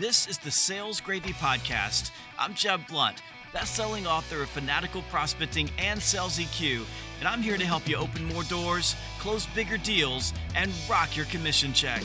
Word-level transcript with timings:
This 0.00 0.26
is 0.26 0.38
the 0.38 0.50
Sales 0.50 0.98
Gravy 0.98 1.34
Podcast. 1.34 2.10
I'm 2.38 2.54
Jeb 2.54 2.86
Blount, 2.88 3.20
best-selling 3.52 4.06
author 4.06 4.42
of 4.42 4.48
Fanatical 4.48 5.02
Prospecting 5.10 5.68
and 5.76 6.00
Sales 6.00 6.38
EQ, 6.38 6.86
and 7.18 7.28
I'm 7.28 7.42
here 7.42 7.58
to 7.58 7.66
help 7.66 7.86
you 7.86 7.96
open 7.96 8.24
more 8.24 8.44
doors, 8.44 8.96
close 9.18 9.44
bigger 9.48 9.76
deals, 9.76 10.32
and 10.56 10.72
rock 10.88 11.18
your 11.18 11.26
commission 11.26 11.74
check. 11.74 12.02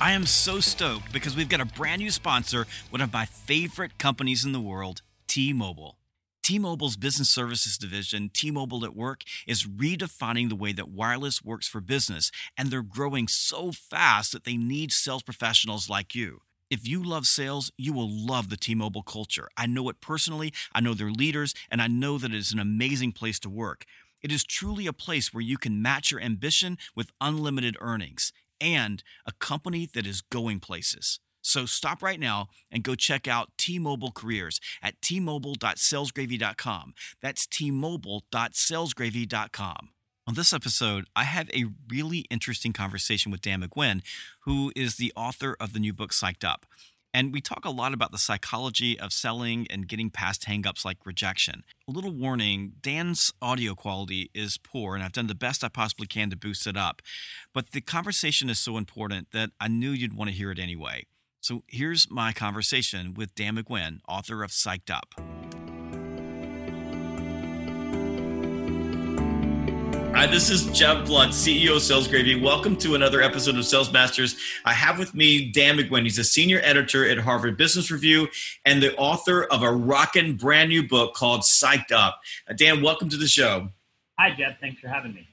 I 0.00 0.10
am 0.10 0.26
so 0.26 0.58
stoked 0.58 1.12
because 1.12 1.36
we've 1.36 1.48
got 1.48 1.60
a 1.60 1.66
brand 1.66 2.00
new 2.02 2.10
sponsor, 2.10 2.66
one 2.88 3.00
of 3.00 3.12
my 3.12 3.26
favorite 3.26 3.96
companies 3.96 4.44
in 4.44 4.50
the 4.50 4.60
world, 4.60 5.02
T-Mobile. 5.28 5.99
T-Mobile's 6.42 6.96
business 6.96 7.30
services 7.30 7.78
division, 7.78 8.30
T-Mobile 8.32 8.84
at 8.84 8.96
Work, 8.96 9.22
is 9.46 9.66
redefining 9.66 10.48
the 10.48 10.56
way 10.56 10.72
that 10.72 10.88
wireless 10.88 11.42
works 11.42 11.68
for 11.68 11.80
business, 11.80 12.30
and 12.56 12.70
they're 12.70 12.82
growing 12.82 13.28
so 13.28 13.72
fast 13.72 14.32
that 14.32 14.44
they 14.44 14.56
need 14.56 14.92
sales 14.92 15.22
professionals 15.22 15.88
like 15.88 16.14
you. 16.14 16.40
If 16.70 16.86
you 16.86 17.02
love 17.02 17.26
sales, 17.26 17.72
you 17.76 17.92
will 17.92 18.08
love 18.08 18.48
the 18.48 18.56
T-Mobile 18.56 19.02
culture. 19.02 19.48
I 19.56 19.66
know 19.66 19.88
it 19.88 20.00
personally, 20.00 20.52
I 20.72 20.80
know 20.80 20.94
their 20.94 21.10
leaders, 21.10 21.54
and 21.70 21.82
I 21.82 21.88
know 21.88 22.16
that 22.18 22.32
it 22.32 22.36
is 22.36 22.52
an 22.52 22.60
amazing 22.60 23.12
place 23.12 23.40
to 23.40 23.50
work. 23.50 23.84
It 24.22 24.30
is 24.30 24.44
truly 24.44 24.86
a 24.86 24.92
place 24.92 25.34
where 25.34 25.42
you 25.42 25.58
can 25.58 25.82
match 25.82 26.10
your 26.10 26.20
ambition 26.20 26.78
with 26.94 27.10
unlimited 27.20 27.76
earnings 27.80 28.32
and 28.60 29.02
a 29.26 29.32
company 29.32 29.88
that 29.94 30.06
is 30.06 30.20
going 30.20 30.60
places. 30.60 31.18
So 31.42 31.66
stop 31.66 32.02
right 32.02 32.20
now 32.20 32.48
and 32.70 32.82
go 32.82 32.94
check 32.94 33.28
out 33.28 33.50
T-Mobile 33.58 34.12
Careers 34.12 34.60
at 34.82 35.02
t-mobile.salesgravy.com. 35.02 36.94
That's 37.20 37.46
t-mobile.salesgravy.com. 37.46 39.88
On 40.26 40.34
this 40.34 40.52
episode, 40.52 41.06
I 41.16 41.24
have 41.24 41.48
a 41.50 41.64
really 41.88 42.26
interesting 42.30 42.72
conversation 42.72 43.32
with 43.32 43.40
Dan 43.40 43.62
McGinn, 43.62 44.02
who 44.44 44.70
is 44.76 44.94
the 44.96 45.12
author 45.16 45.56
of 45.58 45.72
the 45.72 45.80
new 45.80 45.92
book 45.92 46.12
Psyched 46.12 46.44
Up. 46.44 46.66
And 47.12 47.32
we 47.32 47.40
talk 47.40 47.64
a 47.64 47.70
lot 47.70 47.92
about 47.92 48.12
the 48.12 48.18
psychology 48.18 48.96
of 49.00 49.12
selling 49.12 49.66
and 49.68 49.88
getting 49.88 50.10
past 50.10 50.46
hangups 50.46 50.84
like 50.84 50.98
rejection. 51.04 51.64
A 51.88 51.90
little 51.90 52.12
warning 52.12 52.74
Dan's 52.80 53.32
audio 53.42 53.74
quality 53.74 54.30
is 54.32 54.58
poor, 54.58 54.94
and 54.94 55.02
I've 55.02 55.10
done 55.10 55.26
the 55.26 55.34
best 55.34 55.64
I 55.64 55.68
possibly 55.68 56.06
can 56.06 56.30
to 56.30 56.36
boost 56.36 56.68
it 56.68 56.76
up. 56.76 57.02
But 57.52 57.72
the 57.72 57.80
conversation 57.80 58.48
is 58.48 58.60
so 58.60 58.76
important 58.76 59.32
that 59.32 59.50
I 59.58 59.66
knew 59.66 59.90
you'd 59.90 60.16
want 60.16 60.30
to 60.30 60.36
hear 60.36 60.52
it 60.52 60.60
anyway. 60.60 61.06
So 61.42 61.62
here's 61.66 62.10
my 62.10 62.32
conversation 62.32 63.14
with 63.14 63.34
Dan 63.34 63.56
McGinn, 63.56 64.00
author 64.06 64.42
of 64.42 64.50
Psyched 64.50 64.90
Up. 64.90 65.14
Hi, 70.14 70.26
this 70.26 70.50
is 70.50 70.66
Jeb 70.78 71.06
Blount, 71.06 71.32
CEO 71.32 71.76
of 71.76 71.82
Sales 71.82 72.06
Gravy. 72.08 72.38
Welcome 72.38 72.76
to 72.76 72.94
another 72.94 73.22
episode 73.22 73.56
of 73.56 73.64
Sales 73.64 73.90
Masters. 73.90 74.36
I 74.66 74.74
have 74.74 74.98
with 74.98 75.14
me 75.14 75.50
Dan 75.50 75.78
McGinn. 75.78 76.02
He's 76.02 76.18
a 76.18 76.24
senior 76.24 76.60
editor 76.62 77.08
at 77.08 77.16
Harvard 77.16 77.56
Business 77.56 77.90
Review 77.90 78.28
and 78.66 78.82
the 78.82 78.94
author 78.96 79.44
of 79.44 79.62
a 79.62 79.72
rockin' 79.72 80.36
brand 80.36 80.68
new 80.68 80.86
book 80.86 81.14
called 81.14 81.40
Psyched 81.40 81.90
Up. 81.90 82.20
Uh, 82.50 82.52
Dan, 82.52 82.82
welcome 82.82 83.08
to 83.08 83.16
the 83.16 83.26
show. 83.26 83.70
Hi, 84.18 84.34
Jeb. 84.36 84.56
Thanks 84.60 84.78
for 84.78 84.88
having 84.88 85.14
me. 85.14 85.26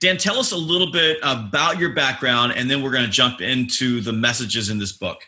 Dan, 0.00 0.18
tell 0.18 0.38
us 0.38 0.52
a 0.52 0.58
little 0.58 0.92
bit 0.92 1.16
about 1.22 1.78
your 1.78 1.94
background, 1.94 2.52
and 2.54 2.70
then 2.70 2.82
we're 2.82 2.90
going 2.90 3.06
to 3.06 3.10
jump 3.10 3.40
into 3.40 4.02
the 4.02 4.12
messages 4.12 4.68
in 4.68 4.76
this 4.76 4.92
book. 4.92 5.26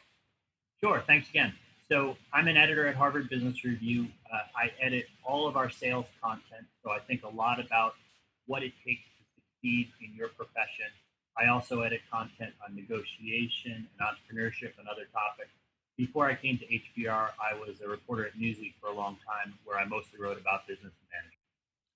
Sure. 0.81 1.03
Thanks 1.07 1.29
again. 1.29 1.53
So 1.91 2.17
I'm 2.33 2.49
an 2.49 2.57
editor 2.57 2.87
at 2.87 2.95
Harvard 2.95 3.29
Business 3.29 3.65
Review. 3.65 4.07
Uh, 4.33 4.39
I 4.55 4.71
edit 4.81 5.07
all 5.25 5.49
of 5.49 5.57
our 5.57 5.71
sales 5.71 6.07
content. 6.23 6.67
So 6.85 6.91
I 6.91 6.99
think 6.99 7.25
a 7.25 7.29
lot 7.29 7.59
about 7.65 7.95
what 8.47 8.63
it 8.63 8.73
takes 8.87 9.03
to 9.03 9.41
succeed 9.41 9.89
in 10.01 10.15
your 10.17 10.29
profession. 10.29 10.87
I 11.37 11.49
also 11.49 11.81
edit 11.81 12.01
content 12.13 12.53
on 12.67 12.77
negotiation 12.77 13.89
and 13.89 14.01
entrepreneurship 14.01 14.73
and 14.79 14.87
other 14.89 15.07
topics. 15.13 15.51
Before 15.97 16.31
I 16.31 16.35
came 16.35 16.59
to 16.59 16.65
HBR, 16.67 17.31
I 17.41 17.59
was 17.59 17.81
a 17.85 17.89
reporter 17.89 18.27
at 18.27 18.37
Newsweek 18.39 18.75
for 18.81 18.91
a 18.91 18.95
long 18.95 19.17
time, 19.27 19.55
where 19.65 19.79
I 19.79 19.85
mostly 19.85 20.21
wrote 20.21 20.41
about 20.41 20.67
business 20.67 20.93
management. 21.11 21.35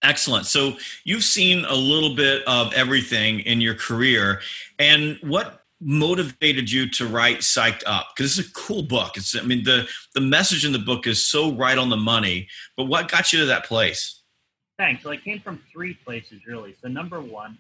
Excellent. 0.03 0.47
So 0.47 0.72
you've 1.04 1.22
seen 1.22 1.65
a 1.65 1.75
little 1.75 2.16
bit 2.16 2.42
of 2.47 2.72
everything 2.72 3.41
in 3.41 3.60
your 3.60 3.76
career. 3.76 4.41
And 4.78 5.19
what 5.22 5.62
motivated 5.82 6.70
you 6.70 6.88
to 6.91 7.06
write 7.06 7.38
psyched 7.38 7.82
up? 7.87 8.09
Because 8.15 8.38
it's 8.38 8.48
a 8.48 8.53
cool 8.53 8.82
book. 8.82 9.16
It's 9.16 9.37
i 9.37 9.43
mean 9.43 9.65
the 9.65 9.87
the 10.15 10.20
message 10.20 10.65
in 10.65 10.72
the 10.72 10.78
book 10.78 11.06
is 11.06 11.26
so 11.26 11.53
right 11.53 11.76
on 11.78 11.88
the 11.88 11.97
money 11.97 12.48
but 12.76 12.84
what 12.84 13.10
got 13.10 13.32
you 13.32 13.41
to 13.41 13.47
that 13.47 13.65
place? 13.66 14.22
Thanks. 14.78 15.03
So 15.03 15.10
i 15.10 15.16
came 15.16 15.41
from 15.41 15.62
three 15.72 15.94
places 15.94 16.47
really. 16.47 16.75
So 16.81 16.88
number 16.88 17.21
one 17.21 17.59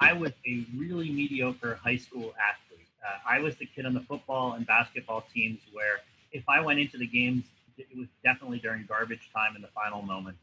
i 0.00 0.12
was 0.12 0.32
a 0.46 0.66
really 0.76 1.10
mediocre 1.10 1.78
high 1.82 1.96
school 1.96 2.34
athlete. 2.38 2.88
Uh, 3.04 3.18
i 3.28 3.40
was 3.40 3.56
the 3.56 3.66
kid 3.66 3.86
on 3.86 3.94
the 3.94 4.00
football 4.00 4.52
and 4.54 4.66
basketball 4.66 5.24
teams 5.32 5.60
where 5.72 6.00
if 6.32 6.44
i 6.48 6.60
went 6.60 6.78
into 6.78 6.98
the 6.98 7.06
games 7.06 7.44
it 7.78 7.96
was 7.96 8.08
definitely 8.22 8.58
during 8.58 8.84
garbage 8.86 9.30
time 9.34 9.56
in 9.56 9.62
the 9.62 9.68
final 9.68 10.02
moment. 10.02 10.36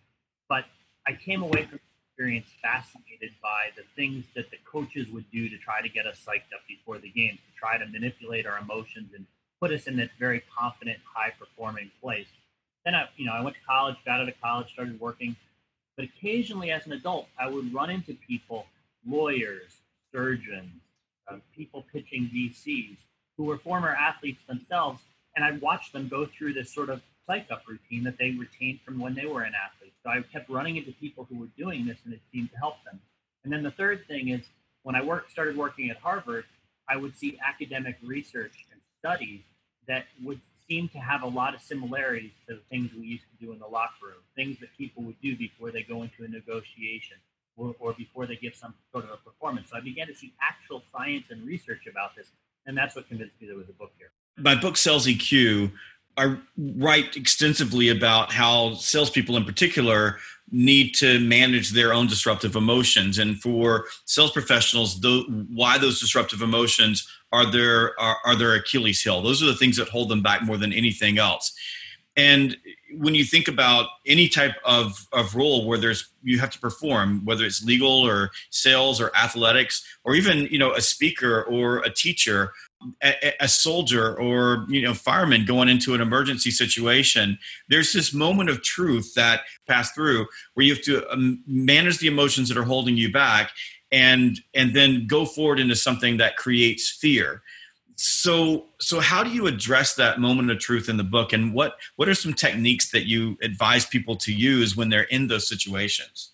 But 0.49 0.65
i 1.05 1.13
came 1.13 1.43
away 1.43 1.65
from 1.65 1.79
experience 2.17 2.47
fascinated 2.63 3.29
by 3.43 3.69
the 3.75 3.83
things 3.95 4.25
that 4.35 4.49
the 4.49 4.57
coaches 4.65 5.07
would 5.11 5.29
do 5.31 5.47
to 5.47 5.57
try 5.57 5.81
to 5.83 5.87
get 5.87 6.07
us 6.07 6.19
psyched 6.27 6.51
up 6.51 6.61
before 6.67 6.97
the 6.97 7.09
games, 7.09 7.37
to 7.37 7.59
try 7.59 7.77
to 7.77 7.85
manipulate 7.85 8.47
our 8.47 8.57
emotions 8.57 9.11
and 9.15 9.23
put 9.61 9.71
us 9.71 9.85
in 9.85 9.95
that 9.97 10.09
very 10.17 10.41
confident, 10.57 10.97
high 11.05 11.31
performing 11.37 11.91
place. 12.01 12.25
Then 12.85 12.95
I, 12.95 13.05
you 13.17 13.25
know, 13.27 13.33
I 13.33 13.41
went 13.41 13.55
to 13.55 13.61
college, 13.69 13.97
got 14.03 14.19
out 14.19 14.27
of 14.27 14.33
college, 14.41 14.73
started 14.73 14.99
working. 14.99 15.35
But 15.95 16.05
occasionally 16.05 16.71
as 16.71 16.87
an 16.87 16.93
adult, 16.93 17.27
I 17.39 17.49
would 17.49 17.71
run 17.71 17.91
into 17.91 18.15
people, 18.27 18.65
lawyers, 19.07 19.77
surgeons, 20.11 20.73
uh, 21.31 21.35
people 21.55 21.85
pitching 21.93 22.31
VCs 22.33 22.97
who 23.37 23.43
were 23.43 23.59
former 23.59 23.89
athletes 23.89 24.41
themselves. 24.47 25.01
And 25.35 25.45
I'd 25.45 25.61
watch 25.61 25.91
them 25.91 26.07
go 26.07 26.25
through 26.25 26.53
this 26.53 26.73
sort 26.73 26.89
of 26.89 27.01
psych 27.27 27.45
up 27.51 27.61
routine 27.67 28.05
that 28.05 28.17
they 28.17 28.31
retained 28.31 28.79
from 28.83 28.97
when 28.97 29.13
they 29.13 29.27
were 29.27 29.43
an 29.43 29.53
athlete 29.53 29.76
I 30.09 30.21
kept 30.21 30.49
running 30.49 30.77
into 30.77 30.91
people 30.93 31.27
who 31.29 31.37
were 31.39 31.49
doing 31.57 31.85
this, 31.85 31.97
and 32.05 32.13
it 32.13 32.21
seemed 32.31 32.51
to 32.51 32.57
help 32.57 32.83
them. 32.85 32.99
And 33.43 33.51
then 33.51 33.63
the 33.63 33.71
third 33.71 34.07
thing 34.07 34.29
is 34.29 34.41
when 34.83 34.95
I 34.95 35.01
started 35.29 35.57
working 35.57 35.89
at 35.89 35.97
Harvard, 35.97 36.45
I 36.89 36.97
would 36.97 37.17
see 37.17 37.39
academic 37.45 37.97
research 38.03 38.65
and 38.71 38.79
studies 38.99 39.41
that 39.87 40.05
would 40.23 40.41
seem 40.67 40.89
to 40.89 40.97
have 40.99 41.21
a 41.21 41.27
lot 41.27 41.53
of 41.55 41.61
similarities 41.61 42.31
to 42.47 42.55
the 42.55 42.61
things 42.69 42.91
we 42.93 43.05
used 43.05 43.23
to 43.23 43.45
do 43.45 43.51
in 43.53 43.59
the 43.59 43.67
locker 43.67 44.05
room, 44.05 44.21
things 44.35 44.59
that 44.59 44.69
people 44.77 45.03
would 45.03 45.19
do 45.21 45.35
before 45.35 45.71
they 45.71 45.81
go 45.81 46.03
into 46.03 46.23
a 46.23 46.27
negotiation 46.27 47.17
or, 47.55 47.75
or 47.79 47.93
before 47.93 48.25
they 48.25 48.35
give 48.35 48.55
some 48.55 48.73
sort 48.91 49.05
of 49.05 49.11
a 49.11 49.17
performance. 49.17 49.69
So 49.71 49.77
I 49.77 49.81
began 49.81 50.07
to 50.07 50.15
see 50.15 50.33
actual 50.41 50.83
science 50.91 51.25
and 51.29 51.45
research 51.45 51.87
about 51.89 52.15
this, 52.15 52.27
and 52.65 52.77
that's 52.77 52.95
what 52.95 53.07
convinced 53.07 53.35
me 53.41 53.47
there 53.47 53.57
was 53.57 53.69
a 53.69 53.73
book 53.73 53.91
here. 53.97 54.11
My 54.37 54.55
book, 54.55 54.77
Sales 54.77 55.07
EQ, 55.07 55.71
I 56.17 56.35
write 56.57 57.15
extensively 57.15 57.89
about 57.89 58.31
how 58.31 58.73
salespeople 58.73 59.37
in 59.37 59.45
particular 59.45 60.17
need 60.51 60.95
to 60.95 61.19
manage 61.19 61.71
their 61.71 61.93
own 61.93 62.07
disruptive 62.07 62.55
emotions. 62.55 63.19
And 63.19 63.39
for 63.39 63.85
sales 64.05 64.31
professionals, 64.31 64.99
why 65.53 65.77
those 65.77 65.99
disruptive 65.99 66.41
emotions 66.41 67.07
are 67.31 67.45
their, 67.45 67.99
are, 67.99 68.17
are 68.25 68.35
their 68.35 68.55
Achilles 68.55 69.01
heel. 69.01 69.21
Those 69.21 69.43
are 69.43 69.47
the 69.47 69.55
things 69.55 69.77
that 69.77 69.89
hold 69.89 70.09
them 70.09 70.23
back 70.23 70.43
more 70.43 70.57
than 70.57 70.71
anything 70.71 71.17
else. 71.17 71.53
And 72.15 72.57
when 72.97 73.13
you 73.13 73.23
think 73.23 73.47
about 73.47 73.89
any 74.05 74.27
type 74.27 74.55
of, 74.65 75.07
of 75.13 75.35
role 75.35 75.67
where 75.67 75.77
there's 75.77 76.09
you 76.23 76.39
have 76.39 76.49
to 76.49 76.59
perform, 76.59 77.23
whether 77.25 77.45
it's 77.45 77.63
legal 77.63 77.91
or 77.91 78.31
sales 78.49 78.99
or 78.99 79.15
athletics, 79.15 79.85
or 80.03 80.15
even 80.15 80.47
you 80.47 80.57
know 80.57 80.73
a 80.73 80.81
speaker 80.81 81.43
or 81.43 81.77
a 81.79 81.91
teacher, 81.91 82.53
a, 83.03 83.33
a, 83.39 83.47
soldier 83.47 84.15
or 84.19 84.67
you 84.69 84.83
know 84.83 84.93
fireman 84.93 85.45
going 85.45 85.67
into 85.67 85.95
an 85.95 86.01
emergency 86.01 86.51
situation 86.51 87.39
there's 87.69 87.91
this 87.91 88.13
moment 88.13 88.51
of 88.51 88.61
truth 88.61 89.15
that 89.15 89.41
pass 89.67 89.91
through 89.93 90.27
where 90.53 90.63
you 90.63 90.75
have 90.75 90.83
to 90.83 91.11
um, 91.11 91.41
manage 91.47 91.97
the 91.97 92.07
emotions 92.07 92.47
that 92.47 92.57
are 92.57 92.63
holding 92.63 92.95
you 92.95 93.11
back 93.11 93.49
and 93.91 94.39
and 94.53 94.75
then 94.75 95.07
go 95.07 95.25
forward 95.25 95.59
into 95.59 95.75
something 95.75 96.17
that 96.17 96.37
creates 96.37 96.89
fear. 96.89 97.41
So 97.95 98.67
so 98.79 98.99
how 98.99 99.23
do 99.23 99.31
you 99.31 99.47
address 99.47 99.95
that 99.95 100.19
moment 100.19 100.51
of 100.51 100.59
truth 100.59 100.89
in 100.89 100.97
the 100.97 101.03
book? 101.03 101.33
And 101.33 101.53
what 101.53 101.77
what 101.95 102.07
are 102.07 102.15
some 102.15 102.33
techniques 102.33 102.91
that 102.91 103.07
you 103.07 103.37
advise 103.41 103.85
people 103.85 104.15
to 104.17 104.33
use 104.33 104.75
when 104.75 104.89
they're 104.89 105.03
in 105.03 105.27
those 105.27 105.47
situations? 105.47 106.31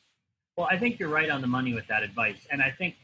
Well 0.57 0.67
i 0.69 0.77
think 0.77 0.99
you're 0.99 1.09
right 1.09 1.29
on 1.29 1.41
the 1.41 1.47
money 1.47 1.73
with 1.73 1.87
that 1.87 2.03
advice. 2.03 2.45
And 2.51 2.61
i 2.61 2.71
think 2.71 2.95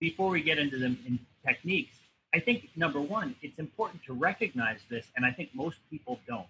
before 0.00 0.30
we 0.30 0.42
get 0.42 0.58
into 0.58 0.78
the 0.78 0.86
in 0.86 1.18
techniques 1.46 1.96
I 2.32 2.38
think 2.38 2.68
number 2.76 3.00
one, 3.00 3.34
it's 3.42 3.58
important 3.58 4.04
to 4.04 4.12
recognize 4.12 4.80
this, 4.88 5.06
and 5.16 5.26
I 5.26 5.32
think 5.32 5.50
most 5.52 5.78
people 5.90 6.20
don't. 6.28 6.46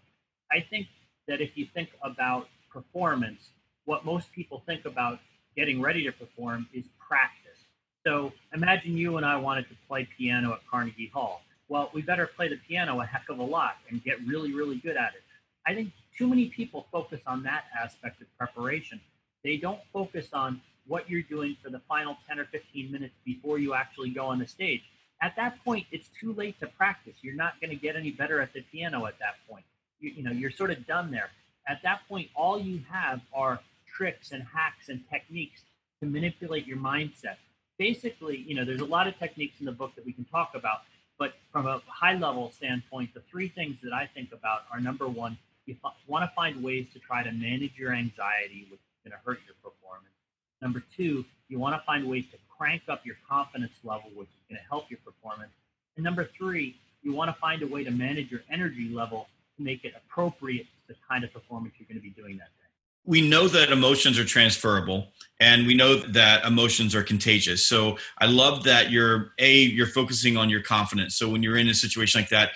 I 0.53 0.61
think 0.61 0.89
that 1.27 1.41
if 1.41 1.57
you 1.57 1.67
think 1.73 1.91
about 2.03 2.49
performance, 2.71 3.51
what 3.87 4.05
most 4.05 4.31
people 4.33 4.63
think 4.67 4.85
about 4.85 5.21
getting 5.57 5.81
ready 5.81 6.05
to 6.05 6.13
perform 6.13 6.69
is 6.75 6.85
practice. 6.99 7.59
So 8.07 8.33
imagine 8.55 8.97
you 8.97 9.17
and 9.17 9.25
I 9.25 9.37
wanted 9.37 9.69
to 9.69 9.75
play 9.89 10.09
piano 10.19 10.53
at 10.53 10.61
Carnegie 10.71 11.11
Hall. 11.13 11.43
Well, 11.69 11.91
we 11.95 12.03
better 12.03 12.27
play 12.27 12.49
the 12.49 12.59
piano 12.69 13.01
a 13.01 13.07
heck 13.07 13.29
of 13.31 13.39
a 13.39 13.43
lot 13.43 13.77
and 13.89 14.03
get 14.05 14.19
really, 14.27 14.53
really 14.53 14.77
good 14.77 14.97
at 14.97 15.15
it. 15.15 15.23
I 15.67 15.75
think 15.75 15.93
too 16.17 16.29
many 16.29 16.47
people 16.47 16.87
focus 16.93 17.21
on 17.27 17.43
that 17.45 17.65
aspect 17.83 18.21
of 18.21 18.27
preparation. 18.37 19.01
They 19.45 19.57
don't 19.57 19.81
focus 19.93 20.29
on 20.33 20.61
what 20.87 21.09
you're 21.09 21.23
doing 21.23 21.57
for 21.63 21.71
the 21.71 21.81
final 21.89 22.17
10 22.29 22.39
or 22.39 22.47
15 22.47 22.91
minutes 22.91 23.15
before 23.25 23.59
you 23.59 23.75
actually 23.75 24.11
go 24.11 24.27
on 24.27 24.39
the 24.39 24.47
stage 24.47 24.83
at 25.23 25.37
that 25.37 25.63
point, 25.65 25.87
it's 25.91 26.09
too 26.19 26.33
late 26.33 26.59
to 26.61 26.67
practice. 26.67 27.17
You're 27.23 27.35
not 27.35 27.61
going 27.61 27.71
to 27.71 27.77
get 27.77 27.97
any 27.97 28.11
better 28.11 28.41
at 28.41 28.53
the 28.53 28.63
piano 28.63 29.07
at 29.07 29.19
that 29.19 29.37
point. 29.49 29.65
You, 30.01 30.11
you 30.11 30.23
know, 30.23 30.31
you're 30.31 30.51
sort 30.51 30.71
of 30.71 30.87
done 30.87 31.11
there. 31.11 31.31
At 31.69 31.83
that 31.83 32.01
point, 32.09 32.29
all 32.35 32.59
you 32.59 32.81
have 32.91 33.21
are 33.35 33.61
tricks 33.87 34.33
and 34.33 34.43
hacks 34.43 34.89
and 34.89 35.03
techniques 35.11 35.63
to 36.01 36.07
manipulate 36.07 36.67
your 36.67 36.79
mindset. 36.79 37.37
Basically, 37.79 38.39
you 38.39 38.55
know, 38.55 38.65
there's 38.65 38.81
a 38.81 38.87
lot 38.87 39.07
of 39.07 39.19
techniques 39.19 39.61
in 39.61 39.67
the 39.67 39.73
book 39.73 39.95
that 39.97 40.07
we 40.07 40.13
can 40.13 40.25
talk 40.25 40.53
about, 40.55 40.81
but 41.19 41.35
from 41.53 41.67
a 41.67 41.83
high 41.87 42.15
level 42.15 42.51
standpoint, 42.51 43.13
the 43.13 43.21
three 43.31 43.49
things 43.49 43.79
that 43.83 43.93
I 43.93 44.07
think 44.07 44.33
about 44.33 44.63
are 44.73 44.81
number 44.81 45.07
one, 45.07 45.37
you 45.67 45.77
f- 45.85 45.93
want 46.07 46.29
to 46.29 46.35
find 46.35 46.63
ways 46.63 46.87
to 46.95 46.99
try 46.99 47.23
to 47.23 47.31
manage 47.31 47.73
your 47.77 47.93
anxiety, 47.93 48.67
which 48.71 48.81
is 48.81 49.05
going 49.05 49.13
to 49.13 49.19
hurt 49.25 49.41
your 49.47 49.55
performance. 49.63 50.15
Number 50.63 50.83
two, 50.97 51.25
you 51.49 51.59
want 51.59 51.75
to 51.75 51.85
find 51.85 52.07
ways 52.07 52.25
to 52.33 52.39
crank 52.61 52.83
up 52.89 53.07
your 53.07 53.17
confidence 53.27 53.73
level, 53.85 54.11
which 54.15 54.29
is 54.29 54.35
going 54.51 54.61
to 54.61 54.69
help 54.69 54.91
your 54.91 54.99
performance. 55.03 55.51
And 55.97 56.05
number 56.05 56.29
three, 56.37 56.77
you 57.03 57.15
want 57.15 57.35
to 57.35 57.41
find 57.41 57.63
a 57.63 57.67
way 57.67 57.85
to 57.85 57.91
manage 57.91 58.31
your 58.31 58.43
energy 58.51 58.91
level 58.93 59.29
to 59.57 59.63
make 59.63 59.85
it 59.85 59.95
appropriate 59.97 60.65
to 60.65 60.89
the 60.89 60.95
kind 61.09 61.25
of 61.25 61.33
performance 61.33 61.75
you're 61.79 61.89
going 61.89 61.97
to 61.97 62.03
be 62.03 62.11
doing 62.11 62.37
that 62.37 62.49
day. 62.49 62.69
We 63.07 63.27
know 63.27 63.49
that 63.49 63.73
emotions 63.73 64.19
are 64.19 64.27
transferable 64.27 65.09
and 65.41 65.67
we 65.67 65.75
know 65.75 65.97
that 65.97 66.45
emotions 66.45 66.95
are 66.95 67.03
contagious. 67.03 67.67
So 67.67 67.97
I 68.19 68.27
love 68.27 68.65
that 68.65 68.91
you're 68.91 69.33
a 69.39 69.63
you're 69.63 69.87
focusing 69.87 70.37
on 70.37 70.51
your 70.51 70.61
confidence. 70.61 71.17
So 71.17 71.31
when 71.31 71.43
you're 71.43 71.57
in 71.57 71.69
a 71.69 71.75
situation 71.75 72.21
like 72.21 72.29
that, 72.29 72.51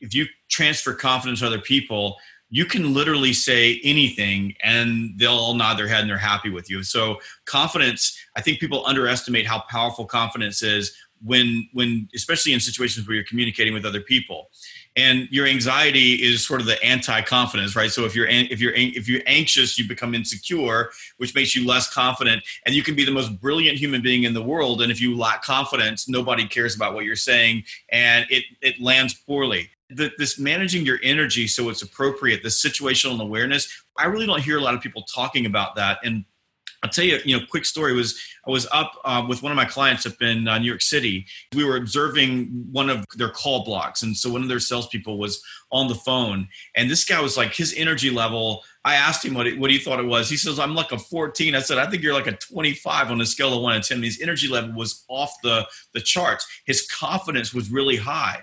if 0.00 0.12
you 0.12 0.26
transfer 0.48 0.92
confidence 0.92 1.38
to 1.38 1.46
other 1.46 1.60
people, 1.60 2.16
you 2.48 2.64
can 2.64 2.94
literally 2.94 3.32
say 3.32 3.80
anything 3.82 4.54
and 4.62 5.18
they'll 5.18 5.32
all 5.32 5.54
nod 5.54 5.78
their 5.78 5.88
head 5.88 6.00
and 6.00 6.10
they're 6.10 6.16
happy 6.16 6.50
with 6.50 6.70
you. 6.70 6.82
So 6.82 7.18
confidence, 7.44 8.16
I 8.36 8.40
think 8.40 8.60
people 8.60 8.86
underestimate 8.86 9.46
how 9.46 9.64
powerful 9.68 10.06
confidence 10.06 10.62
is 10.62 10.96
when 11.24 11.68
when 11.72 12.08
especially 12.14 12.52
in 12.52 12.60
situations 12.60 13.06
where 13.06 13.14
you're 13.14 13.24
communicating 13.24 13.72
with 13.74 13.84
other 13.84 14.00
people. 14.00 14.50
And 14.98 15.28
your 15.30 15.46
anxiety 15.46 16.14
is 16.14 16.46
sort 16.46 16.60
of 16.60 16.66
the 16.66 16.82
anti-confidence, 16.82 17.76
right? 17.76 17.90
So 17.90 18.04
if 18.04 18.14
you're 18.14 18.26
if 18.28 18.60
you're 18.60 18.72
if 18.74 19.08
you're 19.08 19.22
anxious, 19.26 19.78
you 19.78 19.86
become 19.86 20.14
insecure, 20.14 20.90
which 21.18 21.34
makes 21.34 21.54
you 21.54 21.66
less 21.66 21.92
confident, 21.92 22.42
and 22.64 22.74
you 22.74 22.82
can 22.82 22.94
be 22.94 23.04
the 23.04 23.10
most 23.10 23.40
brilliant 23.40 23.78
human 23.78 24.02
being 24.02 24.24
in 24.24 24.34
the 24.34 24.42
world. 24.42 24.80
And 24.80 24.90
if 24.90 25.00
you 25.00 25.16
lack 25.16 25.42
confidence, 25.42 26.08
nobody 26.08 26.46
cares 26.46 26.74
about 26.74 26.94
what 26.94 27.04
you're 27.04 27.16
saying, 27.16 27.64
and 27.90 28.26
it 28.30 28.44
it 28.62 28.80
lands 28.80 29.12
poorly 29.14 29.70
this 29.90 30.38
managing 30.38 30.84
your 30.84 30.98
energy 31.02 31.46
so 31.46 31.68
it's 31.68 31.82
appropriate, 31.82 32.42
the 32.42 32.48
situational 32.48 33.20
awareness. 33.20 33.84
I 33.98 34.06
really 34.06 34.26
don't 34.26 34.42
hear 34.42 34.58
a 34.58 34.60
lot 34.60 34.74
of 34.74 34.80
people 34.80 35.02
talking 35.02 35.46
about 35.46 35.76
that. 35.76 35.98
And 36.02 36.24
I'll 36.82 36.90
tell 36.90 37.04
you, 37.04 37.18
you 37.24 37.36
know, 37.36 37.44
quick 37.48 37.64
story 37.64 37.94
was 37.94 38.20
I 38.46 38.50
was 38.50 38.66
up 38.70 38.92
um, 39.04 39.28
with 39.28 39.42
one 39.42 39.50
of 39.50 39.56
my 39.56 39.64
clients 39.64 40.06
up 40.06 40.20
in 40.20 40.46
uh, 40.46 40.58
New 40.58 40.66
York 40.66 40.82
City. 40.82 41.26
We 41.54 41.64
were 41.64 41.76
observing 41.76 42.66
one 42.70 42.90
of 42.90 43.04
their 43.16 43.30
call 43.30 43.64
blocks, 43.64 44.02
and 44.02 44.16
so 44.16 44.30
one 44.30 44.42
of 44.42 44.48
their 44.48 44.60
salespeople 44.60 45.18
was 45.18 45.42
on 45.72 45.88
the 45.88 45.94
phone, 45.94 46.48
and 46.76 46.90
this 46.90 47.04
guy 47.04 47.20
was 47.20 47.36
like 47.36 47.54
his 47.54 47.74
energy 47.76 48.10
level. 48.10 48.62
I 48.84 48.94
asked 48.94 49.24
him 49.24 49.34
what 49.34 49.46
he, 49.46 49.58
what 49.58 49.70
he 49.70 49.78
thought 49.78 49.98
it 49.98 50.06
was. 50.06 50.28
He 50.28 50.36
says, 50.36 50.58
"I'm 50.58 50.74
like 50.74 50.92
a 50.92 50.98
14." 50.98 51.54
I 51.54 51.60
said, 51.60 51.78
"I 51.78 51.90
think 51.90 52.02
you're 52.02 52.14
like 52.14 52.28
a 52.28 52.36
25 52.36 53.10
on 53.10 53.20
a 53.20 53.26
scale 53.26 53.56
of 53.56 53.62
one 53.62 53.80
to 53.80 53.88
10." 53.88 54.02
His 54.02 54.20
energy 54.20 54.46
level 54.46 54.72
was 54.74 55.04
off 55.08 55.32
the 55.42 55.66
the 55.94 56.00
charts. 56.00 56.46
His 56.66 56.86
confidence 56.86 57.54
was 57.54 57.70
really 57.70 57.96
high 57.96 58.42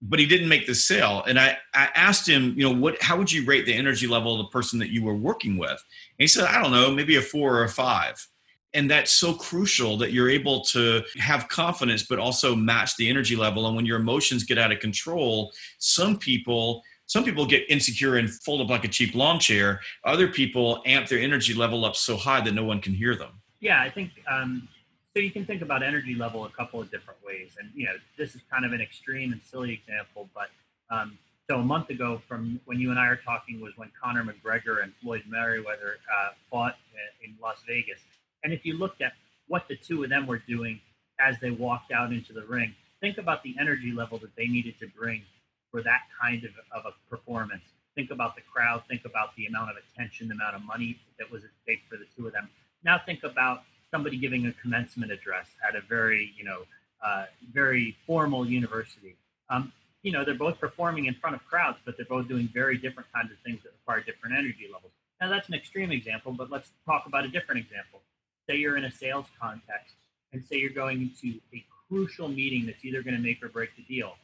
but 0.00 0.18
he 0.18 0.26
didn't 0.26 0.48
make 0.48 0.66
the 0.66 0.74
sale. 0.74 1.24
And 1.26 1.38
I, 1.38 1.56
I 1.74 1.88
asked 1.94 2.28
him, 2.28 2.54
you 2.56 2.62
know, 2.62 2.78
what, 2.78 3.00
how 3.02 3.16
would 3.16 3.32
you 3.32 3.44
rate 3.44 3.66
the 3.66 3.74
energy 3.74 4.06
level 4.06 4.32
of 4.32 4.46
the 4.46 4.50
person 4.50 4.78
that 4.78 4.90
you 4.90 5.02
were 5.02 5.14
working 5.14 5.58
with? 5.58 5.70
And 5.70 5.78
he 6.18 6.26
said, 6.26 6.44
I 6.44 6.62
don't 6.62 6.72
know, 6.72 6.90
maybe 6.90 7.16
a 7.16 7.22
four 7.22 7.56
or 7.56 7.64
a 7.64 7.68
five. 7.68 8.24
And 8.74 8.90
that's 8.90 9.12
so 9.12 9.32
crucial 9.32 9.96
that 9.96 10.12
you're 10.12 10.28
able 10.28 10.60
to 10.66 11.02
have 11.16 11.48
confidence, 11.48 12.04
but 12.04 12.18
also 12.18 12.54
match 12.54 12.96
the 12.96 13.08
energy 13.08 13.34
level. 13.34 13.66
And 13.66 13.74
when 13.74 13.86
your 13.86 13.98
emotions 13.98 14.44
get 14.44 14.58
out 14.58 14.70
of 14.70 14.78
control, 14.78 15.52
some 15.78 16.18
people, 16.18 16.82
some 17.06 17.24
people 17.24 17.46
get 17.46 17.64
insecure 17.70 18.16
and 18.16 18.30
fold 18.30 18.60
up 18.60 18.68
like 18.68 18.84
a 18.84 18.88
cheap 18.88 19.14
lawn 19.14 19.40
chair. 19.40 19.80
Other 20.04 20.28
people 20.28 20.82
amp 20.84 21.08
their 21.08 21.18
energy 21.18 21.54
level 21.54 21.84
up 21.84 21.96
so 21.96 22.16
high 22.16 22.42
that 22.42 22.52
no 22.52 22.64
one 22.64 22.80
can 22.80 22.92
hear 22.92 23.16
them. 23.16 23.40
Yeah, 23.60 23.82
I 23.82 23.90
think 23.90 24.10
um, 24.30 24.68
so 25.18 25.22
you 25.22 25.32
can 25.32 25.44
think 25.44 25.62
about 25.62 25.82
energy 25.82 26.14
level 26.14 26.44
a 26.44 26.50
couple 26.50 26.80
of 26.80 26.92
different 26.92 27.18
ways. 27.26 27.56
And, 27.58 27.72
you 27.74 27.86
know, 27.86 27.94
this 28.16 28.36
is 28.36 28.42
kind 28.48 28.64
of 28.64 28.72
an 28.72 28.80
extreme 28.80 29.32
and 29.32 29.42
silly 29.42 29.72
example, 29.72 30.30
but 30.32 30.46
um, 30.94 31.18
so 31.50 31.58
a 31.58 31.62
month 31.64 31.90
ago 31.90 32.22
from 32.28 32.60
when 32.66 32.78
you 32.78 32.90
and 32.90 33.00
I 33.00 33.08
are 33.08 33.16
talking 33.16 33.60
was 33.60 33.72
when 33.76 33.90
Conor 34.00 34.22
McGregor 34.22 34.80
and 34.80 34.92
Floyd 35.02 35.24
Mayweather 35.28 35.94
uh, 36.06 36.28
fought 36.48 36.76
in 37.24 37.34
Las 37.42 37.64
Vegas. 37.66 37.98
And 38.44 38.52
if 38.52 38.64
you 38.64 38.78
looked 38.78 39.02
at 39.02 39.14
what 39.48 39.66
the 39.66 39.74
two 39.74 40.04
of 40.04 40.10
them 40.10 40.24
were 40.24 40.38
doing 40.38 40.80
as 41.18 41.34
they 41.40 41.50
walked 41.50 41.90
out 41.90 42.12
into 42.12 42.32
the 42.32 42.42
ring, 42.42 42.72
think 43.00 43.18
about 43.18 43.42
the 43.42 43.56
energy 43.58 43.90
level 43.90 44.18
that 44.18 44.36
they 44.36 44.46
needed 44.46 44.78
to 44.78 44.86
bring 44.96 45.22
for 45.72 45.82
that 45.82 46.02
kind 46.22 46.44
of, 46.44 46.52
of 46.70 46.92
a 46.92 47.10
performance. 47.10 47.64
Think 47.96 48.12
about 48.12 48.36
the 48.36 48.42
crowd, 48.42 48.84
think 48.88 49.04
about 49.04 49.34
the 49.34 49.46
amount 49.46 49.70
of 49.70 49.76
attention, 49.78 50.28
the 50.28 50.34
amount 50.34 50.54
of 50.54 50.62
money 50.62 51.00
that 51.18 51.28
was 51.28 51.42
at 51.42 51.50
stake 51.64 51.80
for 51.90 51.96
the 51.96 52.06
two 52.16 52.28
of 52.28 52.32
them. 52.32 52.48
Now 52.84 53.00
think 53.04 53.24
about 53.24 53.62
somebody 53.90 54.16
giving 54.16 54.46
a 54.46 54.52
commencement 54.52 55.12
address 55.12 55.46
at 55.66 55.74
a 55.74 55.80
very, 55.80 56.32
you 56.36 56.44
know, 56.44 56.62
uh, 57.04 57.26
very 57.52 57.96
formal 58.06 58.46
university. 58.46 59.16
Um, 59.50 59.72
you 60.02 60.12
know, 60.12 60.24
they're 60.24 60.34
both 60.34 60.58
performing 60.60 61.06
in 61.06 61.14
front 61.14 61.34
of 61.36 61.44
crowds, 61.46 61.78
but 61.84 61.96
they're 61.96 62.06
both 62.06 62.28
doing 62.28 62.48
very 62.52 62.76
different 62.78 63.10
kinds 63.12 63.30
of 63.32 63.38
things 63.44 63.62
that 63.62 63.72
require 63.72 64.00
different 64.00 64.36
energy 64.36 64.68
levels. 64.72 64.92
Now, 65.20 65.28
that's 65.28 65.48
an 65.48 65.54
extreme 65.54 65.90
example, 65.90 66.32
but 66.32 66.50
let's 66.50 66.70
talk 66.86 67.04
about 67.06 67.24
a 67.24 67.28
different 67.28 67.60
example. 67.60 68.00
Say 68.48 68.56
you're 68.56 68.76
in 68.76 68.84
a 68.84 68.92
sales 68.92 69.26
context, 69.40 69.94
and 70.32 70.44
say 70.44 70.56
you're 70.56 70.70
going 70.70 71.02
into 71.02 71.38
a 71.52 71.64
crucial 71.88 72.28
meeting 72.28 72.66
that's 72.66 72.84
either 72.84 73.02
going 73.02 73.16
to 73.16 73.22
make 73.22 73.42
or 73.42 73.48
break 73.48 73.70
the 73.76 73.82
deal. 73.82 74.14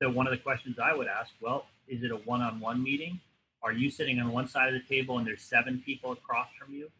So, 0.00 0.08
one 0.08 0.26
of 0.26 0.30
the 0.30 0.38
questions 0.38 0.78
I 0.78 0.94
would 0.94 1.08
ask, 1.08 1.30
well, 1.40 1.66
is 1.86 2.02
it 2.02 2.10
a 2.10 2.16
one 2.16 2.40
on 2.40 2.60
one 2.60 2.82
meeting? 2.82 3.20
Are 3.62 3.72
you 3.72 3.90
sitting 3.90 4.20
on 4.20 4.32
one 4.32 4.48
side 4.48 4.72
of 4.72 4.74
the 4.74 4.88
table 4.88 5.18
and 5.18 5.26
there's 5.26 5.42
seven 5.42 5.82
people 5.84 6.12
across 6.12 6.46
from 6.58 6.72
you? 6.72 6.90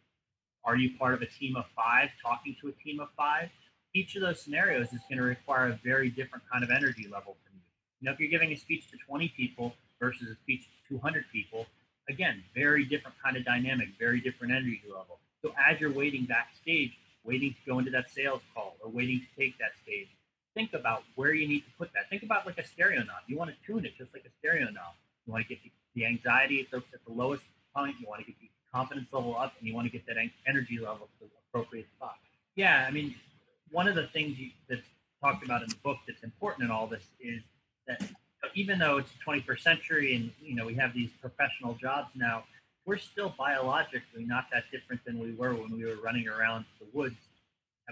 Are 0.65 0.77
you 0.77 0.97
part 0.99 1.15
of 1.15 1.23
a 1.23 1.27
team 1.27 1.57
of 1.57 1.65
five 1.75 2.11
talking 2.23 2.57
to 2.61 2.69
a 2.69 2.73
team 2.73 3.01
of 3.01 3.09
five? 3.17 3.49
Each 3.95 4.15
of 4.17 4.23
those 4.23 4.41
scenarios 4.41 4.93
is 4.93 5.01
going 5.09 5.19
to 5.19 5.25
require 5.25 5.69
a 5.69 5.79
very 5.83 6.11
different 6.11 6.45
kind 6.51 6.63
of 6.63 6.71
energy 6.71 7.09
level 7.11 7.37
from 7.45 7.57
you. 7.57 8.07
Know, 8.07 8.13
if 8.13 8.21
you're 8.21 8.31
giving 8.31 8.53
a 8.53 8.57
speech 8.57 8.91
to 8.91 8.97
20 9.09 9.33
people 9.37 9.75
versus 10.01 10.29
a 10.29 10.35
speech 10.37 10.65
to 10.89 10.95
200 10.97 11.25
people, 11.33 11.67
again, 12.09 12.43
very 12.55 12.85
different 12.85 13.17
kind 13.23 13.37
of 13.37 13.45
dynamic, 13.45 13.89
very 13.99 14.21
different 14.21 14.53
energy 14.53 14.83
level. 14.87 15.19
So 15.43 15.53
as 15.59 15.81
you're 15.81 15.93
waiting 15.93 16.25
backstage, 16.25 16.93
waiting 17.25 17.55
to 17.55 17.71
go 17.71 17.79
into 17.79 17.91
that 17.93 18.11
sales 18.11 18.43
call 18.55 18.77
or 18.83 18.91
waiting 18.91 19.21
to 19.21 19.41
take 19.41 19.59
that 19.59 19.73
stage, 19.83 20.09
think 20.55 20.73
about 20.73 21.03
where 21.15 21.35
you 21.35 21.47
need 21.47 21.61
to 21.61 21.71
put 21.79 21.93
that. 21.95 22.09
Think 22.11 22.23
about 22.23 22.47
like 22.47 22.59
a 22.59 22.67
stereo 22.67 23.01
knob. 23.01 23.23
You 23.27 23.37
want 23.37 23.51
to 23.51 23.57
tune 23.67 23.85
it 23.85 23.93
just 23.97 24.13
like 24.13 24.25
a 24.25 24.33
stereo 24.39 24.67
knob. 24.67 24.95
You 25.27 25.33
want 25.33 25.47
to 25.47 25.49
get 25.49 25.63
the, 25.63 25.71
the 25.95 26.07
anxiety 26.07 26.61
at 26.61 26.71
the, 26.71 26.79
at 26.93 27.05
the 27.07 27.13
lowest 27.13 27.45
point. 27.75 27.97
You 28.01 28.07
want 28.09 28.21
to 28.21 28.27
get 28.27 28.41
the 28.41 28.48
confidence 28.73 29.09
level 29.13 29.37
up 29.37 29.55
and 29.59 29.69
you 29.69 29.75
want 29.75 29.87
to 29.87 29.93
get 29.93 30.07
that 30.07 30.17
energy 30.47 30.79
level 30.79 31.09
to 31.19 31.27
the 31.27 31.31
appropriate 31.49 31.87
spot. 31.97 32.17
Yeah, 32.57 32.85
I 32.87 32.91
mean, 32.91 33.15
one 33.71 33.89
of 33.89 33.95
the 33.95 34.07
things 34.09 34.39
you, 34.39 34.51
that's 34.69 34.83
talked 35.23 35.45
about 35.45 35.63
in 35.63 35.69
the 35.69 35.77
book 35.83 35.99
that's 36.07 36.23
important 36.23 36.65
in 36.65 36.71
all 36.71 36.87
this 36.87 37.05
is 37.21 37.43
that 37.87 38.03
even 38.55 38.79
though 38.79 38.99
it's 38.99 39.11
the 39.13 39.33
21st 39.33 39.61
century 39.61 40.15
and 40.15 40.31
you 40.41 40.55
know 40.55 40.67
we 40.67 40.75
have 40.75 40.95
these 40.95 41.11
professional 41.21 41.75
jobs 41.75 42.09
now, 42.15 42.45
we're 42.87 42.99
still 42.99 43.35
biologically 43.39 44.25
not 44.25 44.47
that 44.53 44.65
different 44.73 45.05
than 45.05 45.19
we 45.19 45.33
were 45.33 45.55
when 45.55 45.71
we 45.71 45.85
were 45.85 45.97
running 46.03 46.29
around 46.29 46.65
the 46.81 46.87
woods 46.93 47.17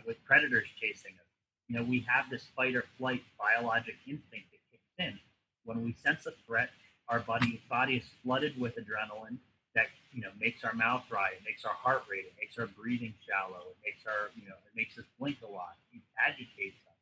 with 0.07 0.17
predators 0.25 0.69
chasing 0.81 1.13
us. 1.13 1.27
You 1.69 1.77
know, 1.77 1.83
we 1.83 2.01
have 2.07 2.27
this 2.31 2.45
fight 2.57 2.77
or 2.77 2.85
flight 2.99 3.23
biologic 3.39 3.95
instinct 4.07 4.47
that 4.53 4.61
kicks 4.71 4.95
in. 4.99 5.19
When 5.65 5.83
we 5.83 5.97
sense 6.05 6.27
a 6.27 6.33
threat, 6.47 6.71
our 7.09 7.21
body 7.21 7.63
body 7.69 7.97
is 7.97 8.05
flooded 8.23 8.59
with 8.61 8.77
adrenaline 8.77 9.39
that 9.77 9.87
you 10.13 10.23
know 10.23 10.33
makes 10.41 10.65
our 10.65 10.75
mouth 10.75 11.05
dry, 11.09 11.29
it 11.37 11.45
makes 11.47 11.65
our 11.65 11.75
heart 11.75 12.03
rate, 12.11 12.25
it 12.27 12.35
makes 12.41 12.59
our 12.59 12.67
breathing 12.67 13.15
shallow, 13.23 13.71
it 13.71 13.79
makes 13.85 14.03
our 14.09 14.35
you 14.35 14.49
know 14.49 14.57
it 14.67 14.75
makes 14.75 14.99
us 14.99 15.05
blink 15.21 15.37
a 15.47 15.51
lot, 15.53 15.77
it 15.93 16.03
agitates 16.19 16.81
us, 16.89 16.99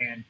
and 0.00 0.24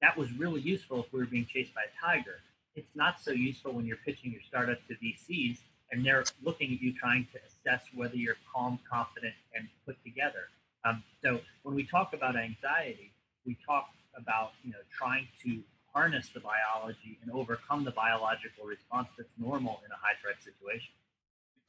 that 0.00 0.16
was 0.16 0.30
really 0.38 0.60
useful 0.60 1.00
if 1.00 1.12
we 1.12 1.18
were 1.18 1.26
being 1.26 1.46
chased 1.46 1.74
by 1.74 1.82
a 1.82 1.92
tiger. 1.98 2.38
It's 2.76 2.94
not 2.94 3.20
so 3.20 3.32
useful 3.32 3.72
when 3.72 3.86
you're 3.86 3.98
pitching 4.04 4.30
your 4.30 4.42
startup 4.46 4.78
to 4.86 4.94
VCs 4.94 5.58
and 5.90 6.04
they're 6.04 6.24
looking 6.44 6.74
at 6.74 6.82
you 6.82 6.92
trying 6.92 7.26
to 7.32 7.38
assess 7.48 7.82
whether 7.94 8.16
you're 8.16 8.36
calm, 8.54 8.78
confident, 8.88 9.34
and 9.54 9.68
put 9.86 9.96
together. 10.04 10.48
Um, 10.84 11.02
so 11.22 11.40
when 11.62 11.74
we 11.74 11.84
talk 11.84 12.12
about 12.12 12.36
anxiety, 12.36 13.10
we 13.44 13.56
talk 13.66 13.88
about 14.16 14.52
you 14.62 14.70
know 14.70 14.78
trying 14.96 15.26
to 15.44 15.60
harness 15.92 16.28
the 16.28 16.40
biology 16.40 17.18
and 17.22 17.32
overcome 17.32 17.84
the 17.84 17.90
biological 17.90 18.64
response 18.64 19.08
that's 19.16 19.32
normal 19.38 19.80
in 19.84 19.90
a 19.90 19.96
high 19.96 20.14
threat 20.22 20.36
situation. 20.42 20.92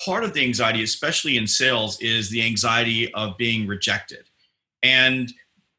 Part 0.03 0.23
of 0.23 0.33
the 0.33 0.43
anxiety, 0.43 0.83
especially 0.83 1.37
in 1.37 1.47
sales, 1.47 1.99
is 1.99 2.29
the 2.29 2.41
anxiety 2.41 3.13
of 3.13 3.37
being 3.37 3.67
rejected. 3.67 4.29
And 4.81 5.31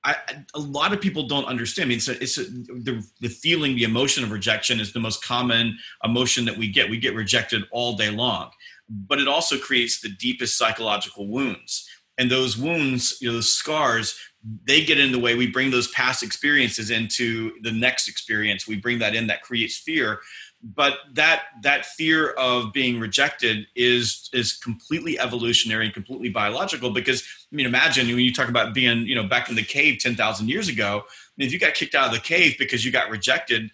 I, 0.05 0.17
a 0.55 0.59
lot 0.59 0.93
of 0.93 1.01
people 1.01 1.27
don't 1.27 1.45
understand. 1.45 1.87
I 1.87 1.89
mean, 1.89 1.99
it's, 1.99 2.09
a, 2.09 2.23
it's 2.23 2.39
a, 2.39 2.45
the, 2.45 3.05
the 3.21 3.29
feeling, 3.29 3.77
the 3.77 3.85
emotion 3.85 4.25
of 4.25 4.31
rejection 4.31 4.81
is 4.81 4.93
the 4.93 5.01
most 5.01 5.25
common 5.25 5.79
emotion 6.05 6.45
that 6.47 6.57
we 6.57 6.69
get. 6.69 6.89
We 6.89 6.99
get 6.99 7.15
rejected 7.15 7.65
all 7.71 7.97
day 7.97 8.11
long, 8.11 8.51
but 8.89 9.21
it 9.21 9.29
also 9.29 9.59
creates 9.59 10.01
the 10.01 10.09
deepest 10.09 10.57
psychological 10.57 11.29
wounds. 11.29 11.89
And 12.17 12.31
those 12.31 12.57
wounds, 12.57 13.19
you 13.21 13.29
know, 13.29 13.35
those 13.35 13.55
scars 13.55 14.19
they 14.65 14.85
get 14.85 14.99
in 14.99 15.13
the 15.13 15.19
way 15.19 15.35
we 15.35 15.47
bring 15.47 15.71
those 15.71 15.89
past 15.89 16.23
experiences 16.23 16.91
into 16.91 17.53
the 17.63 17.73
next 17.73 18.09
experience 18.09 18.67
we 18.67 18.77
bring 18.77 18.99
that 18.99 19.15
in 19.15 19.27
that 19.27 19.43
creates 19.43 19.77
fear 19.77 20.21
but 20.63 20.99
that 21.13 21.45
that 21.63 21.87
fear 21.87 22.31
of 22.33 22.73
being 22.73 23.01
rejected 23.01 23.67
is 23.75 24.29
is 24.33 24.53
completely 24.53 25.19
evolutionary 25.19 25.87
and 25.87 25.95
completely 25.95 26.29
biological 26.29 26.91
because 26.91 27.23
i 27.51 27.57
mean 27.57 27.65
imagine 27.65 28.07
when 28.09 28.19
you 28.19 28.33
talk 28.33 28.49
about 28.51 28.75
being 28.75 29.07
you 29.07 29.15
know 29.15 29.27
back 29.27 29.49
in 29.49 29.55
the 29.55 29.63
cave 29.63 29.99
10,000 29.99 30.49
years 30.49 30.69
ago 30.69 31.03
if 31.39 31.51
you 31.51 31.59
got 31.59 31.73
kicked 31.73 31.95
out 31.95 32.09
of 32.09 32.13
the 32.13 32.21
cave 32.21 32.57
because 32.59 32.85
you 32.85 32.93
got 32.93 33.09
rejected 33.09 33.71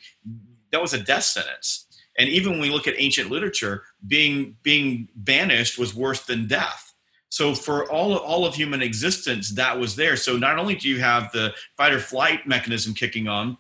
that 0.73 0.83
was 0.83 0.93
a 0.93 0.99
death 0.99 1.25
sentence. 1.25 1.87
And 2.19 2.29
even 2.29 2.53
when 2.53 2.61
we 2.61 2.71
look 2.71 2.87
at 2.87 2.95
ancient 2.97 3.31
literature 3.31 3.85
being 4.07 4.57
being 4.63 5.09
banished 5.15 5.79
was 5.79 5.95
worse 5.95 6.25
than 6.25 6.47
death. 6.47 6.95
So 7.29 7.55
for 7.55 7.91
all 7.91 8.17
all 8.17 8.47
of 8.47 8.55
human 8.55 8.83
existence 8.83 9.51
that 9.55 9.79
was 9.79 9.97
there. 9.97 10.17
So 10.17 10.37
not 10.37 10.59
only 10.59 10.75
do 10.75 10.89
you 10.89 11.01
have 11.01 11.31
the 11.33 11.55
fight 11.77 11.93
or 11.93 11.99
flight 11.99 12.47
mechanism 12.47 12.95
kicking 12.95 13.29
on 13.29 13.59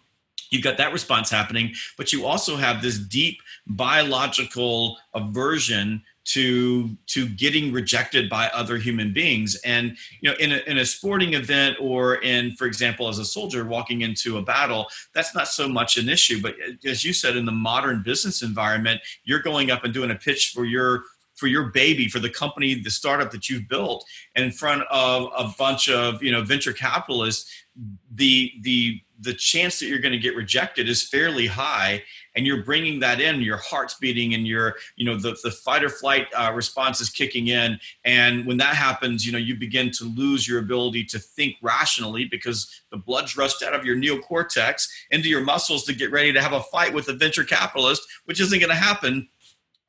you've 0.50 0.62
got 0.62 0.76
that 0.76 0.92
response 0.92 1.30
happening 1.30 1.72
but 1.96 2.12
you 2.12 2.24
also 2.26 2.56
have 2.56 2.82
this 2.82 2.98
deep 2.98 3.40
biological 3.66 4.96
aversion 5.14 6.02
to 6.26 6.90
to 7.06 7.28
getting 7.28 7.72
rejected 7.72 8.28
by 8.28 8.48
other 8.48 8.76
human 8.76 9.12
beings. 9.12 9.56
And 9.64 9.96
you 10.20 10.30
know 10.30 10.36
in 10.38 10.52
a, 10.52 10.56
in 10.66 10.78
a 10.78 10.84
sporting 10.84 11.34
event 11.34 11.76
or 11.80 12.16
in 12.16 12.52
for 12.52 12.66
example 12.66 13.08
as 13.08 13.18
a 13.18 13.24
soldier 13.24 13.64
walking 13.64 14.02
into 14.02 14.36
a 14.36 14.42
battle 14.42 14.86
that's 15.14 15.34
not 15.34 15.48
so 15.48 15.68
much 15.68 15.96
an 15.96 16.08
issue. 16.08 16.42
But 16.42 16.54
uh, 16.54 16.88
as 16.88 17.04
you 17.04 17.12
said 17.12 17.36
in 17.36 17.46
the 17.46 17.52
modern 17.52 18.02
business 18.02 18.42
environment 18.42 19.00
you're 19.24 19.40
going 19.40 19.70
up 19.70 19.84
and 19.84 19.94
doing 19.94 20.10
a 20.10 20.16
pitch 20.16 20.52
for 20.54 20.64
your 20.64 21.04
for 21.36 21.46
your 21.46 21.64
baby 21.64 22.08
for 22.08 22.18
the 22.18 22.30
company 22.30 22.74
the 22.74 22.90
startup 22.90 23.30
that 23.30 23.48
you've 23.48 23.68
built 23.68 24.04
in 24.34 24.50
front 24.50 24.82
of 24.90 25.30
a 25.36 25.52
bunch 25.56 25.88
of 25.88 26.22
you 26.22 26.32
know 26.32 26.42
venture 26.42 26.72
capitalists. 26.72 27.52
The 28.14 28.52
the 28.62 29.00
the 29.20 29.34
chance 29.34 29.78
that 29.78 29.86
you're 29.86 29.98
going 29.98 30.12
to 30.12 30.18
get 30.18 30.36
rejected 30.36 30.88
is 30.88 31.02
fairly 31.02 31.46
high 31.46 32.02
and 32.34 32.46
you're 32.46 32.62
bringing 32.62 33.00
that 33.00 33.20
in 33.20 33.40
your 33.40 33.56
heart's 33.56 33.94
beating 33.94 34.34
and 34.34 34.46
your 34.46 34.74
you 34.96 35.06
know 35.06 35.18
the, 35.18 35.36
the 35.42 35.50
fight 35.50 35.82
or 35.82 35.88
flight 35.88 36.26
uh, 36.34 36.52
response 36.54 37.00
is 37.00 37.08
kicking 37.08 37.48
in. 37.48 37.78
And 38.04 38.46
when 38.46 38.56
that 38.58 38.74
happens 38.74 39.26
you 39.26 39.32
know 39.32 39.38
you 39.38 39.56
begin 39.56 39.90
to 39.92 40.04
lose 40.04 40.46
your 40.46 40.58
ability 40.58 41.04
to 41.04 41.18
think 41.18 41.56
rationally 41.62 42.26
because 42.26 42.82
the 42.90 42.96
blood's 42.96 43.36
rushed 43.36 43.62
out 43.62 43.74
of 43.74 43.84
your 43.84 43.96
neocortex 43.96 44.88
into 45.10 45.28
your 45.28 45.42
muscles 45.42 45.84
to 45.84 45.94
get 45.94 46.12
ready 46.12 46.32
to 46.32 46.42
have 46.42 46.52
a 46.52 46.62
fight 46.64 46.92
with 46.92 47.08
a 47.08 47.14
venture 47.14 47.44
capitalist 47.44 48.02
which 48.24 48.40
isn't 48.40 48.58
going 48.58 48.70
to 48.70 48.76
happen 48.76 49.28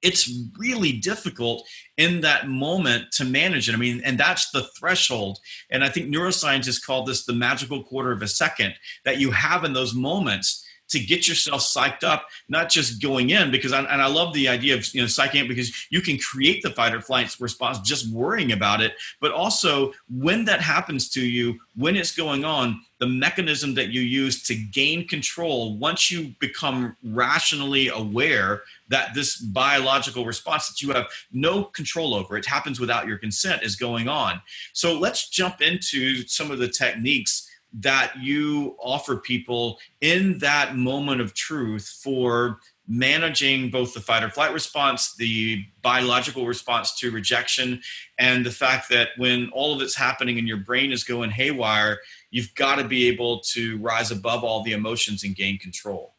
it's 0.02 0.32
really 0.58 0.94
difficult 0.94 1.68
in 1.98 2.22
that 2.22 2.48
moment 2.48 3.06
to 3.14 3.26
manage 3.26 3.70
it. 3.70 3.74
I 3.74 3.78
mean, 3.78 4.02
and 4.04 4.18
that's 4.18 4.52
the 4.52 4.68
threshold. 4.78 5.40
And 5.72 5.84
I 5.84 5.90
think 5.90 6.14
neuroscientists 6.14 6.86
call 6.86 7.04
this 7.04 7.26
the 7.26 7.34
magical 7.34 7.84
quarter 7.84 8.12
of 8.12 8.22
a 8.22 8.28
second 8.28 8.76
that 9.06 9.18
you 9.18 9.32
have 9.32 9.64
in 9.64 9.74
those 9.74 9.96
moments 9.96 10.67
to 10.90 11.00
get 11.00 11.28
yourself 11.28 11.62
psyched 11.62 12.04
up, 12.04 12.28
not 12.50 12.70
just 12.70 13.02
going 13.02 13.30
in, 13.30 13.52
because 13.52 13.74
I, 13.74 13.80
and 13.80 14.02
I 14.02 14.08
love 14.08 14.34
the 14.34 14.48
idea 14.48 14.76
of 14.76 14.94
you 14.94 15.02
know 15.02 15.08
psyching 15.08 15.48
because 15.48 15.88
you 15.90 16.02
can 16.02 16.18
create 16.18 16.64
the 16.64 16.72
fight 16.72 16.94
or 16.94 17.02
flight 17.02 17.36
response 17.40 17.80
just 17.80 18.12
worrying 18.14 18.52
about 18.52 18.82
it, 18.82 18.94
but 19.20 19.32
also 19.32 19.94
when 20.10 20.46
that 20.46 20.62
happens 20.62 21.10
to 21.10 21.22
you, 21.22 21.60
when 21.76 21.96
it's 21.96 22.16
going 22.16 22.46
on, 22.46 22.82
the 23.00 23.08
mechanism 23.08 23.76
that 23.76 23.90
you 23.90 24.02
use 24.02 24.44
to 24.44 24.56
gain 24.56 25.08
control 25.08 25.78
once 25.78 26.10
you 26.10 26.34
become 26.40 26.96
rationally 27.04 27.90
aware 27.90 28.64
that 28.90 29.14
this 29.14 29.38
biological 29.38 30.26
response 30.26 30.68
that 30.68 30.82
you 30.82 30.92
have 30.92 31.06
no 31.32 31.64
control 31.64 32.16
over, 32.16 32.38
it 32.38 32.46
happens 32.46 32.80
without 32.80 33.08
your 33.08 33.18
consent, 33.18 33.62
is 33.62 33.76
going 33.76 34.08
on. 34.08 34.42
So 34.74 34.98
let's 34.98 35.30
jump 35.30 35.62
into 35.62 36.26
some 36.28 36.50
of 36.50 36.60
the 36.60 36.68
techniques 36.68 37.47
that 37.74 38.14
you 38.20 38.76
offer 38.80 39.18
people 39.18 39.78
in 40.02 40.38
that 40.40 40.76
moment 40.76 41.22
of 41.22 41.34
truth 41.34 42.00
for 42.02 42.60
managing 42.88 43.70
both 43.70 43.94
the 43.94 44.00
fight 44.00 44.24
or 44.24 44.30
flight 44.30 44.54
response, 44.54 45.14
the 45.16 45.64
biological 45.82 46.48
response 46.48 46.98
to 46.98 47.12
rejection, 47.12 47.82
and 48.18 48.46
the 48.46 48.52
fact 48.52 48.90
that 48.90 49.10
when 49.18 49.50
all 49.52 49.76
of 49.76 49.82
it's 49.82 49.96
happening 49.96 50.38
and 50.38 50.48
your 50.48 50.58
brain 50.58 50.92
is 50.92 51.04
going 51.04 51.30
haywire, 51.30 52.00
you've 52.32 52.54
got 52.56 52.78
to 52.78 52.86
be 52.86 53.08
able 53.08 53.42
to 53.42 53.78
rise 53.80 54.10
above 54.10 54.44
all 54.44 54.64
the 54.64 54.72
emotions 54.72 55.24
and 55.24 55.36
gain 55.36 55.58
control. 55.58 56.16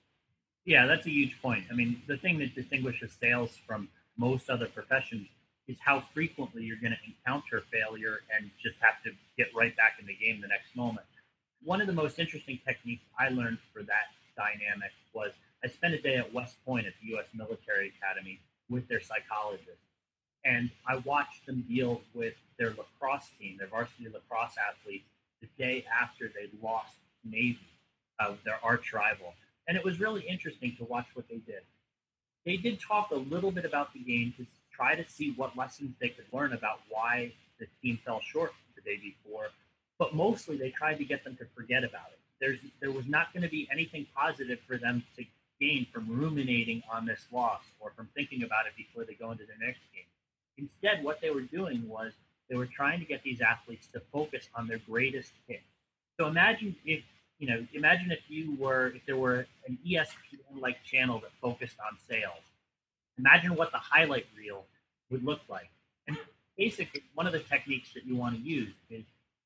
Yeah, 0.66 0.84
that's 0.84 1.06
a 1.06 1.10
huge 1.10 1.40
point. 1.40 1.64
I 1.70 1.74
mean, 1.74 2.02
the 2.06 2.18
thing 2.18 2.38
that 2.40 2.54
distinguishes 2.54 3.16
sales 3.18 3.56
from 3.66 3.88
most 4.18 4.50
other 4.50 4.66
professions 4.66 5.26
is 5.66 5.76
how 5.80 6.04
frequently 6.12 6.62
you're 6.62 6.76
going 6.76 6.92
to 6.92 6.98
encounter 7.06 7.62
failure 7.72 8.20
and 8.36 8.50
just 8.62 8.76
have 8.80 9.02
to 9.04 9.10
get 9.38 9.48
right 9.54 9.74
back 9.76 9.96
in 9.98 10.06
the 10.06 10.14
game 10.14 10.42
the 10.42 10.48
next 10.48 10.76
moment 10.76 11.06
one 11.64 11.80
of 11.80 11.86
the 11.86 11.92
most 11.92 12.18
interesting 12.18 12.58
techniques 12.66 13.04
I 13.18 13.28
learned 13.28 13.58
for 13.72 13.82
that 13.82 14.14
dynamic 14.36 14.92
was 15.12 15.32
I 15.64 15.68
spent 15.68 15.94
a 15.94 16.00
day 16.00 16.16
at 16.16 16.32
West 16.32 16.56
Point 16.64 16.86
at 16.86 16.92
the 17.02 17.08
U.S. 17.10 17.26
Military 17.34 17.92
Academy 17.98 18.40
with 18.70 18.86
their 18.88 19.00
psychologist, 19.00 19.82
and 20.44 20.70
I 20.86 20.96
watched 20.96 21.46
them 21.46 21.64
deal 21.68 22.00
with 22.14 22.34
their 22.58 22.70
lacrosse 22.70 23.30
team, 23.38 23.56
their 23.58 23.66
varsity 23.66 24.08
lacrosse 24.12 24.54
athletes, 24.56 25.08
the 25.40 25.48
day 25.58 25.84
after 26.00 26.28
they 26.28 26.48
lost 26.62 26.94
Navy, 27.24 27.58
uh, 28.20 28.34
their 28.44 28.58
arch 28.62 28.92
rival. 28.92 29.34
And 29.66 29.76
it 29.76 29.84
was 29.84 30.00
really 30.00 30.22
interesting 30.22 30.74
to 30.78 30.84
watch 30.84 31.06
what 31.14 31.28
they 31.28 31.38
did. 31.38 31.62
They 32.46 32.56
did 32.56 32.80
talk 32.80 33.10
a 33.10 33.16
little 33.16 33.50
bit 33.50 33.64
about 33.64 33.92
the 33.92 34.00
game 34.00 34.32
to 34.38 34.46
try 34.72 34.94
to 34.94 35.04
see 35.08 35.32
what 35.36 35.56
lessons 35.56 35.94
they 36.00 36.08
could 36.08 36.24
learn 36.32 36.52
about 36.52 36.80
why 36.88 37.32
the 37.58 37.66
team 37.82 37.98
fell 38.04 38.20
short 38.20 38.52
the 38.76 38.80
day 38.80 38.96
before 38.96 39.48
but 39.98 40.14
mostly 40.14 40.56
they 40.56 40.70
tried 40.70 40.98
to 40.98 41.04
get 41.04 41.24
them 41.24 41.36
to 41.36 41.46
forget 41.56 41.84
about 41.84 42.08
it. 42.12 42.18
There's 42.40 42.58
there 42.80 42.92
was 42.92 43.06
not 43.06 43.32
going 43.32 43.42
to 43.42 43.48
be 43.48 43.68
anything 43.72 44.06
positive 44.14 44.60
for 44.66 44.78
them 44.78 45.02
to 45.16 45.24
gain 45.60 45.86
from 45.92 46.06
ruminating 46.08 46.82
on 46.92 47.04
this 47.04 47.26
loss 47.32 47.62
or 47.80 47.90
from 47.96 48.08
thinking 48.14 48.44
about 48.44 48.66
it 48.66 48.72
before 48.76 49.04
they 49.04 49.14
go 49.14 49.32
into 49.32 49.44
the 49.44 49.64
next 49.64 49.80
game. 49.92 50.04
Instead, 50.56 51.04
what 51.04 51.20
they 51.20 51.30
were 51.30 51.42
doing 51.42 51.88
was 51.88 52.12
they 52.48 52.56
were 52.56 52.66
trying 52.66 53.00
to 53.00 53.04
get 53.04 53.22
these 53.22 53.40
athletes 53.40 53.88
to 53.92 54.00
focus 54.12 54.48
on 54.54 54.68
their 54.68 54.78
greatest 54.88 55.32
hit. 55.46 55.60
So 56.18 56.26
imagine 56.26 56.76
if 56.84 57.02
you 57.38 57.48
know, 57.48 57.64
imagine 57.72 58.10
if 58.10 58.20
you 58.28 58.56
were 58.58 58.88
if 58.88 59.04
there 59.06 59.16
were 59.16 59.46
an 59.66 59.78
ESPN 59.86 60.60
like 60.60 60.82
channel 60.84 61.20
that 61.20 61.30
focused 61.40 61.76
on 61.80 61.96
sales. 62.08 62.42
Imagine 63.18 63.56
what 63.56 63.72
the 63.72 63.78
highlight 63.78 64.26
reel 64.36 64.64
would 65.10 65.24
look 65.24 65.40
like. 65.48 65.70
And 66.06 66.16
basically, 66.56 67.02
one 67.14 67.26
of 67.26 67.32
the 67.32 67.40
techniques 67.40 67.92
that 67.94 68.06
you 68.06 68.16
want 68.16 68.36
to 68.36 68.40
use 68.40 68.74
is 68.90 69.02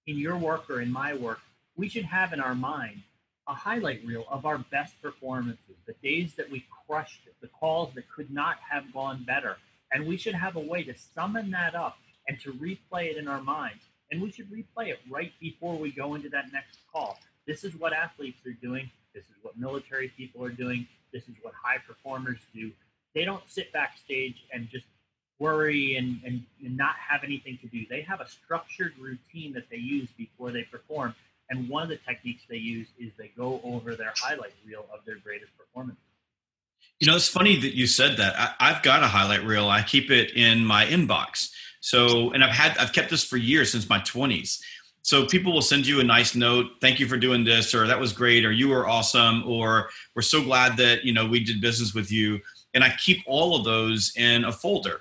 in 0.06 0.18
your 0.18 0.37
work 0.37 0.68
or 0.71 0.80
in 0.80 0.92
my 0.92 1.14
work, 1.14 1.40
we 1.76 1.88
should 1.88 2.04
have 2.04 2.32
in 2.32 2.40
our 2.40 2.54
mind 2.54 3.02
a 3.49 3.54
highlight 3.54 4.04
reel 4.04 4.25
of 4.30 4.47
our 4.47 4.59
best 4.59 5.00
performances, 5.02 5.76
the 5.87 5.94
days 6.02 6.35
that 6.35 6.50
we 6.50 6.64
crushed 6.87 7.21
it, 7.26 7.35
the 7.40 7.49
calls 7.49 7.94
that 7.94 8.04
could 8.09 8.30
not 8.30 8.56
have 8.71 8.92
gone 8.92 9.25
better. 9.25 9.56
And 9.92 10.06
we 10.06 10.16
should 10.16 10.35
have 10.35 10.56
a 10.56 10.61
way 10.61 10.85
to 10.85 10.94
summon 10.97 11.50
that 11.50 11.75
up 11.75 11.99
and 12.28 12.38
to 12.40 12.52
replay 12.52 13.11
it 13.11 13.16
in 13.16 13.28
our 13.28 13.42
minds. 13.42 13.82
And 14.11 14.23
we 14.23 14.30
should 14.30 14.50
replay 14.50 14.88
it 14.88 15.00
right 15.11 15.32
before 15.40 15.76
we 15.76 15.90
go 15.90 16.14
into 16.14 16.28
that 16.30 16.52
next 16.52 16.78
call. 16.92 17.18
This 17.47 17.64
is 17.64 17.75
what 17.75 17.92
athletes 17.92 18.47
are 18.47 18.52
doing. 18.52 18.90
This 19.14 19.25
is 19.25 19.37
what 19.42 19.59
military 19.59 20.09
people 20.09 20.44
are 20.44 20.50
doing. 20.50 20.87
This 21.12 21.25
is 21.25 21.35
what 21.42 21.52
high 21.61 21.78
performers 21.87 22.38
do. 22.54 22.71
They 23.14 23.25
don't 23.25 23.42
sit 23.47 23.73
backstage 23.73 24.44
and 24.52 24.68
just 24.71 24.87
worry 25.42 25.96
and, 25.96 26.20
and, 26.25 26.44
and 26.64 26.76
not 26.76 26.94
have 26.96 27.25
anything 27.25 27.58
to 27.62 27.66
do. 27.66 27.84
They 27.90 28.02
have 28.02 28.20
a 28.20 28.28
structured 28.28 28.94
routine 28.99 29.52
that 29.54 29.68
they 29.70 29.76
use 29.76 30.08
before 30.16 30.52
they 30.52 30.62
perform. 30.62 31.14
And 31.50 31.68
one 31.68 31.82
of 31.82 31.88
the 31.88 31.99
techniques 31.99 32.42
they 32.49 32.56
use 32.56 32.87
is 32.99 33.11
they 33.18 33.32
go 33.37 33.61
over 33.64 33.96
their 33.96 34.12
highlight 34.16 34.54
reel 34.64 34.87
of 34.94 35.04
their 35.04 35.16
greatest 35.16 35.50
performance. 35.58 35.99
You 37.00 37.08
know, 37.08 37.16
it's 37.16 37.28
funny 37.28 37.58
that 37.58 37.75
you 37.75 37.88
said 37.88 38.16
that. 38.18 38.54
I, 38.61 38.72
have 38.72 38.82
got 38.82 39.02
a 39.02 39.08
highlight 39.08 39.44
reel. 39.44 39.68
I 39.68 39.82
keep 39.82 40.11
it 40.11 40.30
in 40.37 40.64
my 40.64 40.87
inbox. 40.87 41.50
So, 41.80 42.30
and 42.30 42.44
I've 42.44 42.50
had, 42.50 42.78
I've 42.78 42.92
kept 42.92 43.11
this 43.11 43.25
for 43.25 43.37
years 43.37 43.72
since 43.72 43.88
my 43.88 43.99
20s. 43.99 44.61
So 45.02 45.26
people 45.26 45.52
will 45.52 45.62
send 45.62 45.84
you 45.84 45.99
a 45.99 46.04
nice 46.04 46.37
note, 46.37 46.66
thank 46.80 47.00
you 47.00 47.08
for 47.08 47.16
doing 47.16 47.44
this, 47.44 47.75
or 47.75 47.88
that 47.88 47.99
was 47.99 48.12
great, 48.12 48.44
or 48.44 48.52
you 48.52 48.68
were 48.68 48.88
awesome, 48.88 49.42
or 49.44 49.90
we're 50.14 50.22
so 50.22 50.44
glad 50.44 50.76
that 50.76 51.04
you 51.04 51.12
know 51.12 51.26
we 51.26 51.42
did 51.42 51.61
business 51.61 51.92
with 51.92 52.12
you. 52.12 52.40
And 52.72 52.84
I 52.84 52.90
keep 52.90 53.18
all 53.26 53.56
of 53.56 53.64
those 53.64 54.12
in 54.16 54.44
a 54.44 54.52
folder 54.52 55.00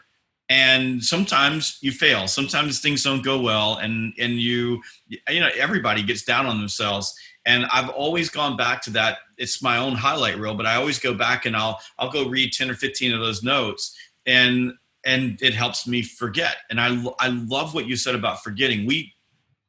and 0.52 1.02
sometimes 1.02 1.78
you 1.80 1.94
fail. 1.94 2.28
Sometimes 2.28 2.82
things 2.82 3.04
don't 3.04 3.24
go 3.24 3.40
well 3.40 3.78
and 3.78 4.14
and 4.20 4.34
you 4.34 4.82
you 5.08 5.40
know 5.40 5.50
everybody 5.58 6.04
gets 6.04 6.24
down 6.24 6.46
on 6.46 6.60
themselves. 6.60 7.16
And 7.46 7.66
i've 7.74 7.90
always 7.90 8.30
gone 8.30 8.58
back 8.58 8.82
to 8.84 8.90
that. 8.92 9.20
It's 9.38 9.64
my 9.64 9.78
own 9.78 9.96
highlight 9.96 10.38
reel 10.38 10.54
but 10.54 10.66
i 10.66 10.76
always 10.76 11.00
go 11.00 11.14
back 11.14 11.46
and 11.46 11.56
i'll 11.56 11.80
i'll 11.98 12.12
go 12.12 12.28
read 12.28 12.52
10 12.52 12.70
or 12.70 12.74
15 12.74 13.14
of 13.14 13.22
those 13.22 13.42
notes 13.42 13.96
and 14.26 14.74
and 15.06 15.42
it 15.42 15.54
helps 15.54 15.88
me 15.88 16.02
forget. 16.02 16.58
And 16.70 16.82
i 16.82 17.02
i 17.22 17.30
love 17.30 17.74
what 17.74 17.88
you 17.88 17.96
said 17.96 18.16
about 18.16 18.44
forgetting. 18.44 18.86
We 18.86 19.14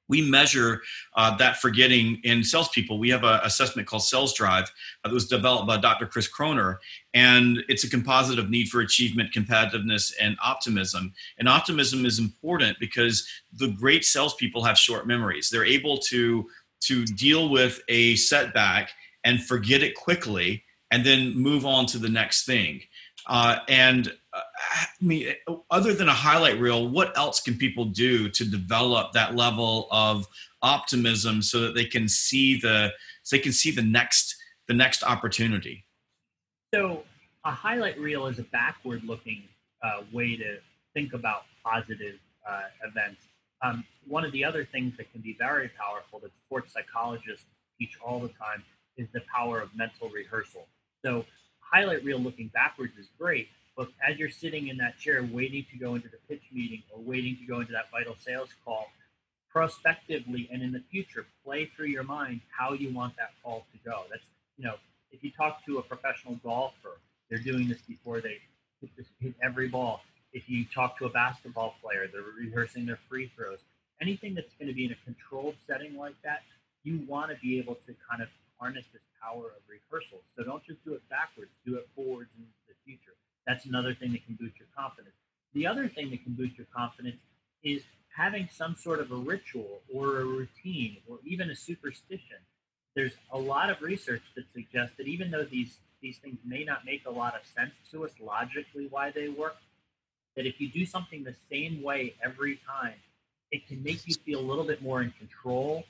we 0.09 0.23
measure 0.23 0.83
uh, 1.15 1.37
that 1.37 1.57
forgetting 1.59 2.21
in 2.25 2.45
salespeople. 2.45 2.99
We 2.99 3.11
have 3.11 3.25
an 3.25 3.41
assessment 3.43 3.89
called 3.89 4.03
Sales 4.03 4.35
Drive 4.35 4.73
that 5.05 5.13
was 5.13 5.27
developed 5.27 5.67
by 5.67 5.79
Dr. 5.79 6.07
Chris 6.07 6.29
Croner, 6.31 6.77
and 7.15 7.65
it's 7.69 7.85
a 7.85 7.91
composite 7.91 8.39
of 8.39 8.51
need 8.51 8.69
for 8.69 8.81
achievement, 8.81 9.33
competitiveness, 9.33 10.13
and 10.21 10.37
optimism. 10.43 11.13
And 11.39 11.49
optimism 11.49 12.05
is 12.05 12.19
important 12.19 12.79
because 12.79 13.27
the 13.53 13.69
great 13.69 14.05
salespeople 14.05 14.65
have 14.65 14.79
short 14.79 15.07
memories. 15.07 15.51
They're 15.51 15.65
able 15.65 15.99
to 15.99 16.49
to 16.83 17.05
deal 17.05 17.49
with 17.49 17.81
a 17.89 18.17
setback 18.17 18.91
and 19.25 19.43
forget 19.43 19.83
it 19.83 19.95
quickly 19.95 20.65
and 20.91 21.07
then 21.07 21.35
move 21.35 21.65
on 21.65 21.87
to 21.87 21.99
the 21.99 22.09
next 22.09 22.45
thing. 22.45 22.83
Uh, 23.27 23.59
and 23.69 24.09
uh, 24.33 24.41
I 24.73 24.87
mean, 25.01 25.35
other 25.71 25.95
than 25.95 26.09
a 26.09 26.15
highlight 26.15 26.59
reel, 26.59 26.89
what 26.89 27.17
else 27.17 27.41
can 27.41 27.57
people 27.57 27.85
do 27.85 28.29
to 28.31 28.45
develop 28.45 29.13
that 29.13 29.35
level 29.35 29.89
of 29.91 30.27
optimism 30.63 31.43
so 31.43 31.61
that 31.61 31.75
they 31.75 31.85
can 31.85 32.09
see 32.09 32.59
the 32.59 32.93
so 33.23 33.37
they 33.37 33.43
can 33.43 33.53
see 33.53 33.71
the 33.71 33.83
next 33.83 34.37
the 34.69 34.75
next 34.75 35.05
opportunity? 35.05 35.85
So, 36.75 37.05
a 37.45 37.51
highlight 37.51 37.99
reel 37.99 38.27
is 38.27 38.39
a 38.39 38.45
backward 38.45 39.05
looking 39.05 39.43
uh, 39.83 40.03
way 40.13 40.37
to 40.37 40.59
think 40.95 41.13
about 41.13 41.43
positive 41.65 42.19
uh, 42.49 42.63
events. 42.87 43.21
Um, 43.63 43.85
one 44.07 44.25
of 44.25 44.33
the 44.33 44.45
other 44.45 44.65
things 44.65 44.97
that 44.97 45.13
can 45.13 45.21
be 45.21 45.37
very 45.39 45.71
powerful 45.79 46.19
that 46.21 46.31
sports 46.47 46.73
psychologists 46.73 47.47
teach 47.79 47.99
all 48.05 48.21
the 48.21 48.29
time 48.29 48.63
is 48.97 49.07
the 49.13 49.23
power 49.35 49.61
of 49.61 49.69
mental 49.77 50.09
rehearsal. 50.09 50.67
So, 51.05 51.25
highlight 51.73 52.05
reel 52.05 52.19
looking 52.19 52.49
backwards 52.49 52.97
is 52.99 53.09
great, 53.19 53.49
but 53.77 53.89
as 54.07 54.19
you're 54.19 54.31
sitting 54.31 54.69
in 54.69 54.77
that 54.79 54.99
chair 54.99 55.27
waiting 55.33 55.65
to 55.71 55.79
go 55.79 55.95
into 55.95 56.09
the 56.09 56.19
pitch 56.29 56.43
meeting 56.53 56.83
or 56.91 57.01
waiting 57.01 57.37
to 57.37 57.45
go 57.45 57.61
into 57.61 57.73
that 57.73 57.91
vital 57.91 58.17
sales 58.19 58.51
call, 58.65 58.87
prospectively 59.51 60.49
and 60.53 60.63
in 60.63 60.73
the 60.73 60.83
future, 60.91 61.27
play 61.45 61.71
through 61.77 61.87
your 61.87 62.03
mind 62.03 62.41
how 62.57 62.73
you 62.73 62.93
want 62.93 63.17
that 63.17 63.31
call 63.43 63.67
to 63.73 63.91
go. 63.91 64.03
That's, 64.11 64.25
you 64.57 64.65
know, 64.65 64.75
if 65.11 65.23
you 65.23 65.31
talk 65.31 65.65
to 65.67 65.79
a 65.79 65.83
professional 65.83 66.37
golfer, 66.37 66.99
they're 67.29 67.39
doing 67.39 67.69
this 67.69 67.81
before 67.83 68.21
they 68.21 68.39
hit, 69.21 69.35
every 69.43 69.69
ball. 69.69 70.03
If 70.33 70.49
you 70.49 70.65
talk 70.75 70.99
to 70.99 71.07
a 71.07 71.11
basketball 71.11 71.75
player, 71.83 72.09
they're 72.11 72.23
rehearsing 72.39 72.87
their 72.87 72.99
free 73.09 73.31
throws. 73.37 73.59
Anything 74.01 74.35
that's 74.35 74.55
going 74.59 74.69
to 74.69 74.75
be 74.75 74.87
in 74.87 74.93
a 74.93 74.97
controlled 75.05 75.55
setting 75.67 75.97
like 75.97 76.15
that, 76.25 76.43
you 76.83 77.05
want 77.07 77.31
to 77.31 77.37
be 77.43 77.59
able 77.59 77.75
to 77.87 77.95
kind 78.11 78.23
of 78.23 78.29
harness 78.63 78.85
this 78.93 79.03
power 79.21 79.47
of 79.47 79.63
rehearsal. 79.67 80.23
So 80.37 80.45
don't 80.45 80.65
just 80.65 80.85
do 80.85 80.95
it 80.95 81.03
backwards, 81.11 81.51
do 81.67 81.75
it 81.75 81.89
forwards 81.97 82.31
into 82.39 82.49
the 82.69 82.75
future. 82.87 83.19
That's 83.45 83.67
another 83.67 83.93
thing 83.93 84.13
that 84.13 84.25
can 84.25 84.37
boost 84.39 84.57
your 84.57 84.69
confidence. 84.77 85.17
The 85.53 85.67
other 85.67 85.89
thing 85.89 86.11
that 86.11 86.23
can 86.23 86.35
boost 86.35 86.57
your 86.57 86.69
confidence 86.75 87.19
is 87.65 87.83
having 88.17 88.49
some 88.53 88.77
sort 88.77 89.01
of 89.01 89.11
a 89.11 89.17
ritual 89.17 89.81
or 89.93 90.21
a 90.21 90.25
routine 90.25 90.99
or 91.09 91.19
even 91.27 91.51
a 91.51 91.57
superstition. 91.57 92.39
There's 92.95 93.15
a 93.33 93.39
lot 93.39 93.69
of 93.69 93.83
research 93.83 94.23
that 94.37 94.45
suggests 94.53 94.97
that 94.97 95.09
even 95.09 95.33
though 95.33 95.45
these 95.45 95.79
these 96.01 96.19
things 96.19 96.39
may 96.45 96.65
not 96.65 96.85
make 96.85 97.03
a 97.07 97.11
lot 97.11 97.35
of 97.35 97.43
sense 97.57 97.71
to 97.93 98.05
us 98.05 98.11
logically 98.21 98.89
why 98.91 99.13
they 99.13 99.29
work, 99.29 99.55
that 100.35 100.47
if 100.47 100.61
you 100.61 100.69
do 100.69 100.85
something 100.85 101.23
the 101.23 101.37
same 101.49 101.81
way 101.81 102.15
every 102.25 102.59
time, 102.67 102.95
it 103.53 103.69
can 103.69 103.81
make 103.85 104.07
you 104.07 104.15
feel 104.27 104.41
a 104.41 104.47
little 104.51 104.65
bit 104.65 104.83
more 104.83 105.01
in 105.01 105.13
control 105.13 105.85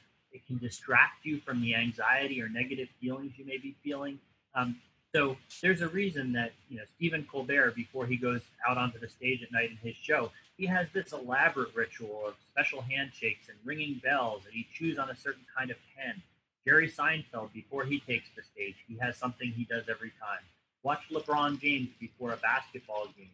can 0.52 0.66
distract 0.66 1.24
you 1.24 1.40
from 1.40 1.62
the 1.62 1.74
anxiety 1.74 2.42
or 2.42 2.48
negative 2.48 2.88
feelings 3.00 3.32
you 3.36 3.44
may 3.44 3.56
be 3.56 3.74
feeling. 3.82 4.18
Um, 4.54 4.76
so 5.14 5.36
there's 5.62 5.82
a 5.82 5.88
reason 5.88 6.32
that 6.32 6.52
you 6.68 6.78
know 6.78 6.84
Stephen 6.96 7.26
Colbert, 7.30 7.74
before 7.74 8.06
he 8.06 8.16
goes 8.16 8.42
out 8.66 8.78
onto 8.78 8.98
the 8.98 9.08
stage 9.08 9.42
at 9.42 9.52
night 9.52 9.70
in 9.70 9.76
his 9.76 9.96
show, 9.96 10.30
he 10.56 10.66
has 10.66 10.86
this 10.92 11.12
elaborate 11.12 11.74
ritual 11.74 12.22
of 12.26 12.34
special 12.50 12.82
handshakes 12.82 13.48
and 13.48 13.58
ringing 13.64 14.00
bells, 14.02 14.42
and 14.44 14.54
he 14.54 14.66
chews 14.74 14.98
on 14.98 15.10
a 15.10 15.16
certain 15.16 15.44
kind 15.56 15.70
of 15.70 15.76
pen. 15.96 16.22
Jerry 16.66 16.88
Seinfeld, 16.88 17.52
before 17.52 17.84
he 17.84 18.00
takes 18.00 18.28
the 18.36 18.42
stage, 18.42 18.76
he 18.86 18.96
has 18.98 19.16
something 19.16 19.50
he 19.50 19.64
does 19.64 19.84
every 19.88 20.12
time. 20.20 20.40
Watch 20.82 21.02
LeBron 21.10 21.60
James 21.60 21.88
before 21.98 22.32
a 22.32 22.36
basketball 22.36 23.06
game. 23.16 23.30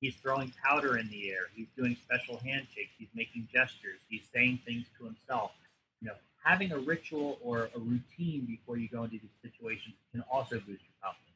He's 0.00 0.14
throwing 0.16 0.52
powder 0.64 0.96
in 0.96 1.08
the 1.10 1.30
air. 1.30 1.50
He's 1.54 1.68
doing 1.76 1.96
special 2.02 2.38
handshakes. 2.38 2.92
He's 2.98 3.08
making 3.14 3.48
gestures. 3.52 4.00
He's 4.08 4.24
saying 4.32 4.60
things 4.64 4.86
to 4.98 5.04
himself. 5.04 5.52
You 6.00 6.08
know, 6.08 6.14
having 6.42 6.72
a 6.72 6.78
ritual 6.78 7.38
or 7.42 7.70
a 7.74 7.78
routine 7.78 8.44
before 8.46 8.76
you 8.76 8.88
go 8.88 9.04
into 9.04 9.18
these 9.18 9.30
situations 9.42 9.94
can 10.12 10.22
also 10.30 10.56
boost 10.56 10.66
your 10.68 10.96
confidence. 11.02 11.26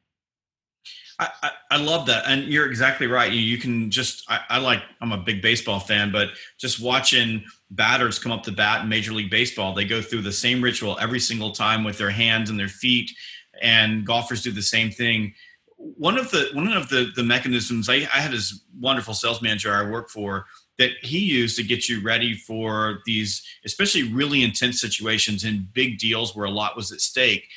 I, 1.17 1.29
I, 1.43 1.51
I 1.71 1.77
love 1.77 2.05
that. 2.07 2.25
And 2.27 2.43
you're 2.43 2.67
exactly 2.67 3.07
right. 3.07 3.31
You, 3.31 3.39
you 3.39 3.57
can 3.57 3.89
just, 3.89 4.29
I, 4.29 4.41
I, 4.49 4.57
like, 4.59 4.83
I'm 5.01 5.13
a 5.13 5.17
big 5.17 5.41
baseball 5.41 5.79
fan, 5.79 6.11
but 6.11 6.29
just 6.57 6.81
watching 6.81 7.43
batters 7.71 8.19
come 8.19 8.31
up 8.31 8.43
to 8.43 8.51
bat 8.51 8.83
in 8.83 8.89
Major 8.89 9.13
League 9.13 9.31
Baseball, 9.31 9.73
they 9.73 9.85
go 9.85 10.01
through 10.01 10.21
the 10.23 10.31
same 10.31 10.61
ritual 10.61 10.97
every 10.99 11.19
single 11.19 11.51
time 11.51 11.83
with 11.83 11.97
their 11.97 12.09
hands 12.09 12.49
and 12.49 12.59
their 12.59 12.67
feet, 12.67 13.11
and 13.61 14.05
golfers 14.05 14.43
do 14.43 14.51
the 14.51 14.61
same 14.61 14.91
thing. 14.91 15.33
One 15.77 16.17
of 16.17 16.31
the 16.31 16.49
one 16.53 16.71
of 16.71 16.89
the 16.89 17.11
the 17.15 17.23
mechanisms 17.23 17.89
I, 17.89 17.95
I 17.95 18.19
had 18.19 18.31
this 18.31 18.63
wonderful 18.79 19.13
sales 19.13 19.41
manager 19.41 19.73
I 19.73 19.89
worked 19.89 20.09
for 20.09 20.45
that 20.77 20.91
he 21.01 21.19
used 21.19 21.55
to 21.57 21.63
get 21.63 21.87
you 21.87 22.01
ready 22.01 22.33
for 22.33 22.99
these, 23.05 23.43
especially 23.65 24.03
really 24.03 24.43
intense 24.43 24.81
situations 24.81 25.43
and 25.43 25.71
big 25.73 25.97
deals 25.97 26.35
where 26.35 26.45
a 26.45 26.51
lot 26.51 26.75
was 26.75 26.91
at 26.91 27.01
stake, 27.01 27.47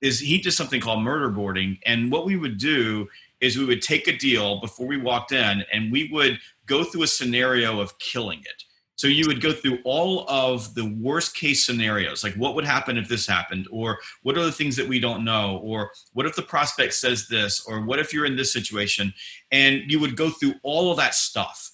is 0.00 0.20
he 0.20 0.38
did 0.38 0.52
something 0.52 0.80
called 0.80 1.02
murder 1.02 1.28
boarding. 1.28 1.78
And 1.84 2.10
what 2.12 2.24
we 2.24 2.36
would 2.36 2.58
do 2.58 3.08
is 3.40 3.58
we 3.58 3.64
would 3.64 3.82
take 3.82 4.06
a 4.08 4.16
deal 4.16 4.60
before 4.60 4.86
we 4.86 4.96
walked 4.96 5.32
in 5.32 5.64
and 5.72 5.92
we 5.92 6.10
would 6.12 6.38
go 6.66 6.84
through 6.84 7.02
a 7.02 7.08
scenario 7.08 7.80
of 7.80 7.98
killing 7.98 8.40
it. 8.40 8.64
So 8.96 9.06
you 9.06 9.28
would 9.28 9.40
go 9.40 9.52
through 9.52 9.78
all 9.84 10.28
of 10.28 10.74
the 10.74 10.92
worst 11.00 11.36
case 11.36 11.64
scenarios, 11.64 12.24
like 12.24 12.34
what 12.34 12.56
would 12.56 12.64
happen 12.64 12.98
if 12.98 13.08
this 13.08 13.28
happened, 13.28 13.68
or 13.70 14.00
what 14.24 14.36
are 14.36 14.44
the 14.44 14.50
things 14.50 14.74
that 14.74 14.88
we 14.88 14.98
don't 14.98 15.24
know, 15.24 15.60
or 15.62 15.92
what 16.14 16.26
if 16.26 16.34
the 16.34 16.42
prospect 16.42 16.94
says 16.94 17.28
this, 17.28 17.64
or 17.64 17.84
what 17.84 18.00
if 18.00 18.12
you're 18.12 18.26
in 18.26 18.34
this 18.34 18.52
situation, 18.52 19.14
and 19.52 19.82
you 19.86 20.00
would 20.00 20.16
go 20.16 20.30
through 20.30 20.54
all 20.64 20.90
of 20.90 20.96
that 20.96 21.14
stuff 21.14 21.70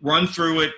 run 0.00 0.26
through 0.26 0.60
it. 0.60 0.72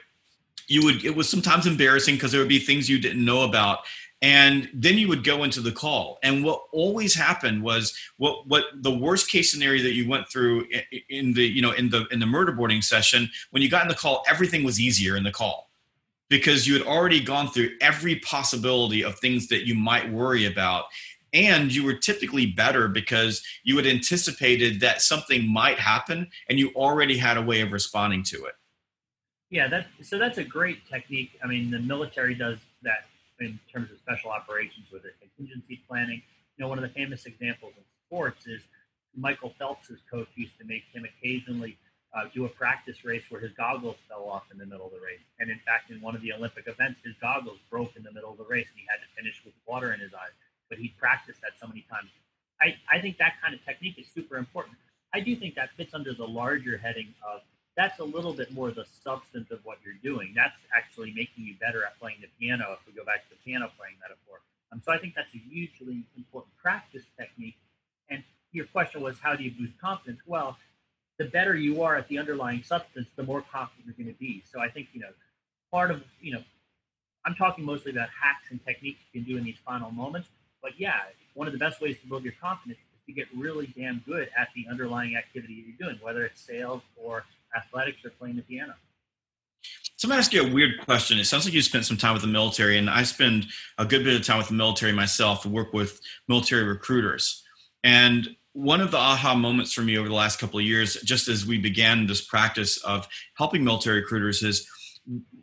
You 0.67 0.85
would 0.85 1.05
it 1.05 1.17
was 1.17 1.29
sometimes 1.29 1.67
embarrassing 1.67 2.17
because 2.17 2.33
there 2.33 2.41
would 2.41 2.49
be 2.49 2.59
things 2.59 2.89
you 2.89 3.01
didn't 3.01 3.25
know 3.25 3.43
about. 3.43 3.81
And 4.21 4.69
then 4.75 4.99
you 4.99 5.07
would 5.09 5.23
go 5.23 5.45
into 5.45 5.61
the 5.61 5.71
call. 5.71 6.19
And 6.25 6.45
what 6.45 6.65
always 6.73 7.15
happened 7.15 7.63
was 7.63 7.97
what 8.17 8.47
what 8.47 8.65
the 8.75 8.95
worst 8.95 9.31
case 9.31 9.51
scenario 9.51 9.83
that 9.83 9.93
you 9.93 10.09
went 10.09 10.29
through 10.29 10.67
in 11.09 11.35
the 11.35 11.47
you 11.47 11.63
know 11.63 11.73
in 11.73 11.91
the 11.91 12.07
in 12.11 12.19
the 12.19 12.27
murder 12.27 12.53
boarding 12.53 12.83
session 12.83 13.31
when 13.51 13.63
you 13.63 13.71
got 13.71 13.83
in 13.83 13.89
the 13.89 13.95
call, 13.95 14.25
everything 14.29 14.65
was 14.65 14.81
easier 14.81 15.17
in 15.17 15.23
the 15.23 15.33
call 15.33 15.71
because 16.29 16.67
you 16.67 16.75
had 16.75 16.87
already 16.87 17.21
gone 17.21 17.49
through 17.49 17.71
every 17.81 18.17
possibility 18.17 19.03
of 19.03 19.19
things 19.19 19.49
that 19.49 19.67
you 19.67 19.75
might 19.75 20.11
worry 20.13 20.45
about 20.45 20.85
and 21.33 21.75
you 21.75 21.85
were 21.85 21.95
typically 21.95 22.47
better 22.47 22.89
because 22.89 23.43
you 23.63 23.77
had 23.77 23.87
anticipated 23.87 24.81
that 24.81 25.03
something 25.03 25.47
might 25.47 25.79
happen 25.79 26.29
and 26.49 26.59
you 26.59 26.71
already 26.75 27.17
had 27.19 27.37
a 27.37 27.43
way 27.43 27.61
of 27.61 27.73
responding 27.73 28.23
to 28.23 28.45
it 28.45 28.55
yeah, 29.51 29.69
that 29.69 29.87
so 30.03 30.19
that's 30.19 30.39
a 30.39 30.45
great 30.45 30.87
technique. 30.89 31.33
I 31.43 31.47
mean, 31.47 31.71
the 31.71 31.79
military 31.79 32.35
does 32.35 32.59
that 32.83 33.07
in 33.41 33.59
terms 33.73 33.91
of 33.91 33.99
special 33.99 34.31
operations 34.31 34.87
with 34.93 35.03
their 35.03 35.13
contingency 35.21 35.81
planning. 35.89 36.23
You 36.57 36.65
know, 36.65 36.69
one 36.69 36.79
of 36.79 36.83
the 36.83 36.91
famous 36.91 37.25
examples 37.25 37.73
in 37.77 37.85
sports 38.07 38.47
is 38.47 38.61
Michael 39.17 39.55
Phelps's 39.59 40.01
coach 40.11 40.29
used 40.35 40.59
to 40.59 40.65
make 40.65 40.85
him 40.93 41.05
occasionally 41.05 41.79
uh, 42.15 42.25
do 42.35 42.45
a 42.45 42.49
practice 42.49 43.05
race 43.05 43.23
where 43.29 43.41
his 43.41 43.53
goggles 43.53 43.97
fell 44.09 44.29
off 44.29 44.45
in 44.53 44.59
the 44.59 44.67
middle 44.67 44.87
of 44.87 44.93
the 44.93 45.01
race. 45.01 45.23
And 45.39 45.51
in 45.51 45.61
fact, 45.65 45.91
in 45.91 46.01
one 46.01 46.17
of 46.17 46.23
the 46.23 46.33
Olympic 46.33 46.67
events, 46.67 47.01
his 47.05 47.15
goggles 47.21 47.59
broke 47.71 47.97
in 47.97 48.03
the 48.03 48.13
middle 48.13 48.33
of 48.33 48.39
the 48.39 48.49
race 48.49 48.67
and 48.71 48.79
he 48.79 48.87
had 48.89 49.01
to 49.01 49.09
finish 49.17 49.41
with 49.45 49.55
water 49.67 49.93
in 49.93 50.01
his 50.01 50.13
eyes. 50.15 50.33
But 50.69 50.79
he 50.79 50.95
practiced 50.99 51.41
that 51.43 51.53
so 51.61 51.67
many 51.67 51.85
times. 51.91 52.11
I, 52.61 52.77
I 52.91 53.01
think 53.01 53.19
that 53.19 53.35
kind 53.43 53.55
of 53.55 53.65
technique 53.65 53.99
is 53.99 54.07
super 54.13 54.37
important. 54.37 54.77
I 55.15 55.21
do 55.21 55.37
think 55.37 55.55
that 55.55 55.71
fits 55.77 55.95
under 55.95 56.13
the 56.13 56.27
larger 56.27 56.77
heading 56.77 57.15
of 57.23 57.41
that's 57.79 58.01
a 58.01 58.05
little 58.05 58.33
bit 58.33 58.53
more 58.53 58.73
the 58.73 58.85
substance 59.05 59.53
of 59.53 59.61
what 59.65 59.79
you're 59.85 60.03
doing. 60.03 60.33
That's 60.35 60.59
actually 60.77 61.13
making 61.13 61.45
you 61.45 61.55
better 61.61 61.85
at 61.85 61.97
playing 62.01 62.17
the 62.21 62.27
piano. 62.39 62.73
If 62.73 62.85
we 62.85 62.93
go 62.93 63.05
back 63.05 63.23
to 63.23 63.31
the 63.31 63.37
piano 63.45 63.71
playing 63.79 63.95
metaphor, 64.03 64.41
um, 64.73 64.83
so 64.85 64.91
I 64.91 64.99
think 64.99 65.15
that's 65.15 65.33
a 65.33 65.39
hugely 65.39 66.03
important 66.17 66.53
practice 66.61 67.05
technique. 67.17 67.57
And 68.11 68.25
your 68.51 68.67
question 68.67 69.01
was, 69.01 69.21
how 69.21 69.37
do 69.37 69.45
you 69.45 69.53
boost 69.53 69.81
confidence? 69.81 70.19
Well, 70.27 70.59
the 71.19 71.27
better 71.27 71.55
you 71.55 71.83
are 71.83 71.95
at 71.95 72.09
the 72.09 72.19
underlying 72.19 72.65
substance, 72.65 73.07
the 73.15 73.23
more 73.23 73.45
confident 73.53 73.87
you're 73.87 74.05
going 74.05 74.13
to 74.13 74.19
be. 74.19 74.43
So 74.53 74.61
I 74.61 74.69
think 74.69 74.89
you 74.93 75.01
know, 75.01 75.11
part 75.71 75.93
of 75.93 76.03
you 76.21 76.33
know, 76.33 76.43
I'm 77.25 77.37
talking 77.37 77.65
mostly 77.65 77.93
about 77.93 78.09
hacks 78.09 78.51
and 78.51 78.59
techniques 78.67 78.99
you 79.13 79.21
can 79.21 79.31
do 79.31 79.39
in 79.39 79.45
these 79.45 79.59
final 79.65 79.93
moments. 79.93 80.29
But 80.61 80.73
yeah, 80.79 80.99
one 81.35 81.47
of 81.47 81.53
the 81.53 81.61
best 81.61 81.81
ways 81.81 81.97
to 82.01 82.09
build 82.09 82.25
your 82.25 82.35
confidence 82.43 82.81
to 83.09 83.13
get 83.13 83.27
really 83.35 83.73
damn 83.77 84.03
good 84.07 84.29
at 84.39 84.49
the 84.55 84.67
underlying 84.71 85.17
activity 85.17 85.65
you're 85.67 85.89
doing, 85.89 85.99
whether 86.01 86.25
it's 86.25 86.41
sales 86.41 86.83
or 86.97 87.25
athletics 87.57 88.05
or 88.05 88.11
playing 88.11 88.37
the 88.37 88.43
piano. 88.43 88.75
So 89.97 90.07
I'm 90.07 90.11
going 90.11 90.19
to 90.19 90.25
ask 90.25 90.33
you 90.33 90.47
a 90.47 90.55
weird 90.55 90.81
question. 90.85 91.19
It 91.19 91.25
sounds 91.25 91.45
like 91.45 91.55
you 91.55 91.63
spent 91.63 91.85
some 91.85 91.97
time 91.97 92.13
with 92.13 92.23
the 92.23 92.29
military, 92.29 92.79
and 92.79 92.89
I 92.89 93.03
spend 93.03 93.47
a 93.79 93.85
good 93.85 94.05
bit 94.05 94.15
of 94.15 94.25
time 94.25 94.39
with 94.39 94.49
the 94.49 94.55
military 94.55 94.93
myself 94.93 95.45
work 95.45 95.73
with 95.73 96.01
military 96.29 96.63
recruiters. 96.63 97.43
And 97.83 98.37
one 98.53 98.81
of 98.81 98.91
the 98.91 98.99
aha 98.99 99.35
moments 99.35 99.73
for 99.73 99.81
me 99.81 99.99
over 99.99 100.09
the 100.09 100.15
last 100.15 100.39
couple 100.39 100.59
of 100.61 100.65
years, 100.65 100.95
just 101.03 101.29
as 101.29 101.47
we 101.47 101.59
began 101.59 102.07
this 102.07 102.21
practice 102.21 102.79
of 102.85 103.09
helping 103.37 103.65
military 103.65 104.01
recruiters, 104.01 104.43
is 104.43 104.69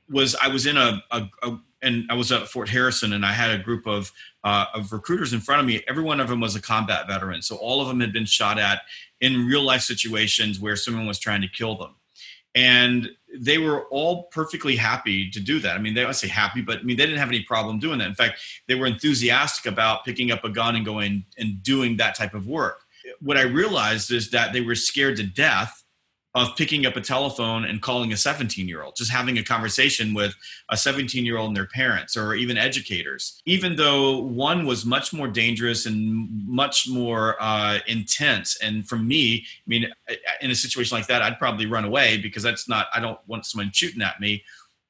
was 0.09 0.35
I 0.35 0.47
was 0.47 0.67
in 0.67 0.77
a, 0.77 1.01
a, 1.11 1.27
a 1.41 1.59
and 1.85 2.05
I 2.11 2.15
was 2.15 2.31
at 2.31 2.47
Fort 2.47 2.69
Harrison, 2.69 3.13
and 3.13 3.25
I 3.25 3.31
had 3.31 3.51
a 3.51 3.63
group 3.63 3.85
of 3.87 4.11
uh, 4.43 4.65
of 4.73 4.91
recruiters 4.91 5.33
in 5.33 5.39
front 5.39 5.61
of 5.61 5.67
me. 5.67 5.83
Every 5.87 6.03
one 6.03 6.19
of 6.19 6.27
them 6.27 6.39
was 6.41 6.55
a 6.55 6.61
combat 6.61 7.07
veteran, 7.07 7.41
so 7.41 7.55
all 7.55 7.81
of 7.81 7.87
them 7.87 7.99
had 7.99 8.11
been 8.11 8.25
shot 8.25 8.57
at 8.59 8.81
in 9.21 9.45
real 9.45 9.63
life 9.63 9.81
situations 9.81 10.59
where 10.59 10.75
someone 10.75 11.07
was 11.07 11.19
trying 11.19 11.41
to 11.41 11.47
kill 11.47 11.77
them. 11.77 11.95
and 12.55 13.09
they 13.37 13.57
were 13.57 13.83
all 13.87 14.23
perfectly 14.31 14.77
happy 14.77 15.29
to 15.29 15.41
do 15.41 15.59
that. 15.59 15.75
I 15.75 15.79
mean, 15.79 15.93
they 15.93 16.03
don't 16.03 16.13
say 16.15 16.29
happy, 16.29 16.61
but 16.61 16.79
I 16.79 16.83
mean, 16.83 16.95
they 16.95 17.05
didn't 17.05 17.19
have 17.19 17.27
any 17.27 17.43
problem 17.43 17.79
doing 17.79 17.99
that. 17.99 18.07
In 18.07 18.15
fact, 18.15 18.39
they 18.67 18.75
were 18.75 18.85
enthusiastic 18.85 19.71
about 19.71 20.05
picking 20.05 20.31
up 20.31 20.45
a 20.45 20.49
gun 20.49 20.75
and 20.77 20.85
going 20.85 21.25
and 21.37 21.61
doing 21.61 21.97
that 21.97 22.15
type 22.15 22.33
of 22.33 22.47
work. 22.47 22.79
What 23.19 23.37
I 23.37 23.41
realized 23.41 24.11
is 24.11 24.31
that 24.31 24.53
they 24.53 24.61
were 24.61 24.75
scared 24.75 25.17
to 25.17 25.23
death 25.23 25.83
of 26.35 26.53
picking 26.57 26.85
up 26.85 26.97
a 26.97 27.01
telephone 27.01 27.63
and 27.63 27.81
calling 27.81 28.11
a 28.11 28.17
17 28.17 28.67
year 28.67 28.83
old, 28.83 28.97
just 28.97 29.09
having 29.09 29.37
a 29.37 29.43
conversation 29.43 30.13
with 30.13 30.35
a 30.69 30.75
17 30.75 31.23
year 31.23 31.37
old 31.37 31.47
and 31.47 31.57
their 31.57 31.65
parents 31.65 32.17
or 32.17 32.35
even 32.35 32.57
educators. 32.57 33.41
Even 33.45 33.77
though 33.77 34.19
one 34.19 34.65
was 34.65 34.85
much 34.85 35.13
more 35.13 35.29
dangerous 35.29 35.85
and 35.85 36.29
much 36.45 36.89
more 36.89 37.37
uh, 37.39 37.79
intense. 37.87 38.57
And 38.61 38.87
for 38.87 38.97
me, 38.97 39.45
I 39.47 39.65
mean, 39.65 39.87
in 40.41 40.51
a 40.51 40.55
situation 40.55 40.97
like 40.97 41.07
that, 41.07 41.21
I'd 41.21 41.39
probably 41.39 41.67
run 41.67 41.85
away 41.85 42.17
because 42.17 42.43
that's 42.43 42.67
not, 42.67 42.87
I 42.93 42.99
don't 42.99 43.19
want 43.27 43.45
someone 43.45 43.71
shooting 43.71 44.01
at 44.01 44.19
me. 44.19 44.43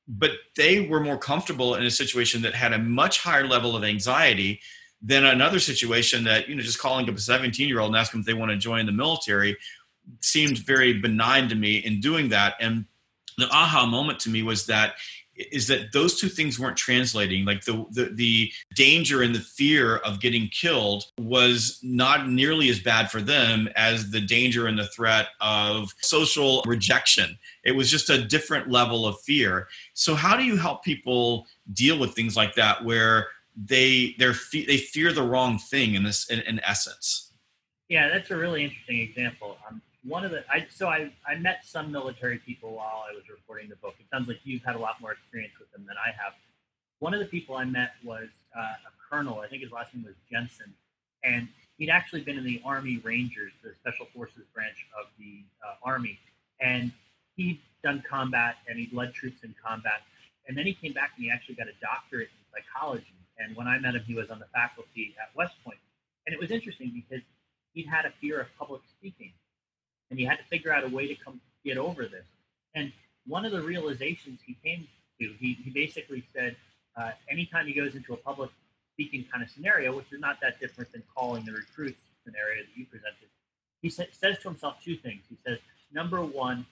But 0.07 0.31
they 0.55 0.87
were 0.87 0.99
more 0.99 1.17
comfortable 1.17 1.75
in 1.75 1.83
a 1.83 1.91
situation 1.91 2.41
that 2.41 2.55
had 2.55 2.73
a 2.73 2.79
much 2.79 3.19
higher 3.19 3.47
level 3.47 3.75
of 3.75 3.83
anxiety 3.83 4.61
than 5.01 5.25
another 5.25 5.59
situation 5.59 6.23
that, 6.23 6.49
you 6.49 6.55
know, 6.55 6.61
just 6.63 6.79
calling 6.79 7.07
up 7.07 7.15
a 7.15 7.19
17 7.19 7.67
year 7.67 7.79
old 7.79 7.89
and 7.89 7.97
asking 7.97 8.21
if 8.21 8.25
they 8.25 8.33
want 8.33 8.51
to 8.51 8.57
join 8.57 8.87
the 8.87 8.91
military 8.91 9.55
seemed 10.21 10.59
very 10.59 10.93
benign 10.93 11.49
to 11.49 11.55
me 11.55 11.77
in 11.77 11.99
doing 11.99 12.29
that. 12.29 12.55
And 12.59 12.85
the 13.37 13.47
aha 13.49 13.85
moment 13.85 14.19
to 14.21 14.29
me 14.29 14.43
was 14.43 14.65
that 14.67 14.95
is 15.35 15.67
that 15.67 15.91
those 15.91 16.19
two 16.19 16.29
things 16.29 16.57
weren't 16.57 16.77
translating. 16.77 17.45
Like 17.45 17.65
the, 17.65 17.85
the, 17.91 18.09
the 18.13 18.51
danger 18.73 19.21
and 19.21 19.35
the 19.35 19.41
fear 19.41 19.97
of 19.97 20.21
getting 20.21 20.47
killed 20.47 21.05
was 21.19 21.79
not 21.83 22.29
nearly 22.29 22.69
as 22.69 22.79
bad 22.79 23.11
for 23.11 23.21
them 23.21 23.67
as 23.75 24.11
the 24.11 24.21
danger 24.21 24.67
and 24.67 24.79
the 24.79 24.87
threat 24.87 25.27
of 25.41 25.93
social 26.01 26.63
rejection. 26.65 27.37
It 27.63 27.73
was 27.73 27.91
just 27.91 28.09
a 28.09 28.23
different 28.23 28.69
level 28.69 29.05
of 29.05 29.19
fear. 29.21 29.67
So 29.93 30.15
how 30.15 30.37
do 30.37 30.43
you 30.43 30.55
help 30.57 30.83
people 30.83 31.47
deal 31.73 31.99
with 31.99 32.13
things 32.13 32.37
like 32.37 32.55
that 32.55 32.85
where 32.85 33.27
they 33.57 34.15
they 34.19 34.33
they 34.51 34.77
fear 34.77 35.11
the 35.13 35.23
wrong 35.23 35.57
thing 35.57 35.95
in 35.95 36.03
this 36.03 36.29
in, 36.29 36.39
in 36.41 36.59
essence? 36.61 37.33
Yeah 37.89 38.09
that's 38.09 38.31
a 38.31 38.37
really 38.37 38.63
interesting 38.63 38.99
example. 38.99 39.57
Um, 39.67 39.81
one 40.07 40.23
of 40.23 40.31
the 40.31 40.43
I 40.49 40.67
so 40.69 40.87
I 40.87 41.11
I 41.27 41.35
met 41.35 41.65
some 41.65 41.91
military 41.91 42.37
people 42.37 42.75
while 42.75 43.03
I 43.09 43.13
was 43.13 43.27
reporting 43.29 43.69
the 43.69 43.75
book. 43.77 43.95
It 43.99 44.05
sounds 44.11 44.27
like 44.27 44.39
you've 44.43 44.63
had 44.63 44.75
a 44.75 44.79
lot 44.79 45.01
more 45.01 45.11
experience 45.11 45.53
with 45.59 45.71
them 45.71 45.85
than 45.87 45.95
I 45.97 46.11
have. 46.11 46.33
One 46.99 47.13
of 47.13 47.19
the 47.19 47.25
people 47.25 47.55
I 47.55 47.65
met 47.65 47.93
was 48.03 48.27
uh, 48.55 48.61
a 48.61 49.09
colonel. 49.09 49.39
I 49.39 49.47
think 49.47 49.63
his 49.63 49.71
last 49.71 49.93
name 49.93 50.05
was 50.05 50.15
Jensen, 50.31 50.73
and 51.23 51.47
he'd 51.77 51.89
actually 51.89 52.21
been 52.21 52.37
in 52.37 52.43
the 52.43 52.61
Army 52.63 53.01
Rangers, 53.03 53.51
the 53.63 53.73
Special 53.73 54.07
Forces 54.15 54.45
branch 54.53 54.85
of 54.97 55.07
the 55.19 55.43
uh, 55.65 55.75
Army, 55.83 56.19
and 56.61 56.91
he'd 57.35 57.59
done 57.83 58.03
combat 58.07 58.55
and 58.67 58.79
he'd 58.79 58.93
led 58.93 59.13
troops 59.13 59.43
in 59.43 59.53
combat. 59.63 60.01
And 60.47 60.57
then 60.57 60.65
he 60.65 60.73
came 60.73 60.93
back 60.93 61.11
and 61.15 61.25
he 61.25 61.31
actually 61.31 61.55
got 61.55 61.67
a 61.67 61.77
doctorate 61.81 62.29
in 62.29 62.43
psychology. 62.53 63.05
And 63.37 63.55
when 63.55 63.67
I 63.67 63.77
met 63.79 63.95
him, 63.95 64.03
he 64.07 64.13
was 64.13 64.29
on 64.29 64.39
the 64.39 64.45
faculty 64.53 65.15
at 65.21 65.35
West 65.35 65.55
Point. 65.63 65.77
And 66.25 66.33
it 66.33 66.39
was 66.39 66.51
interesting 66.51 66.91
because 66.93 67.23
he'd 67.73 67.87
had 67.87 68.05
a 68.05 68.13
fear 68.21 68.39
of 68.39 68.47
public 68.57 68.81
speaking 68.97 69.33
and 70.09 70.19
he 70.19 70.25
had 70.25 70.37
to 70.37 70.43
figure 70.45 70.71
out 70.71 70.83
a 70.83 70.89
way 70.89 71.07
to 71.07 71.15
come 71.15 71.39
get 71.63 71.77
over 71.77 72.03
this. 72.03 72.25
And 72.75 72.91
one 73.27 73.45
of 73.45 73.51
the 73.51 73.61
realizations 73.61 74.39
he 74.45 74.55
came 74.63 74.87
to, 75.19 75.33
he, 75.39 75.57
he 75.63 75.69
basically 75.69 76.23
said, 76.33 76.55
uh, 76.95 77.11
anytime 77.29 77.67
he 77.67 77.73
goes 77.73 77.95
into 77.95 78.13
a 78.13 78.17
public 78.17 78.51
speaking 78.93 79.25
kind 79.31 79.43
of 79.43 79.49
scenario, 79.49 79.95
which 79.95 80.11
is 80.11 80.19
not 80.19 80.37
that 80.41 80.59
different 80.59 80.91
than 80.91 81.03
calling 81.13 81.43
the 81.45 81.51
recruits 81.51 82.01
scenario 82.23 82.61
that 82.63 82.77
you 82.77 82.85
presented, 82.85 83.27
he 83.81 83.89
sa- 83.89 84.03
says 84.11 84.37
to 84.39 84.49
himself 84.49 84.75
two 84.83 84.95
things. 84.95 85.23
He 85.29 85.37
says, 85.45 85.59
number 85.91 86.23
one, 86.23 86.65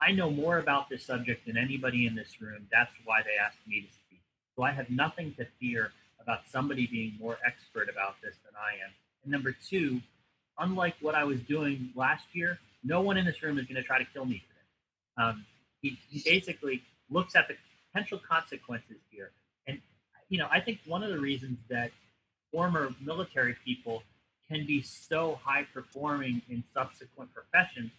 I 0.00 0.12
know 0.12 0.30
more 0.30 0.58
about 0.58 0.90
this 0.90 1.04
subject 1.06 1.46
than 1.46 1.56
anybody 1.56 2.06
in 2.06 2.14
this 2.14 2.40
room. 2.40 2.66
That's 2.70 2.92
why 3.04 3.22
they 3.22 3.36
asked 3.42 3.66
me 3.66 3.80
to 3.82 3.92
speak. 3.92 4.20
So 4.56 4.62
I 4.62 4.72
have 4.72 4.90
nothing 4.90 5.32
to 5.38 5.46
fear 5.60 5.92
about 6.20 6.40
somebody 6.46 6.86
being 6.86 7.14
more 7.20 7.38
expert 7.46 7.88
about 7.88 8.16
this 8.22 8.34
than 8.44 8.54
I 8.56 8.84
am. 8.84 8.92
And 9.22 9.32
number 9.32 9.52
two, 9.66 10.00
unlike 10.58 10.94
what 11.00 11.14
I 11.14 11.24
was 11.24 11.40
doing 11.40 11.90
last 11.94 12.24
year, 12.32 12.58
no 12.82 13.00
one 13.00 13.16
in 13.16 13.24
this 13.24 13.42
room 13.42 13.58
is 13.58 13.66
going 13.66 13.76
to 13.76 13.82
try 13.82 13.98
to 13.98 14.04
kill 14.12 14.24
me 14.24 14.42
today. 14.42 15.24
Um, 15.26 15.46
he, 15.82 15.98
he 16.08 16.22
basically 16.24 16.82
looks 17.10 17.36
at 17.36 17.48
the 17.48 17.54
potential 17.92 18.20
consequences 18.28 18.96
here. 19.10 19.30
And, 19.66 19.80
you 20.28 20.38
know, 20.38 20.48
I 20.50 20.60
think 20.60 20.80
one 20.86 21.02
of 21.02 21.10
the 21.10 21.18
reasons 21.18 21.58
that 21.70 21.90
former 22.52 22.94
military 23.04 23.56
people 23.64 24.02
can 24.50 24.66
be 24.66 24.82
so 24.82 25.38
high 25.42 25.66
performing 25.72 26.42
in 26.48 26.62
subsequent 26.74 27.30
professions 27.34 27.90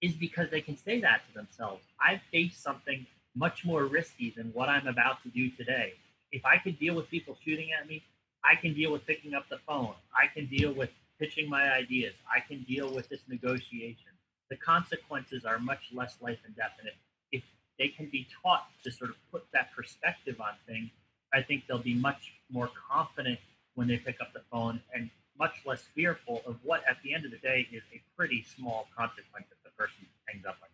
is 0.00 0.12
because 0.12 0.50
they 0.50 0.60
can 0.60 0.76
say 0.76 1.00
that 1.00 1.22
to 1.28 1.34
themselves. 1.34 1.82
I've 2.00 2.20
faced 2.30 2.62
something 2.62 3.06
much 3.34 3.64
more 3.64 3.84
risky 3.84 4.32
than 4.36 4.50
what 4.52 4.68
I'm 4.68 4.86
about 4.86 5.22
to 5.22 5.28
do 5.30 5.50
today. 5.50 5.94
If 6.30 6.44
I 6.44 6.58
could 6.58 6.78
deal 6.78 6.94
with 6.94 7.08
people 7.08 7.36
shooting 7.44 7.70
at 7.78 7.88
me, 7.88 8.02
I 8.44 8.54
can 8.60 8.74
deal 8.74 8.92
with 8.92 9.06
picking 9.06 9.34
up 9.34 9.48
the 9.48 9.58
phone. 9.66 9.94
I 10.14 10.26
can 10.32 10.46
deal 10.46 10.72
with 10.72 10.90
pitching 11.18 11.48
my 11.48 11.72
ideas. 11.72 12.14
I 12.34 12.40
can 12.40 12.62
deal 12.64 12.92
with 12.92 13.08
this 13.08 13.20
negotiation. 13.28 14.12
The 14.50 14.56
consequences 14.56 15.44
are 15.44 15.58
much 15.58 15.90
less 15.92 16.16
life 16.20 16.38
and 16.44 16.54
death. 16.56 16.72
And 16.78 16.88
if, 16.88 16.94
if 17.32 17.42
they 17.78 17.88
can 17.88 18.06
be 18.06 18.26
taught 18.42 18.66
to 18.84 18.90
sort 18.90 19.10
of 19.10 19.16
put 19.32 19.44
that 19.52 19.74
perspective 19.74 20.40
on 20.40 20.54
things, 20.66 20.90
I 21.32 21.42
think 21.42 21.64
they'll 21.66 21.78
be 21.78 21.94
much 21.94 22.34
more 22.50 22.70
confident 22.90 23.38
when 23.74 23.88
they 23.88 23.96
pick 23.96 24.20
up 24.20 24.32
the 24.32 24.42
phone 24.50 24.80
and 24.94 25.10
much 25.38 25.62
less 25.66 25.82
fearful 25.94 26.42
of 26.46 26.56
what, 26.62 26.82
at 26.88 26.96
the 27.02 27.12
end 27.12 27.24
of 27.24 27.30
the 27.30 27.38
day, 27.38 27.66
is 27.72 27.82
a 27.92 28.00
pretty 28.16 28.44
small 28.56 28.86
consequence 28.96 29.46
if 29.50 29.58
the 29.64 29.70
person 29.76 30.06
hangs 30.28 30.44
up 30.46 30.56
on. 30.62 30.68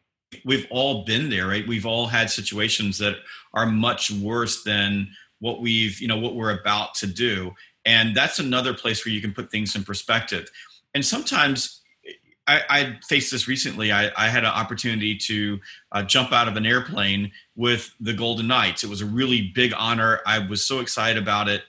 We've 0.44 0.66
all 0.70 1.05
been 1.05 1.31
there, 1.31 1.46
right? 1.48 1.66
We've 1.66 1.87
all 1.87 2.07
had 2.07 2.31
situations 2.31 2.98
that 2.98 3.16
are 3.55 3.66
much 3.66 4.11
worse 4.11 4.62
than 4.62 5.11
what 5.40 5.61
we've, 5.61 6.00
you 6.00 6.09
know, 6.09 6.18
what 6.18 6.35
we're 6.35 6.59
about 6.61 6.94
to 6.96 7.07
do. 7.07 7.53
And 7.85 8.16
that's 8.16 8.38
another 8.38 8.75
place 8.75 9.05
where 9.05 9.12
you 9.12 9.21
can 9.21 9.33
put 9.33 9.51
things 9.51 9.75
in 9.75 9.85
perspective. 9.85 10.51
And 10.95 11.05
sometimes 11.05 11.81
I, 12.47 12.62
I 12.69 12.99
faced 13.09 13.31
this 13.31 13.47
recently. 13.47 13.93
I, 13.93 14.11
I, 14.16 14.29
had 14.29 14.45
an 14.45 14.51
opportunity 14.51 15.16
to 15.16 15.61
uh, 15.93 16.03
jump 16.03 16.33
out 16.33 16.49
of 16.49 16.57
an 16.57 16.66
airplane 16.66 17.31
with 17.55 17.95
the 18.01 18.12
Golden 18.12 18.49
Knights. 18.49 18.83
It 18.83 18.90
was 18.90 19.01
a 19.01 19.07
really 19.07 19.53
big 19.55 19.73
honor. 19.77 20.21
I 20.27 20.40
was 20.40 20.66
so 20.66 20.81
excited 20.81 21.23
about 21.23 21.49
it 21.49 21.62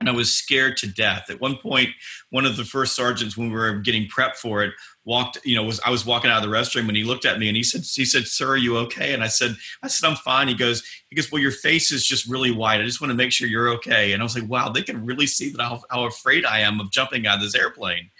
and 0.00 0.08
I 0.08 0.12
was 0.12 0.32
scared 0.32 0.76
to 0.78 0.86
death. 0.86 1.28
At 1.28 1.40
one 1.40 1.56
point, 1.56 1.90
one 2.30 2.46
of 2.46 2.56
the 2.56 2.64
first 2.64 2.94
sergeants, 2.94 3.36
when 3.36 3.48
we 3.48 3.54
were 3.54 3.74
getting 3.74 4.06
prepped 4.08 4.36
for 4.36 4.62
it, 4.62 4.72
walked. 5.04 5.38
You 5.44 5.56
know, 5.56 5.64
was 5.64 5.80
I 5.84 5.90
was 5.90 6.06
walking 6.06 6.30
out 6.30 6.44
of 6.44 6.48
the 6.48 6.56
restroom 6.56 6.88
and 6.88 6.96
he 6.96 7.04
looked 7.04 7.24
at 7.24 7.38
me 7.38 7.48
and 7.48 7.56
he 7.56 7.64
said, 7.64 7.82
"He 7.82 8.04
said, 8.04 8.26
sir, 8.26 8.50
are 8.50 8.56
you 8.56 8.76
okay?" 8.78 9.12
And 9.12 9.24
I 9.24 9.28
said, 9.28 9.56
"I 9.82 9.88
said 9.88 10.08
I'm 10.08 10.16
fine." 10.16 10.48
He 10.48 10.54
goes, 10.54 10.82
"He 11.08 11.16
goes, 11.16 11.32
well, 11.32 11.42
your 11.42 11.50
face 11.50 11.90
is 11.90 12.06
just 12.06 12.28
really 12.28 12.52
white. 12.52 12.80
I 12.80 12.84
just 12.84 13.00
want 13.00 13.10
to 13.10 13.16
make 13.16 13.32
sure 13.32 13.48
you're 13.48 13.70
okay." 13.70 14.12
And 14.12 14.22
I 14.22 14.24
was 14.24 14.38
like, 14.38 14.48
"Wow, 14.48 14.68
they 14.68 14.82
can 14.82 15.04
really 15.04 15.26
see 15.26 15.50
that 15.50 15.60
how, 15.60 15.82
how 15.90 16.04
afraid 16.04 16.44
I 16.44 16.60
am 16.60 16.80
of 16.80 16.92
jumping 16.92 17.26
out 17.26 17.36
of 17.36 17.42
this 17.42 17.54
airplane." 17.54 18.10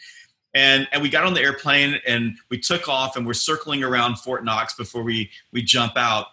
And, 0.54 0.88
and 0.92 1.02
we 1.02 1.10
got 1.10 1.24
on 1.24 1.34
the 1.34 1.42
airplane 1.42 2.00
and 2.06 2.36
we 2.50 2.58
took 2.58 2.88
off 2.88 3.16
and 3.16 3.26
we're 3.26 3.34
circling 3.34 3.84
around 3.84 4.16
Fort 4.16 4.44
Knox 4.44 4.74
before 4.74 5.02
we 5.02 5.30
we 5.52 5.62
jump 5.62 5.96
out 5.96 6.26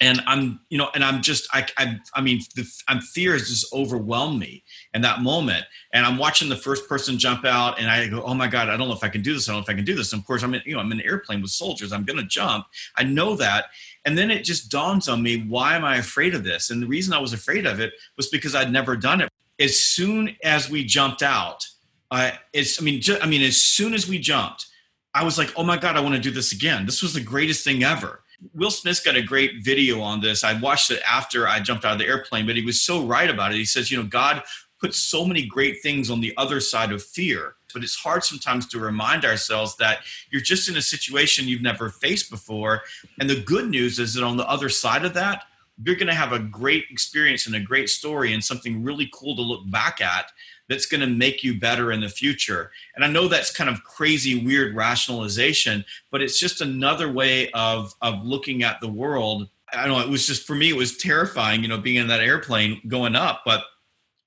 and 0.00 0.22
I'm, 0.26 0.60
you 0.70 0.78
know, 0.78 0.88
and 0.94 1.04
I'm 1.04 1.20
just, 1.20 1.46
I, 1.52 1.66
I, 1.76 1.98
I 2.14 2.22
mean, 2.22 2.40
the 2.56 2.66
I'm, 2.88 3.00
fear 3.00 3.32
has 3.34 3.48
just 3.48 3.72
overwhelmed 3.74 4.38
me 4.38 4.64
in 4.94 5.02
that 5.02 5.20
moment. 5.20 5.66
And 5.92 6.06
I'm 6.06 6.16
watching 6.16 6.48
the 6.48 6.56
first 6.56 6.88
person 6.88 7.18
jump 7.18 7.44
out, 7.44 7.78
and 7.78 7.90
I 7.90 8.08
go, 8.08 8.22
oh 8.22 8.32
my 8.32 8.48
god, 8.48 8.70
I 8.70 8.78
don't 8.78 8.88
know 8.88 8.94
if 8.94 9.04
I 9.04 9.10
can 9.10 9.20
do 9.20 9.34
this. 9.34 9.48
I 9.48 9.52
don't 9.52 9.60
know 9.60 9.64
if 9.64 9.68
I 9.68 9.74
can 9.74 9.84
do 9.84 9.94
this. 9.94 10.12
And 10.12 10.20
of 10.20 10.26
course, 10.26 10.42
I'm, 10.42 10.54
in, 10.54 10.62
you 10.64 10.74
know, 10.74 10.80
I'm 10.80 10.90
in 10.90 11.00
an 11.00 11.06
airplane 11.06 11.42
with 11.42 11.50
soldiers. 11.50 11.92
I'm 11.92 12.04
going 12.04 12.18
to 12.18 12.24
jump. 12.24 12.64
I 12.96 13.04
know 13.04 13.36
that. 13.36 13.66
And 14.06 14.16
then 14.16 14.30
it 14.30 14.44
just 14.44 14.70
dawns 14.70 15.06
on 15.06 15.22
me, 15.22 15.44
why 15.46 15.76
am 15.76 15.84
I 15.84 15.98
afraid 15.98 16.34
of 16.34 16.44
this? 16.44 16.70
And 16.70 16.82
the 16.82 16.86
reason 16.86 17.12
I 17.12 17.18
was 17.18 17.34
afraid 17.34 17.66
of 17.66 17.78
it 17.78 17.92
was 18.16 18.28
because 18.28 18.54
I'd 18.54 18.72
never 18.72 18.96
done 18.96 19.20
it. 19.20 19.28
As 19.58 19.78
soon 19.78 20.34
as 20.42 20.70
we 20.70 20.82
jumped 20.82 21.22
out, 21.22 21.66
I, 22.10 22.38
it's, 22.54 22.80
I 22.80 22.84
mean, 22.84 23.02
I 23.20 23.26
mean, 23.26 23.42
as 23.42 23.58
soon 23.58 23.92
as 23.92 24.08
we 24.08 24.18
jumped, 24.18 24.66
I 25.12 25.24
was 25.24 25.36
like, 25.36 25.52
oh 25.56 25.62
my 25.62 25.76
god, 25.76 25.96
I 25.96 26.00
want 26.00 26.14
to 26.14 26.20
do 26.20 26.30
this 26.30 26.52
again. 26.52 26.86
This 26.86 27.02
was 27.02 27.12
the 27.12 27.20
greatest 27.20 27.64
thing 27.64 27.84
ever 27.84 28.22
Will 28.54 28.70
Smith's 28.70 29.00
got 29.00 29.16
a 29.16 29.22
great 29.22 29.62
video 29.62 30.00
on 30.00 30.20
this. 30.20 30.44
I 30.44 30.58
watched 30.58 30.90
it 30.90 31.02
after 31.06 31.46
I 31.46 31.60
jumped 31.60 31.84
out 31.84 31.92
of 31.92 31.98
the 31.98 32.06
airplane, 32.06 32.46
but 32.46 32.56
he 32.56 32.64
was 32.64 32.80
so 32.80 33.04
right 33.04 33.28
about 33.28 33.52
it. 33.52 33.56
He 33.56 33.64
says, 33.64 33.90
you 33.90 33.98
know, 33.98 34.08
God 34.08 34.42
puts 34.80 34.98
so 34.98 35.24
many 35.24 35.44
great 35.44 35.82
things 35.82 36.10
on 36.10 36.20
the 36.20 36.34
other 36.36 36.58
side 36.60 36.90
of 36.92 37.02
fear. 37.02 37.54
But 37.72 37.84
it's 37.84 37.94
hard 37.94 38.24
sometimes 38.24 38.66
to 38.68 38.80
remind 38.80 39.24
ourselves 39.24 39.76
that 39.76 40.00
you're 40.30 40.40
just 40.40 40.68
in 40.68 40.76
a 40.76 40.82
situation 40.82 41.46
you've 41.46 41.62
never 41.62 41.90
faced 41.90 42.30
before. 42.30 42.82
And 43.20 43.28
the 43.30 43.42
good 43.42 43.68
news 43.68 43.98
is 43.98 44.14
that 44.14 44.24
on 44.24 44.36
the 44.36 44.48
other 44.48 44.68
side 44.68 45.04
of 45.04 45.14
that, 45.14 45.44
you're 45.82 45.96
going 45.96 46.08
to 46.08 46.14
have 46.14 46.32
a 46.32 46.38
great 46.38 46.84
experience 46.90 47.46
and 47.46 47.54
a 47.54 47.60
great 47.60 47.88
story 47.88 48.32
and 48.32 48.44
something 48.44 48.82
really 48.82 49.08
cool 49.14 49.36
to 49.36 49.42
look 49.42 49.70
back 49.70 50.00
at 50.00 50.32
that's 50.70 50.86
going 50.86 51.02
to 51.02 51.06
make 51.06 51.44
you 51.44 51.60
better 51.60 51.92
in 51.92 52.00
the 52.00 52.08
future. 52.08 52.70
And 52.96 53.04
I 53.04 53.08
know 53.08 53.28
that's 53.28 53.54
kind 53.54 53.68
of 53.68 53.84
crazy, 53.84 54.42
weird 54.42 54.74
rationalization, 54.74 55.84
but 56.10 56.22
it's 56.22 56.38
just 56.38 56.62
another 56.62 57.12
way 57.12 57.50
of 57.50 57.94
of 58.00 58.24
looking 58.24 58.62
at 58.62 58.80
the 58.80 58.88
world. 58.88 59.50
I 59.72 59.86
don't 59.86 59.98
know. 59.98 60.04
It 60.04 60.08
was 60.08 60.26
just 60.26 60.46
for 60.46 60.54
me, 60.54 60.70
it 60.70 60.76
was 60.76 60.96
terrifying, 60.96 61.62
you 61.62 61.68
know, 61.68 61.78
being 61.78 61.96
in 61.96 62.08
that 62.08 62.20
airplane 62.20 62.80
going 62.88 63.14
up, 63.14 63.42
but 63.44 63.64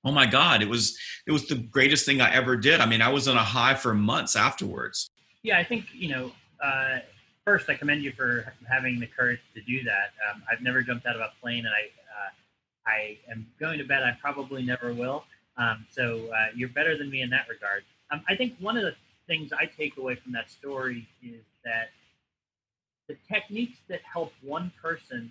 oh 0.06 0.12
my 0.12 0.26
god 0.26 0.60
it 0.60 0.68
was 0.68 0.98
it 1.26 1.32
was 1.32 1.48
the 1.48 1.54
greatest 1.54 2.04
thing 2.04 2.20
i 2.20 2.30
ever 2.30 2.58
did 2.58 2.78
i 2.78 2.84
mean 2.84 3.00
i 3.00 3.08
was 3.08 3.26
on 3.26 3.38
a 3.38 3.42
high 3.42 3.74
for 3.74 3.94
months 3.94 4.36
afterwards 4.36 5.08
yeah 5.42 5.58
i 5.58 5.64
think 5.64 5.86
you 5.94 6.10
know 6.10 6.30
uh, 6.62 6.98
first, 7.44 7.68
I 7.68 7.74
commend 7.74 8.02
you 8.02 8.12
for 8.12 8.52
having 8.68 8.98
the 8.98 9.06
courage 9.06 9.40
to 9.54 9.60
do 9.62 9.84
that. 9.84 10.12
Um, 10.28 10.42
I've 10.50 10.62
never 10.62 10.82
jumped 10.82 11.06
out 11.06 11.14
of 11.14 11.20
a 11.20 11.30
plane, 11.40 11.66
and 11.66 11.74
I 11.74 11.88
uh, 12.10 12.30
I 12.86 13.18
am 13.30 13.46
going 13.60 13.78
to 13.78 13.84
bet 13.84 14.02
I 14.02 14.16
probably 14.20 14.62
never 14.62 14.92
will. 14.92 15.24
Um, 15.56 15.86
so 15.90 16.28
uh, 16.34 16.46
you're 16.54 16.68
better 16.68 16.96
than 16.96 17.10
me 17.10 17.22
in 17.22 17.30
that 17.30 17.48
regard. 17.48 17.84
Um, 18.10 18.22
I 18.28 18.36
think 18.36 18.54
one 18.58 18.76
of 18.76 18.82
the 18.82 18.94
things 19.26 19.52
I 19.52 19.66
take 19.66 19.96
away 19.96 20.16
from 20.16 20.32
that 20.32 20.50
story 20.50 21.06
is 21.22 21.42
that 21.64 21.90
the 23.08 23.16
techniques 23.32 23.78
that 23.88 24.00
help 24.10 24.32
one 24.42 24.72
person 24.80 25.30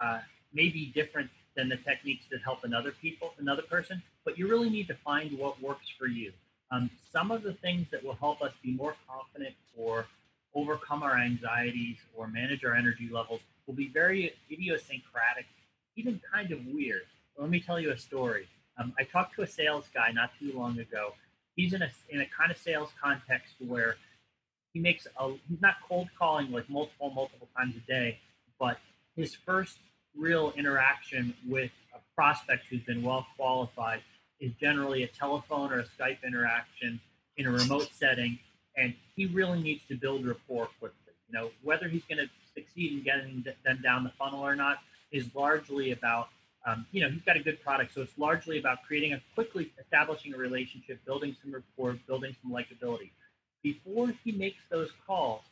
uh, 0.00 0.20
may 0.52 0.68
be 0.68 0.92
different 0.94 1.30
than 1.56 1.68
the 1.68 1.76
techniques 1.76 2.24
that 2.30 2.40
help 2.42 2.64
another 2.64 2.92
people, 2.92 3.32
another 3.38 3.62
person. 3.62 4.02
But 4.24 4.38
you 4.38 4.48
really 4.48 4.70
need 4.70 4.88
to 4.88 4.94
find 4.94 5.38
what 5.38 5.60
works 5.62 5.86
for 5.98 6.06
you. 6.06 6.32
Um, 6.70 6.90
some 7.12 7.30
of 7.30 7.42
the 7.42 7.52
things 7.52 7.86
that 7.90 8.02
will 8.02 8.14
help 8.14 8.40
us 8.40 8.52
be 8.62 8.72
more 8.72 8.94
confident 9.08 9.54
or 9.76 10.06
overcome 10.54 11.02
our 11.02 11.18
anxieties 11.18 11.96
or 12.14 12.26
manage 12.26 12.64
our 12.64 12.74
energy 12.74 13.08
levels 13.10 13.40
will 13.66 13.74
be 13.74 13.88
very 13.88 14.32
idiosyncratic, 14.50 15.46
even 15.96 16.20
kind 16.32 16.50
of 16.50 16.64
weird. 16.66 17.02
Let 17.36 17.50
me 17.50 17.60
tell 17.60 17.80
you 17.80 17.90
a 17.90 17.98
story. 17.98 18.48
Um, 18.78 18.92
I 18.98 19.04
talked 19.04 19.34
to 19.36 19.42
a 19.42 19.46
sales 19.46 19.84
guy 19.92 20.12
not 20.12 20.30
too 20.38 20.52
long 20.56 20.78
ago. 20.78 21.14
He's 21.56 21.72
in 21.72 21.82
a 21.82 21.90
in 22.08 22.20
a 22.20 22.26
kind 22.26 22.50
of 22.50 22.56
sales 22.56 22.90
context 23.02 23.54
where 23.66 23.96
he 24.72 24.80
makes 24.80 25.06
a 25.18 25.28
he's 25.48 25.60
not 25.60 25.74
cold 25.86 26.08
calling 26.18 26.50
like 26.50 26.68
multiple 26.70 27.10
multiple 27.10 27.48
times 27.56 27.74
a 27.76 27.80
day, 27.80 28.18
but 28.58 28.78
his 29.16 29.34
first 29.34 29.78
real 30.16 30.52
interaction 30.56 31.34
with 31.48 31.70
a 31.94 31.98
prospect 32.14 32.64
who's 32.70 32.82
been 32.82 33.02
well 33.02 33.26
qualified 33.36 34.00
is 34.40 34.52
generally 34.60 35.04
a 35.04 35.06
telephone 35.08 35.72
or 35.72 35.80
a 35.80 35.84
Skype 35.84 36.18
interaction 36.26 37.00
in 37.36 37.46
a 37.46 37.50
remote 37.50 37.88
setting, 37.92 38.38
and 38.76 38.94
he 39.14 39.26
really 39.26 39.62
needs 39.62 39.84
to 39.88 39.94
build 39.94 40.26
rapport 40.26 40.68
quickly. 40.78 41.14
You 41.28 41.38
know, 41.38 41.50
whether 41.62 41.88
he's 41.88 42.02
going 42.04 42.18
to 42.18 42.28
succeed 42.54 42.92
in 42.92 43.02
getting 43.02 43.44
them 43.64 43.80
down 43.82 44.04
the 44.04 44.12
funnel 44.18 44.40
or 44.40 44.56
not 44.56 44.78
is 45.12 45.26
largely 45.34 45.92
about, 45.92 46.28
um, 46.64 46.86
you 46.92 47.00
know, 47.02 47.10
he's 47.10 47.22
got 47.22 47.36
a 47.36 47.42
good 47.42 47.62
product, 47.62 47.94
so 47.94 48.02
it's 48.02 48.16
largely 48.16 48.58
about 48.58 48.78
creating 48.86 49.12
a 49.14 49.20
quickly 49.34 49.72
establishing 49.80 50.32
a 50.34 50.36
relationship, 50.38 51.04
building 51.04 51.36
some 51.42 51.52
rapport, 51.52 51.98
building 52.06 52.36
some 52.42 52.52
likability. 52.52 53.10
Before 53.62 54.12
he 54.24 54.32
makes 54.32 54.60
those 54.70 54.90
calls 55.06 55.42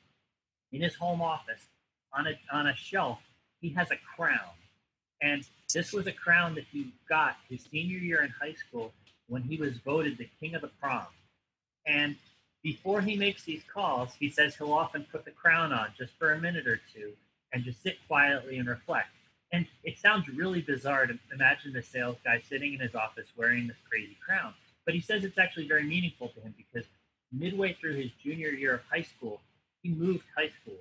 in 0.73 0.83
his 0.83 0.95
home 0.95 1.21
office 1.21 1.67
on 2.13 2.27
a 2.27 2.39
on 2.53 2.69
a 2.69 2.77
shelf, 2.77 3.19
he 3.61 3.71
has 3.71 3.91
a 3.91 3.97
crown. 4.17 4.55
And 5.21 5.45
this 5.75 5.93
was 5.93 6.07
a 6.07 6.13
crown 6.13 6.55
that 6.55 6.65
he 6.73 6.93
got 7.09 7.37
his 7.49 7.65
senior 7.71 7.99
year 7.99 8.23
in 8.23 8.31
high 8.31 8.55
school 8.55 8.93
when 9.29 9.43
he 9.43 9.57
was 9.57 9.77
voted 9.79 10.19
the 10.19 10.29
king 10.41 10.55
of 10.55 10.63
the 10.63 10.71
prom. 10.81 11.07
And 11.87 12.17
before 12.63 13.01
he 13.01 13.17
makes 13.17 13.45
these 13.45 13.63
calls, 13.73 14.11
he 14.19 14.31
says 14.31 14.57
he'll 14.57 14.73
often 14.73 15.07
put 15.11 15.25
the 15.25 15.31
crown 15.31 15.73
on 15.73 15.89
just 15.99 16.13
for 16.19 16.33
a 16.33 16.41
minute 16.41 16.67
or 16.67 16.81
two 16.95 17.13
and 17.53 17.65
just 17.65 17.83
sit 17.83 17.97
quietly 18.07 18.59
and 18.59 18.69
reflect. 18.69 19.09
And 19.53 19.67
it 19.83 19.99
sounds 19.99 20.29
really 20.29 20.61
bizarre 20.61 21.07
to 21.07 21.19
imagine 21.33 21.73
the 21.73 21.83
sales 21.83 22.17
guy 22.25 22.41
sitting 22.49 22.75
in 22.75 22.81
his 22.81 22.95
office 22.95 23.27
wearing 23.37 23.67
this 23.67 23.77
crazy 23.89 24.17
crown. 24.25 24.55
But 24.85 24.95
he 24.95 25.01
says 25.01 25.25
it's 25.25 25.39
actually 25.39 25.67
very 25.67 25.85
meaningful 25.85 26.29
to 26.29 26.41
him 26.41 26.55
because 26.57 26.89
midway 27.33 27.75
through 27.75 27.95
his 27.95 28.11
junior 28.23 28.51
year 28.51 28.75
of 28.75 28.81
high 28.91 29.03
school, 29.03 29.41
he 29.83 29.91
moved 29.91 30.25
high 30.37 30.51
school 30.63 30.79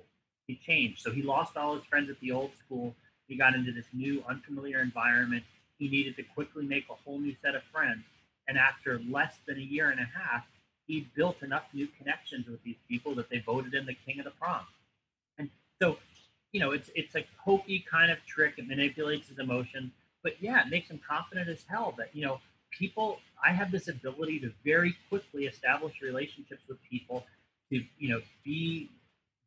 he 0.50 0.56
changed. 0.66 1.00
So 1.00 1.12
he 1.12 1.22
lost 1.22 1.56
all 1.56 1.76
his 1.76 1.84
friends 1.84 2.10
at 2.10 2.18
the 2.20 2.32
old 2.32 2.50
school. 2.64 2.94
He 3.28 3.36
got 3.36 3.54
into 3.54 3.72
this 3.72 3.86
new, 3.92 4.22
unfamiliar 4.28 4.80
environment. 4.80 5.44
He 5.78 5.88
needed 5.88 6.16
to 6.16 6.22
quickly 6.22 6.66
make 6.66 6.86
a 6.90 6.94
whole 6.94 7.18
new 7.18 7.36
set 7.40 7.54
of 7.54 7.62
friends. 7.72 8.02
And 8.48 8.58
after 8.58 9.00
less 9.08 9.36
than 9.46 9.58
a 9.58 9.62
year 9.62 9.90
and 9.90 10.00
a 10.00 10.08
half, 10.18 10.44
he 10.86 11.06
built 11.14 11.42
enough 11.42 11.64
new 11.72 11.86
connections 11.98 12.48
with 12.48 12.62
these 12.64 12.78
people 12.88 13.14
that 13.14 13.30
they 13.30 13.38
voted 13.38 13.72
him 13.72 13.86
the 13.86 13.94
king 13.94 14.18
of 14.18 14.24
the 14.24 14.32
prom. 14.32 14.66
And 15.38 15.48
so, 15.80 15.98
you 16.52 16.60
know, 16.60 16.72
it's 16.72 16.90
it's 16.94 17.14
a 17.14 17.24
hokey 17.38 17.84
kind 17.90 18.10
of 18.10 18.18
trick. 18.26 18.54
It 18.58 18.66
manipulates 18.66 19.28
his 19.28 19.38
emotions, 19.38 19.92
but 20.22 20.40
yeah, 20.40 20.62
it 20.64 20.70
makes 20.70 20.90
him 20.90 21.00
confident 21.06 21.48
as 21.48 21.64
hell. 21.68 21.94
That 21.98 22.10
you 22.14 22.24
know, 22.24 22.40
people. 22.70 23.18
I 23.42 23.52
have 23.52 23.70
this 23.72 23.88
ability 23.88 24.40
to 24.40 24.52
very 24.66 24.94
quickly 25.08 25.46
establish 25.46 26.02
relationships 26.02 26.60
with 26.68 26.76
people, 26.90 27.24
to 27.72 27.82
you 27.98 28.10
know, 28.10 28.20
be 28.44 28.90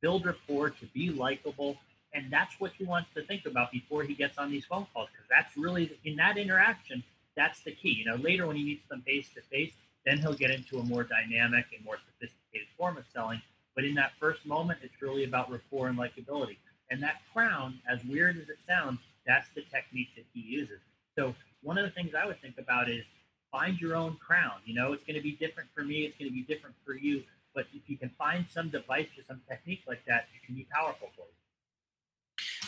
build 0.01 0.25
rapport, 0.25 0.71
to 0.71 0.85
be 0.95 1.11
likable. 1.11 1.77
And 2.15 2.31
that's 2.31 2.59
what 2.59 2.71
he 2.77 2.83
wants 2.83 3.09
to 3.15 3.23
think 3.23 3.45
about 3.45 3.71
before 3.71 4.03
he 4.03 4.13
gets 4.13 4.37
on 4.37 4.51
these 4.51 4.65
phone 4.65 4.87
calls, 4.93 5.09
because 5.11 5.27
that's 5.29 5.55
really 5.57 5.97
in 6.05 6.15
that 6.17 6.37
interaction, 6.37 7.03
that's 7.35 7.63
the 7.63 7.71
key. 7.71 7.89
You 7.89 8.05
know, 8.05 8.15
later 8.15 8.47
when 8.47 8.55
he 8.55 8.63
meets 8.63 8.87
them 8.87 9.01
face 9.01 9.29
to 9.35 9.41
face, 9.41 9.73
then 10.05 10.17
he'll 10.19 10.33
get 10.33 10.51
into 10.51 10.79
a 10.79 10.83
more 10.83 11.03
dynamic 11.03 11.65
and 11.75 11.83
more 11.85 11.97
sophisticated 11.97 12.67
form 12.77 12.97
of 12.97 13.05
selling. 13.13 13.41
But 13.75 13.85
in 13.85 13.95
that 13.95 14.11
first 14.19 14.45
moment, 14.45 14.79
it's 14.83 15.01
really 15.01 15.23
about 15.23 15.51
rapport 15.51 15.87
and 15.87 15.97
likability. 15.97 16.57
And 16.93 17.01
that 17.01 17.21
crown, 17.33 17.79
as 17.89 17.97
weird 18.05 18.37
as 18.37 18.49
it 18.49 18.57
sounds, 18.67 18.99
that's 19.25 19.47
the 19.55 19.63
technique 19.73 20.09
that 20.15 20.25
he 20.31 20.41
uses. 20.41 20.79
So 21.17 21.33
one 21.63 21.79
of 21.79 21.85
the 21.85 21.89
things 21.89 22.13
I 22.13 22.27
would 22.27 22.39
think 22.39 22.59
about 22.59 22.87
is 22.87 23.03
find 23.51 23.81
your 23.81 23.95
own 23.95 24.15
crown. 24.17 24.61
You 24.63 24.75
know, 24.75 24.93
it's 24.93 25.03
going 25.03 25.15
to 25.15 25.21
be 25.21 25.31
different 25.31 25.69
for 25.73 25.83
me. 25.83 26.03
It's 26.03 26.15
going 26.19 26.29
to 26.29 26.33
be 26.33 26.43
different 26.43 26.75
for 26.85 26.95
you. 26.95 27.23
But 27.55 27.65
if 27.73 27.89
you 27.89 27.97
can 27.97 28.09
find 28.09 28.45
some 28.47 28.69
device 28.69 29.07
or 29.17 29.23
some 29.27 29.41
technique 29.49 29.81
like 29.87 30.05
that, 30.05 30.27
it 30.35 30.45
can 30.45 30.53
be 30.53 30.67
powerful 30.71 31.09
for 31.15 31.21
you. 31.21 31.33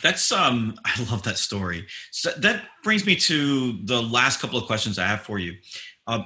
That's 0.02 0.32
um 0.32 0.76
I 0.86 1.04
love 1.12 1.22
that 1.24 1.38
story. 1.38 1.86
So 2.10 2.32
that 2.32 2.64
brings 2.84 3.06
me 3.06 3.16
to 3.18 3.74
the 3.84 4.02
last 4.02 4.42
couple 4.42 4.58
of 4.58 4.66
questions 4.66 4.98
I 4.98 5.06
have 5.06 5.22
for 5.22 5.38
you. 5.38 5.54
Uh, 6.08 6.24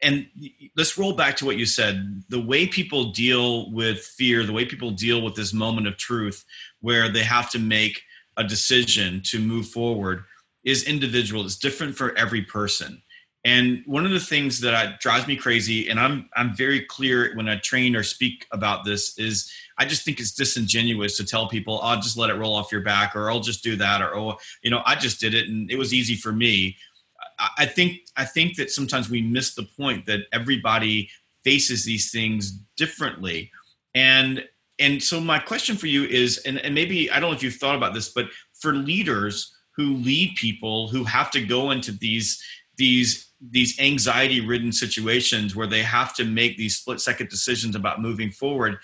and 0.00 0.28
let's 0.76 0.96
roll 0.96 1.12
back 1.12 1.36
to 1.36 1.44
what 1.44 1.56
you 1.56 1.66
said. 1.66 2.22
The 2.28 2.40
way 2.40 2.66
people 2.66 3.12
deal 3.12 3.70
with 3.72 3.98
fear, 3.98 4.44
the 4.44 4.52
way 4.52 4.64
people 4.64 4.90
deal 4.90 5.22
with 5.22 5.34
this 5.34 5.52
moment 5.52 5.86
of 5.86 5.96
truth 5.96 6.44
where 6.80 7.08
they 7.08 7.24
have 7.24 7.50
to 7.50 7.58
make 7.58 8.02
a 8.36 8.44
decision 8.44 9.20
to 9.24 9.40
move 9.40 9.68
forward 9.68 10.24
is 10.64 10.84
individual. 10.84 11.44
It's 11.44 11.56
different 11.56 11.96
for 11.96 12.16
every 12.16 12.42
person. 12.42 13.02
And 13.44 13.82
one 13.86 14.04
of 14.04 14.10
the 14.10 14.20
things 14.20 14.60
that 14.60 14.74
I, 14.74 14.96
drives 15.00 15.26
me 15.26 15.36
crazy, 15.36 15.88
and 15.88 15.98
I'm 15.98 16.28
I'm 16.36 16.54
very 16.54 16.80
clear 16.84 17.34
when 17.36 17.48
I 17.48 17.56
train 17.56 17.94
or 17.94 18.02
speak 18.02 18.46
about 18.50 18.84
this, 18.84 19.16
is 19.16 19.50
I 19.78 19.84
just 19.84 20.04
think 20.04 20.18
it's 20.18 20.32
disingenuous 20.32 21.16
to 21.16 21.24
tell 21.24 21.48
people, 21.48 21.80
"I'll 21.80 21.98
oh, 21.98 22.00
just 22.00 22.16
let 22.16 22.30
it 22.30 22.34
roll 22.34 22.54
off 22.54 22.72
your 22.72 22.80
back," 22.80 23.14
or 23.14 23.30
"I'll 23.30 23.40
just 23.40 23.62
do 23.62 23.76
that," 23.76 24.02
or 24.02 24.14
"Oh, 24.16 24.38
you 24.62 24.70
know, 24.70 24.82
I 24.84 24.96
just 24.96 25.20
did 25.20 25.34
it 25.34 25.48
and 25.48 25.70
it 25.70 25.78
was 25.78 25.94
easy 25.94 26.16
for 26.16 26.32
me." 26.32 26.76
I, 27.38 27.66
think 27.66 28.00
I 28.16 28.24
think 28.24 28.56
that 28.56 28.70
sometimes 28.70 29.08
we 29.08 29.22
miss 29.22 29.54
the 29.54 29.62
point 29.76 30.06
that 30.06 30.20
everybody 30.32 31.10
faces 31.44 31.84
these 31.84 32.10
things 32.10 32.52
differently, 32.76 33.50
and 33.94 34.44
and 34.78 35.02
so 35.02 35.20
my 35.20 35.38
question 35.38 35.76
for 35.76 35.86
you 35.86 36.04
is, 36.04 36.38
and, 36.38 36.58
and 36.58 36.74
maybe 36.74 37.10
I 37.10 37.20
don't 37.20 37.30
know 37.30 37.36
if 37.36 37.42
you've 37.42 37.54
thought 37.54 37.74
about 37.74 37.94
this, 37.94 38.10
but 38.10 38.26
for 38.54 38.72
leaders 38.72 39.54
who 39.76 39.94
lead 39.94 40.34
people 40.36 40.88
who 40.88 41.04
have 41.04 41.30
to 41.32 41.44
go 41.44 41.70
into 41.70 41.92
these 41.92 42.42
these 42.76 43.32
these 43.40 43.78
anxiety 43.78 44.40
ridden 44.40 44.72
situations 44.72 45.54
where 45.54 45.66
they 45.66 45.82
have 45.82 46.14
to 46.14 46.24
make 46.24 46.56
these 46.56 46.76
split 46.76 47.00
second 47.00 47.28
decisions 47.28 47.76
about 47.76 48.00
moving 48.00 48.30
forward 48.30 48.78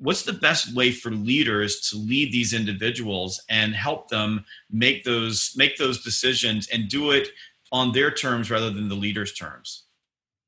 what's 0.00 0.22
the 0.22 0.32
best 0.32 0.74
way 0.74 0.90
for 0.90 1.10
leaders 1.10 1.80
to 1.90 1.96
lead 1.96 2.32
these 2.32 2.54
individuals 2.54 3.42
and 3.50 3.74
help 3.74 4.08
them 4.08 4.44
make 4.70 5.04
those 5.04 5.52
make 5.56 5.76
those 5.76 6.02
decisions 6.02 6.68
and 6.72 6.88
do 6.88 7.10
it 7.10 7.28
on 7.72 7.92
their 7.92 8.10
terms 8.10 8.50
rather 8.50 8.70
than 8.70 8.88
the 8.88 8.94
leader's 8.94 9.32
terms 9.32 9.84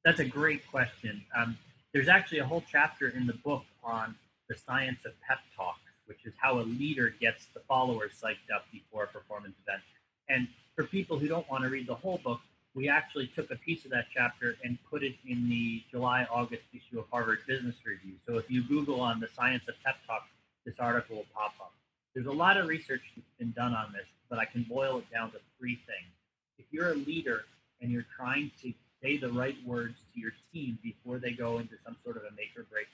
that's 0.04 0.20
a 0.20 0.24
great 0.24 0.66
question 0.70 1.22
um, 1.37 1.56
there's 1.92 2.08
actually 2.08 2.38
a 2.38 2.44
whole 2.44 2.64
chapter 2.70 3.08
in 3.08 3.26
the 3.26 3.35
book 3.44 3.64
on 3.85 4.14
the 4.48 4.56
science 4.56 5.04
of 5.04 5.12
pep 5.26 5.38
talks 5.56 5.78
which 6.06 6.24
is 6.24 6.32
how 6.38 6.58
a 6.58 6.62
leader 6.62 7.14
gets 7.20 7.46
the 7.54 7.61
followers 7.61 8.12
psyched 8.22 8.54
up 8.54 8.64
before 8.72 9.04
a 9.04 9.08
performance 9.08 9.54
event 9.66 9.82
and 10.28 10.48
for 10.74 10.85
people 10.85 11.18
who 11.18 11.28
don't 11.28 11.48
want 11.50 11.62
to 11.62 11.70
read 11.70 11.87
the 11.87 11.94
whole 11.94 12.20
book 12.24 12.40
we 12.74 12.88
actually 12.88 13.26
took 13.26 13.50
a 13.50 13.56
piece 13.56 13.85
of 13.85 13.90
that 13.90 14.06
chapter 14.14 14.56
and 14.64 14.78
put 14.90 15.02
it 15.02 15.14
in 15.28 15.48
the 15.48 15.82
July 15.90 16.26
August 16.30 16.62
issue 16.72 16.98
of 16.98 17.04
Harvard 17.11 17.40
Business 17.46 17.74
Review. 17.85 18.14
So 18.26 18.38
if 18.38 18.50
you 18.50 18.62
Google 18.66 19.00
on 19.00 19.20
the 19.20 19.28
science 19.35 19.64
of 19.68 19.74
pep 19.85 19.96
talk, 20.06 20.26
this 20.64 20.74
article 20.78 21.16
will 21.16 21.26
pop 21.35 21.52
up. 21.61 21.72
There's 22.14 22.26
a 22.26 22.32
lot 22.32 22.56
of 22.56 22.66
research 22.66 23.02
that's 23.14 23.28
been 23.38 23.52
done 23.52 23.74
on 23.74 23.92
this, 23.92 24.06
but 24.30 24.38
I 24.38 24.44
can 24.44 24.62
boil 24.62 24.98
it 24.98 25.11
down 25.12 25.30
to 25.32 25.38
three 25.58 25.76
things. 25.87 26.12
You're 26.72 26.90
a 26.90 26.94
leader 26.94 27.44
and 27.80 27.92
you're 27.92 28.06
trying 28.16 28.50
to 28.62 28.72
say 29.02 29.18
the 29.18 29.30
right 29.30 29.56
words 29.64 29.94
to 30.14 30.20
your 30.20 30.32
team 30.52 30.78
before 30.82 31.18
they 31.18 31.32
go 31.32 31.58
into 31.58 31.74
some 31.85 31.96
sort 32.02 32.16
of 32.16 32.22
a 32.22 32.35
make 32.35 32.50
or 32.56 32.64
break 32.64 32.88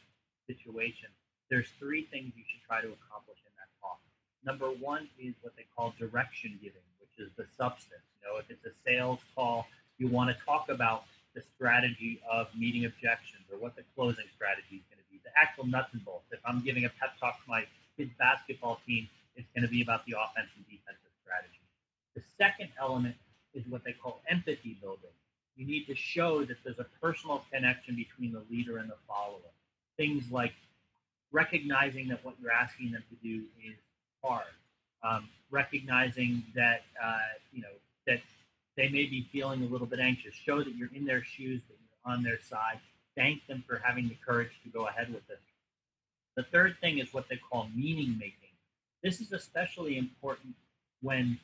situation, 0.46 1.08
there's 1.48 1.68
three 1.78 2.02
things 2.04 2.32
you 2.36 2.44
should 2.48 2.60
try 2.66 2.80
to 2.80 2.88
accomplish 2.88 3.38
in 3.46 3.52
that 3.56 3.70
talk. 3.80 4.00
Number 4.44 4.68
one 4.68 5.08
is 5.18 5.34
what 5.40 5.56
they 5.56 5.64
call 5.76 5.94
direction 5.98 6.58
giving 6.60 6.82
which 7.18 7.26
is 7.26 7.32
the 7.36 7.46
substance. 7.56 8.02
You 8.20 8.28
know, 8.28 8.38
if 8.38 8.50
it's 8.50 8.64
a 8.64 8.74
sales 8.86 9.20
call, 9.34 9.66
you 9.98 10.08
want 10.08 10.30
to 10.30 10.36
talk 10.44 10.68
about 10.68 11.04
the 11.34 11.42
strategy 11.54 12.20
of 12.30 12.48
meeting 12.56 12.84
objections 12.84 13.42
or 13.52 13.58
what 13.58 13.76
the 13.76 13.82
closing 13.94 14.26
strategy 14.34 14.82
is 14.82 14.86
going 14.90 15.02
to 15.02 15.08
be, 15.10 15.20
the 15.24 15.30
actual 15.36 15.66
nuts 15.66 15.90
and 15.92 16.04
bolts. 16.04 16.26
If 16.30 16.40
I'm 16.44 16.60
giving 16.60 16.84
a 16.84 16.88
pep 16.88 17.18
talk 17.20 17.42
to 17.44 17.48
my 17.48 17.64
kids' 17.96 18.12
basketball 18.18 18.80
team, 18.86 19.08
it's 19.36 19.48
going 19.54 19.62
to 19.62 19.70
be 19.70 19.82
about 19.82 20.06
the 20.06 20.14
offense 20.18 20.50
and 20.56 20.64
defensive 20.66 21.12
strategy. 21.22 21.62
The 22.14 22.22
second 22.38 22.70
element 22.80 23.14
is 23.54 23.64
what 23.68 23.84
they 23.84 23.92
call 23.92 24.20
empathy 24.28 24.76
building. 24.80 25.10
You 25.56 25.66
need 25.66 25.86
to 25.86 25.94
show 25.94 26.44
that 26.44 26.56
there's 26.64 26.78
a 26.78 26.86
personal 27.02 27.44
connection 27.52 27.96
between 27.96 28.32
the 28.32 28.42
leader 28.50 28.78
and 28.78 28.88
the 28.88 28.96
follower. 29.08 29.50
Things 29.96 30.24
like 30.30 30.52
recognizing 31.32 32.08
that 32.08 32.24
what 32.24 32.34
you're 32.40 32.52
asking 32.52 32.92
them 32.92 33.02
to 33.10 33.16
do 33.16 33.44
is 33.64 33.76
hard, 34.22 34.44
um, 35.02 35.28
recognizing 35.50 36.44
that 36.54 36.82
uh, 37.02 37.18
you 37.52 37.62
know 37.62 37.68
that 38.06 38.20
they 38.76 38.88
may 38.88 39.06
be 39.06 39.28
feeling 39.32 39.62
a 39.62 39.66
little 39.66 39.86
bit 39.86 39.98
anxious. 39.98 40.34
Show 40.34 40.62
that 40.62 40.76
you're 40.76 40.94
in 40.94 41.04
their 41.04 41.24
shoes, 41.24 41.60
that 41.68 41.76
you're 41.80 42.14
on 42.14 42.22
their 42.22 42.40
side. 42.40 42.78
Thank 43.16 43.46
them 43.48 43.64
for 43.66 43.80
having 43.84 44.08
the 44.08 44.16
courage 44.24 44.52
to 44.62 44.68
go 44.70 44.86
ahead 44.86 45.12
with 45.12 45.28
it. 45.28 45.40
The 46.36 46.44
third 46.44 46.76
thing 46.80 46.98
is 46.98 47.12
what 47.12 47.28
they 47.28 47.36
call 47.36 47.68
meaning 47.74 48.16
making. 48.16 48.54
This 49.02 49.20
is 49.20 49.32
especially 49.32 49.98
important 49.98 50.54
when 51.02 51.40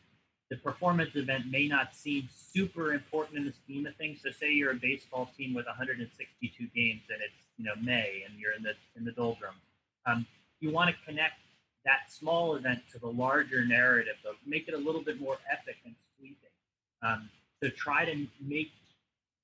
the 0.55 0.61
performance 0.61 1.11
event 1.17 1.51
may 1.51 1.67
not 1.67 1.95
seem 1.95 2.29
super 2.31 2.93
important 2.93 3.39
in 3.39 3.45
the 3.45 3.53
scheme 3.53 3.87
of 3.87 3.97
things. 3.97 4.21
So, 4.23 4.31
say 4.31 4.53
you're 4.53 4.71
a 4.71 4.77
baseball 4.77 5.31
team 5.37 5.53
with 5.53 5.67
162 5.67 6.67
games 6.75 7.03
and 7.11 7.21
it's 7.21 7.43
you 7.57 7.65
know 7.65 7.75
May 7.83 8.23
and 8.29 8.39
you're 8.39 8.53
in 8.53 8.63
the 8.63 8.75
in 8.97 9.05
the 9.05 9.11
doldrums. 9.11 9.59
Um, 10.07 10.27
you 10.61 10.71
want 10.71 10.91
to 10.91 10.97
connect 11.05 11.35
that 11.85 12.11
small 12.11 12.55
event 12.55 12.81
to 12.93 12.99
the 12.99 13.09
larger 13.09 13.65
narrative, 13.65 14.15
though, 14.23 14.35
make 14.47 14.69
it 14.69 14.75
a 14.75 14.79
little 14.79 15.03
bit 15.03 15.21
more 15.21 15.39
epic 15.51 15.77
and 15.85 15.95
sweeping. 16.17 16.37
Um, 17.03 17.29
so, 17.61 17.69
try 17.71 18.05
to 18.05 18.27
make 18.41 18.71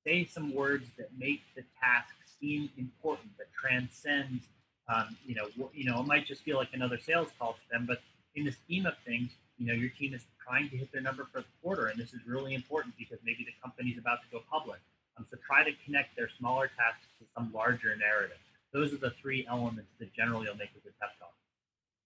say 0.07 0.25
some 0.25 0.55
words 0.55 0.87
that 0.96 1.09
make 1.18 1.40
the 1.57 1.62
task 1.83 2.14
seem 2.40 2.70
important, 2.79 3.37
that 3.38 3.49
transcends. 3.53 4.44
Um, 4.88 5.16
you 5.27 5.35
know, 5.35 5.49
you 5.75 5.85
know, 5.90 6.01
it 6.01 6.07
might 6.07 6.27
just 6.27 6.42
feel 6.42 6.57
like 6.57 6.70
another 6.73 6.99
sales 6.99 7.29
call 7.38 7.55
to 7.55 7.61
them, 7.70 7.85
but 7.87 8.01
in 8.37 8.44
the 8.44 8.53
scheme 8.53 8.87
of 8.87 8.94
things, 9.05 9.33
you 9.59 9.66
know, 9.66 9.75
your 9.75 9.90
team 9.90 10.14
is 10.14 10.25
trying 10.51 10.69
to 10.69 10.77
hit 10.77 10.91
their 10.93 11.03
number 11.03 11.29
for 11.33 11.41
the 11.41 11.47
quarter, 11.63 11.87
and 11.87 11.99
this 11.99 12.13
is 12.13 12.21
really 12.27 12.55
important 12.55 12.95
because 12.99 13.19
maybe 13.25 13.45
the 13.45 13.55
company's 13.63 13.99
about 13.99 14.19
to 14.23 14.29
go 14.33 14.43
public. 14.51 14.81
Um, 15.17 15.27
so 15.31 15.39
try 15.47 15.63
to 15.63 15.71
connect 15.85 16.17
their 16.17 16.29
smaller 16.39 16.67
tasks 16.67 17.07
to 17.21 17.27
some 17.37 17.53
larger 17.55 17.95
narrative. 17.97 18.39
Those 18.73 18.93
are 18.93 18.97
the 18.97 19.13
three 19.23 19.47
elements 19.49 19.91
that 20.01 20.13
generally 20.13 20.49
will 20.49 20.57
make 20.57 20.71
a 20.77 20.81
good 20.81 20.93
pep 21.01 21.11
talk. 21.19 21.33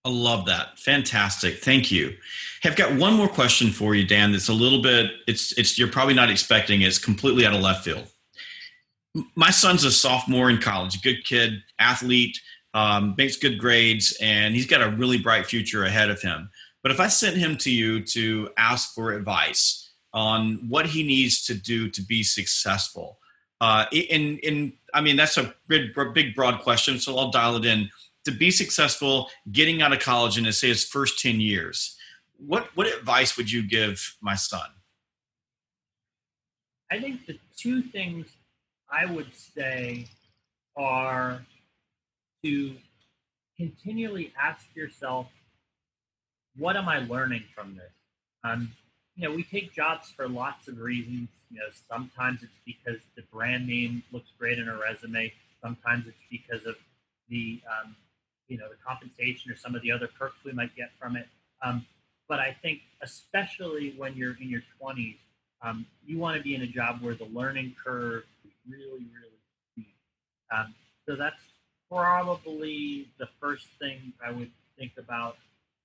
I 0.05 0.11
love 0.11 0.45
that. 0.47 0.79
Fantastic. 0.79 1.61
Thank 1.61 1.91
you. 1.91 2.15
I've 2.63 2.77
got 2.77 2.95
one 2.95 3.15
more 3.15 3.29
question 3.29 3.71
for 3.71 3.95
you, 3.95 4.07
Dan. 4.07 4.33
That's 4.33 4.51
a 4.51 4.55
little 4.55 4.83
bit. 4.83 5.11
It's 5.27 5.53
it's 5.53 5.79
you're 5.79 5.89
probably 5.89 6.13
not 6.13 6.29
expecting. 6.29 6.83
It's 6.83 6.99
completely 6.99 7.47
out 7.47 7.55
of 7.55 7.63
left 7.63 7.85
field. 7.85 8.07
My 9.35 9.51
son's 9.51 9.85
a 9.85 9.91
sophomore 9.91 10.51
in 10.51 10.59
college. 10.59 11.01
Good 11.01 11.25
kid, 11.25 11.63
athlete, 11.79 12.39
um, 12.75 13.15
makes 13.17 13.37
good 13.37 13.59
grades, 13.59 14.15
and 14.21 14.55
he's 14.55 14.67
got 14.67 14.83
a 14.83 14.91
really 14.91 15.19
bright 15.19 15.47
future 15.47 15.85
ahead 15.85 16.11
of 16.11 16.21
him. 16.21 16.51
But 16.85 16.93
if 16.93 17.01
I 17.01 17.09
sent 17.09 17.39
him 17.39 17.57
to 17.57 17.71
you 17.71 18.05
to 18.05 18.51
ask 18.59 18.95
for 18.95 19.13
advice 19.13 19.91
on 20.13 20.69
what 20.69 20.85
he 20.85 21.03
needs 21.03 21.47
to 21.47 21.55
do 21.55 21.89
to 21.89 22.03
be 22.03 22.23
successful, 22.23 23.19
uh, 23.63 23.87
in 23.91 24.39
in 24.39 24.75
I 24.93 25.01
mean 25.01 25.17
that's 25.17 25.39
a 25.39 25.55
big, 25.67 25.95
big 26.13 26.35
broad 26.35 26.61
question, 26.61 27.01
so 27.01 27.17
I'll 27.17 27.31
dial 27.31 27.57
it 27.57 27.65
in. 27.65 27.89
To 28.27 28.33
be 28.33 28.51
successful, 28.51 29.31
getting 29.51 29.81
out 29.81 29.95
of 29.95 30.01
college 30.01 30.37
in 30.37 30.51
say 30.53 30.69
his 30.69 30.85
first 30.85 31.19
ten 31.19 31.41
years, 31.41 31.97
what 32.37 32.69
what 32.75 32.87
advice 32.87 33.39
would 33.39 33.51
you 33.51 33.67
give 33.67 34.17
my 34.21 34.35
son? 34.35 34.69
I 36.93 37.01
think 37.01 37.25
the 37.25 37.39
two 37.57 37.81
things 37.81 38.27
I 38.91 39.07
would 39.07 39.35
say 39.35 40.07
are 40.77 41.47
to 42.45 42.77
continually 43.57 44.35
ask 44.39 44.67
yourself 44.75 45.29
what 46.57 46.77
am 46.77 46.89
I 46.89 46.99
learning 47.01 47.45
from 47.55 47.77
this? 47.77 47.93
Um, 48.45 48.73
you 49.17 49.29
know, 49.29 49.35
we 49.35 49.45
take 49.45 49.73
jobs 49.73 50.11
for 50.11 50.29
lots 50.29 50.69
of 50.69 50.81
reasons. 50.81 51.29
You 51.51 51.59
know, 51.59 51.67
sometimes 51.89 52.43
it's 52.43 52.59
because 52.67 53.01
the 53.17 53.23
brand 53.33 53.67
name 53.67 54.03
looks 54.13 54.29
great 54.39 54.59
in 54.59 54.69
a 54.69 54.77
resume. 54.77 55.33
Sometimes 55.63 56.07
it's 56.07 56.17
because 56.31 56.67
of 56.67 56.77
the, 57.29 57.61
um, 57.69 57.95
you 58.49 58.59
know, 58.59 58.69
the 58.69 58.77
compensation 58.87 59.51
or 59.51 59.57
some 59.57 59.75
of 59.75 59.83
the 59.83 59.93
other 59.93 60.09
perks 60.19 60.37
we 60.45 60.53
might 60.53 60.75
get 60.77 60.91
from 60.99 61.17
it. 61.17 61.27
Um, 61.63 61.87
but 62.29 62.41
I 62.41 62.57
think, 62.63 62.81
especially 63.03 63.95
when 63.97 64.15
you're 64.17 64.37
in 64.41 64.49
your 64.49 64.63
20s, 64.83 65.17
um, 65.63 65.87
you 66.07 66.19
want 66.19 66.37
to 66.37 66.43
be 66.43 66.55
in 66.55 66.63
a 66.63 66.67
job 66.67 67.01
where 67.01 67.15
the 67.15 67.27
learning 67.27 67.75
curve 67.83 68.25
is 68.45 68.53
really, 68.69 69.07
really 69.15 69.39
steep. 69.73 69.95
Um, 70.55 70.75
so 71.07 71.17
that's 71.17 71.41
probably 71.91 73.09
the 73.19 73.29
first 73.41 73.67
thing 73.79 74.13
I 74.25 74.31
would 74.33 74.51
think 74.79 74.93
about 74.99 75.37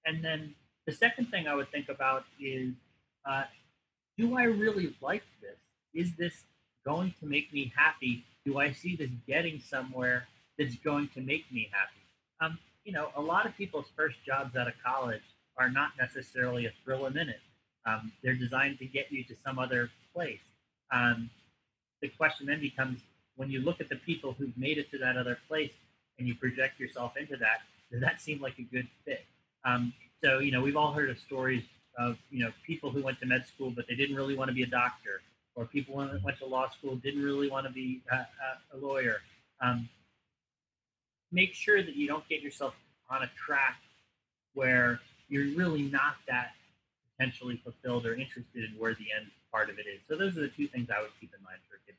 and 0.10 0.24
then 0.24 0.56
the 0.88 0.92
second 0.92 1.28
thing 1.28 1.48
I 1.48 1.54
would 1.54 1.72
think 1.72 1.88
about 1.88 2.24
is 2.42 2.74
uh, 3.30 3.44
do 4.18 4.36
I 4.36 4.44
really 4.44 4.96
like 5.02 5.24
this? 5.40 5.56
Is 5.94 6.16
this 6.16 6.34
going 6.84 7.14
to 7.20 7.28
make 7.28 7.54
me 7.54 7.72
happy? 7.76 8.26
Do 8.44 8.58
I 8.58 8.72
see 8.72 8.96
this 8.96 9.12
getting 9.28 9.60
somewhere 9.60 10.28
that's 10.58 10.76
going 10.78 11.10
to 11.10 11.22
make 11.22 11.52
me 11.52 11.70
happy? 11.72 12.02
Um, 12.42 12.58
you 12.84 12.92
know, 12.92 13.10
a 13.16 13.22
lot 13.22 13.46
of 13.46 13.56
people's 13.56 13.86
first 13.96 14.18
jobs 14.26 14.56
out 14.56 14.68
of 14.68 14.74
college 14.84 15.22
are 15.58 15.70
not 15.70 15.92
necessarily 16.00 16.66
a 16.66 16.72
thrill 16.84 17.06
a 17.06 17.12
minute. 17.12 17.42
Um, 17.86 18.12
they're 18.24 18.34
designed 18.34 18.80
to 18.80 18.86
get 18.86 19.12
you 19.12 19.24
to 19.26 19.36
some 19.46 19.60
other 19.60 19.92
place. 20.16 20.40
Um, 20.92 21.30
the 22.02 22.08
question 22.08 22.48
then 22.48 22.62
becomes 22.62 23.00
when 23.36 23.52
you 23.52 23.62
look 23.62 23.80
at 23.80 23.90
the 23.90 23.96
people 23.98 24.34
who've 24.34 24.58
made 24.58 24.80
it 24.80 24.90
to 24.90 24.98
that 24.98 25.18
other 25.18 25.38
place 25.48 25.72
and 26.18 26.28
you 26.28 26.34
project 26.34 26.80
yourself 26.80 27.14
into 27.16 27.38
that, 27.38 27.60
does 27.92 28.02
that 28.02 28.20
seem 28.20 28.42
like 28.42 28.58
a 28.58 28.64
good 28.64 28.88
fit? 29.06 29.26
Um, 29.66 29.94
so, 30.24 30.40
you 30.40 30.52
know, 30.52 30.62
we've 30.62 30.76
all 30.76 30.94
heard 30.94 31.10
of 31.10 31.20
stories 31.20 31.64
of, 31.98 32.18
you 32.30 32.44
know, 32.44 32.52
people 32.66 32.92
who 32.92 33.02
went 33.02 33.20
to 33.20 33.26
med 33.26 33.46
school, 33.48 33.72
but 33.72 33.86
they 33.88 33.96
didn't 33.96 34.16
really 34.16 34.36
want 34.36 34.50
to 34.50 34.54
be 34.54 34.64
a 34.64 34.68
doctor, 34.68 35.22
or 35.56 35.66
people 35.66 36.00
who 36.00 36.20
went 36.24 36.38
to 36.40 36.46
law 36.46 36.70
school 36.70 36.96
didn't 36.96 37.24
really 37.24 37.50
want 37.50 37.66
to 37.66 37.72
be 37.72 38.02
a, 38.12 38.16
a, 38.16 38.78
lawyer. 38.78 39.18
Um, 39.62 39.90
make 41.32 41.54
sure 41.54 41.84
that 41.84 41.96
you 41.96 42.08
don't 42.08 42.28
get 42.30 42.42
yourself 42.42 42.74
on 43.10 43.24
a 43.24 43.30
track 43.38 43.78
where 44.54 45.00
you're 45.28 45.56
really 45.56 45.84
not 45.84 46.16
that 46.28 46.52
potentially 47.18 47.60
fulfilled 47.64 48.06
or 48.06 48.14
interested 48.14 48.64
in 48.64 48.72
where 48.78 48.94
the 48.94 49.08
end 49.18 49.28
part 49.52 49.70
of 49.70 49.78
it 49.80 49.86
is. 49.88 50.00
So 50.08 50.16
those 50.16 50.38
are 50.38 50.42
the 50.42 50.50
two 50.50 50.68
things 50.68 50.90
I 50.90 51.02
would 51.02 51.12
keep 51.20 51.34
in 51.38 51.44
mind 51.44 51.60
for 51.70 51.76
a 51.76 51.80
kid. 51.86 51.90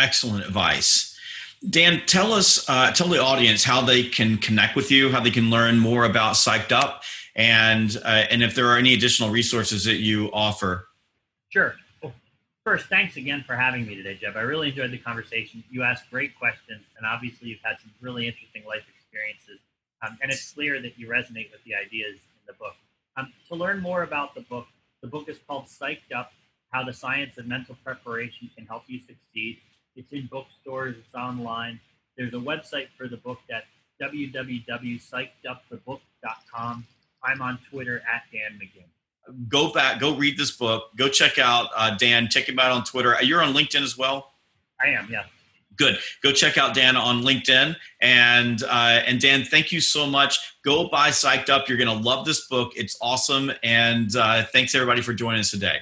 Excellent 0.00 0.44
advice. 0.46 1.14
Dan, 1.68 2.00
tell 2.06 2.32
us, 2.32 2.66
uh, 2.70 2.90
tell 2.92 3.08
the 3.08 3.20
audience 3.20 3.64
how 3.64 3.82
they 3.82 4.02
can 4.04 4.38
connect 4.38 4.74
with 4.74 4.90
you, 4.90 5.10
how 5.10 5.20
they 5.20 5.30
can 5.30 5.50
learn 5.50 5.78
more 5.78 6.06
about 6.06 6.34
Psyched 6.34 6.72
Up, 6.72 7.02
and 7.36 7.98
uh, 8.02 8.24
and 8.30 8.42
if 8.42 8.54
there 8.54 8.66
are 8.68 8.78
any 8.78 8.94
additional 8.94 9.28
resources 9.28 9.84
that 9.84 9.96
you 9.96 10.30
offer. 10.32 10.88
Sure. 11.50 11.74
Well, 12.02 12.14
first, 12.64 12.86
thanks 12.86 13.16
again 13.18 13.44
for 13.46 13.54
having 13.54 13.86
me 13.86 13.94
today, 13.94 14.14
Jeb. 14.14 14.36
I 14.36 14.40
really 14.40 14.68
enjoyed 14.70 14.90
the 14.90 14.98
conversation. 14.98 15.62
You 15.70 15.82
asked 15.82 16.10
great 16.10 16.38
questions, 16.38 16.82
and 16.96 17.06
obviously, 17.06 17.50
you've 17.50 17.60
had 17.62 17.76
some 17.78 17.92
really 18.00 18.26
interesting 18.26 18.64
life 18.66 18.84
experiences. 18.96 19.58
Um, 20.02 20.16
and 20.22 20.32
it's 20.32 20.52
clear 20.52 20.80
that 20.80 20.98
you 20.98 21.08
resonate 21.08 21.52
with 21.52 21.62
the 21.66 21.74
ideas 21.74 22.14
in 22.14 22.46
the 22.46 22.54
book. 22.54 22.74
Um, 23.18 23.34
to 23.48 23.54
learn 23.54 23.80
more 23.80 24.02
about 24.02 24.34
the 24.34 24.40
book, 24.40 24.66
the 25.02 25.08
book 25.08 25.28
is 25.28 25.38
called 25.46 25.66
Psyched 25.66 26.14
Up 26.16 26.32
How 26.70 26.84
the 26.84 26.94
Science 26.94 27.36
of 27.36 27.46
Mental 27.46 27.76
Preparation 27.84 28.48
Can 28.56 28.64
Help 28.64 28.84
You 28.86 28.98
Succeed. 28.98 29.58
It's 29.96 30.12
in 30.12 30.28
bookstores, 30.30 30.96
it's 30.98 31.14
online. 31.14 31.80
There's 32.16 32.34
a 32.34 32.38
website 32.38 32.88
for 32.96 33.08
the 33.08 33.16
book 33.16 33.38
at 33.50 33.64
www.psychedupthebook.com. 34.00 36.86
I'm 37.22 37.42
on 37.42 37.58
Twitter 37.70 38.02
at 38.12 38.22
Dan 38.32 38.58
McGinn. 38.58 38.86
Go 39.48 39.72
back, 39.72 40.00
go 40.00 40.16
read 40.16 40.36
this 40.38 40.50
book. 40.50 40.90
Go 40.96 41.08
check 41.08 41.38
out 41.38 41.68
uh, 41.76 41.96
Dan. 41.96 42.28
Check 42.28 42.48
him 42.48 42.58
out 42.58 42.72
on 42.72 42.82
Twitter. 42.84 43.14
You're 43.22 43.42
on 43.42 43.54
LinkedIn 43.54 43.82
as 43.82 43.96
well. 43.96 44.32
I 44.82 44.88
am, 44.88 45.06
yeah. 45.10 45.24
Good. 45.76 45.98
Go 46.22 46.32
check 46.32 46.58
out 46.58 46.74
Dan 46.74 46.96
on 46.96 47.22
LinkedIn. 47.22 47.76
And 48.00 48.62
uh, 48.64 49.02
and 49.06 49.20
Dan, 49.20 49.44
thank 49.44 49.70
you 49.72 49.80
so 49.80 50.06
much. 50.06 50.56
Go 50.64 50.88
buy 50.88 51.10
Psyched 51.10 51.48
Up. 51.48 51.68
You're 51.68 51.78
going 51.78 51.96
to 51.96 52.04
love 52.04 52.26
this 52.26 52.48
book. 52.48 52.72
It's 52.76 52.98
awesome. 53.00 53.52
And 53.62 54.14
uh, 54.16 54.44
thanks 54.52 54.74
everybody 54.74 55.00
for 55.00 55.14
joining 55.14 55.40
us 55.40 55.50
today. 55.50 55.78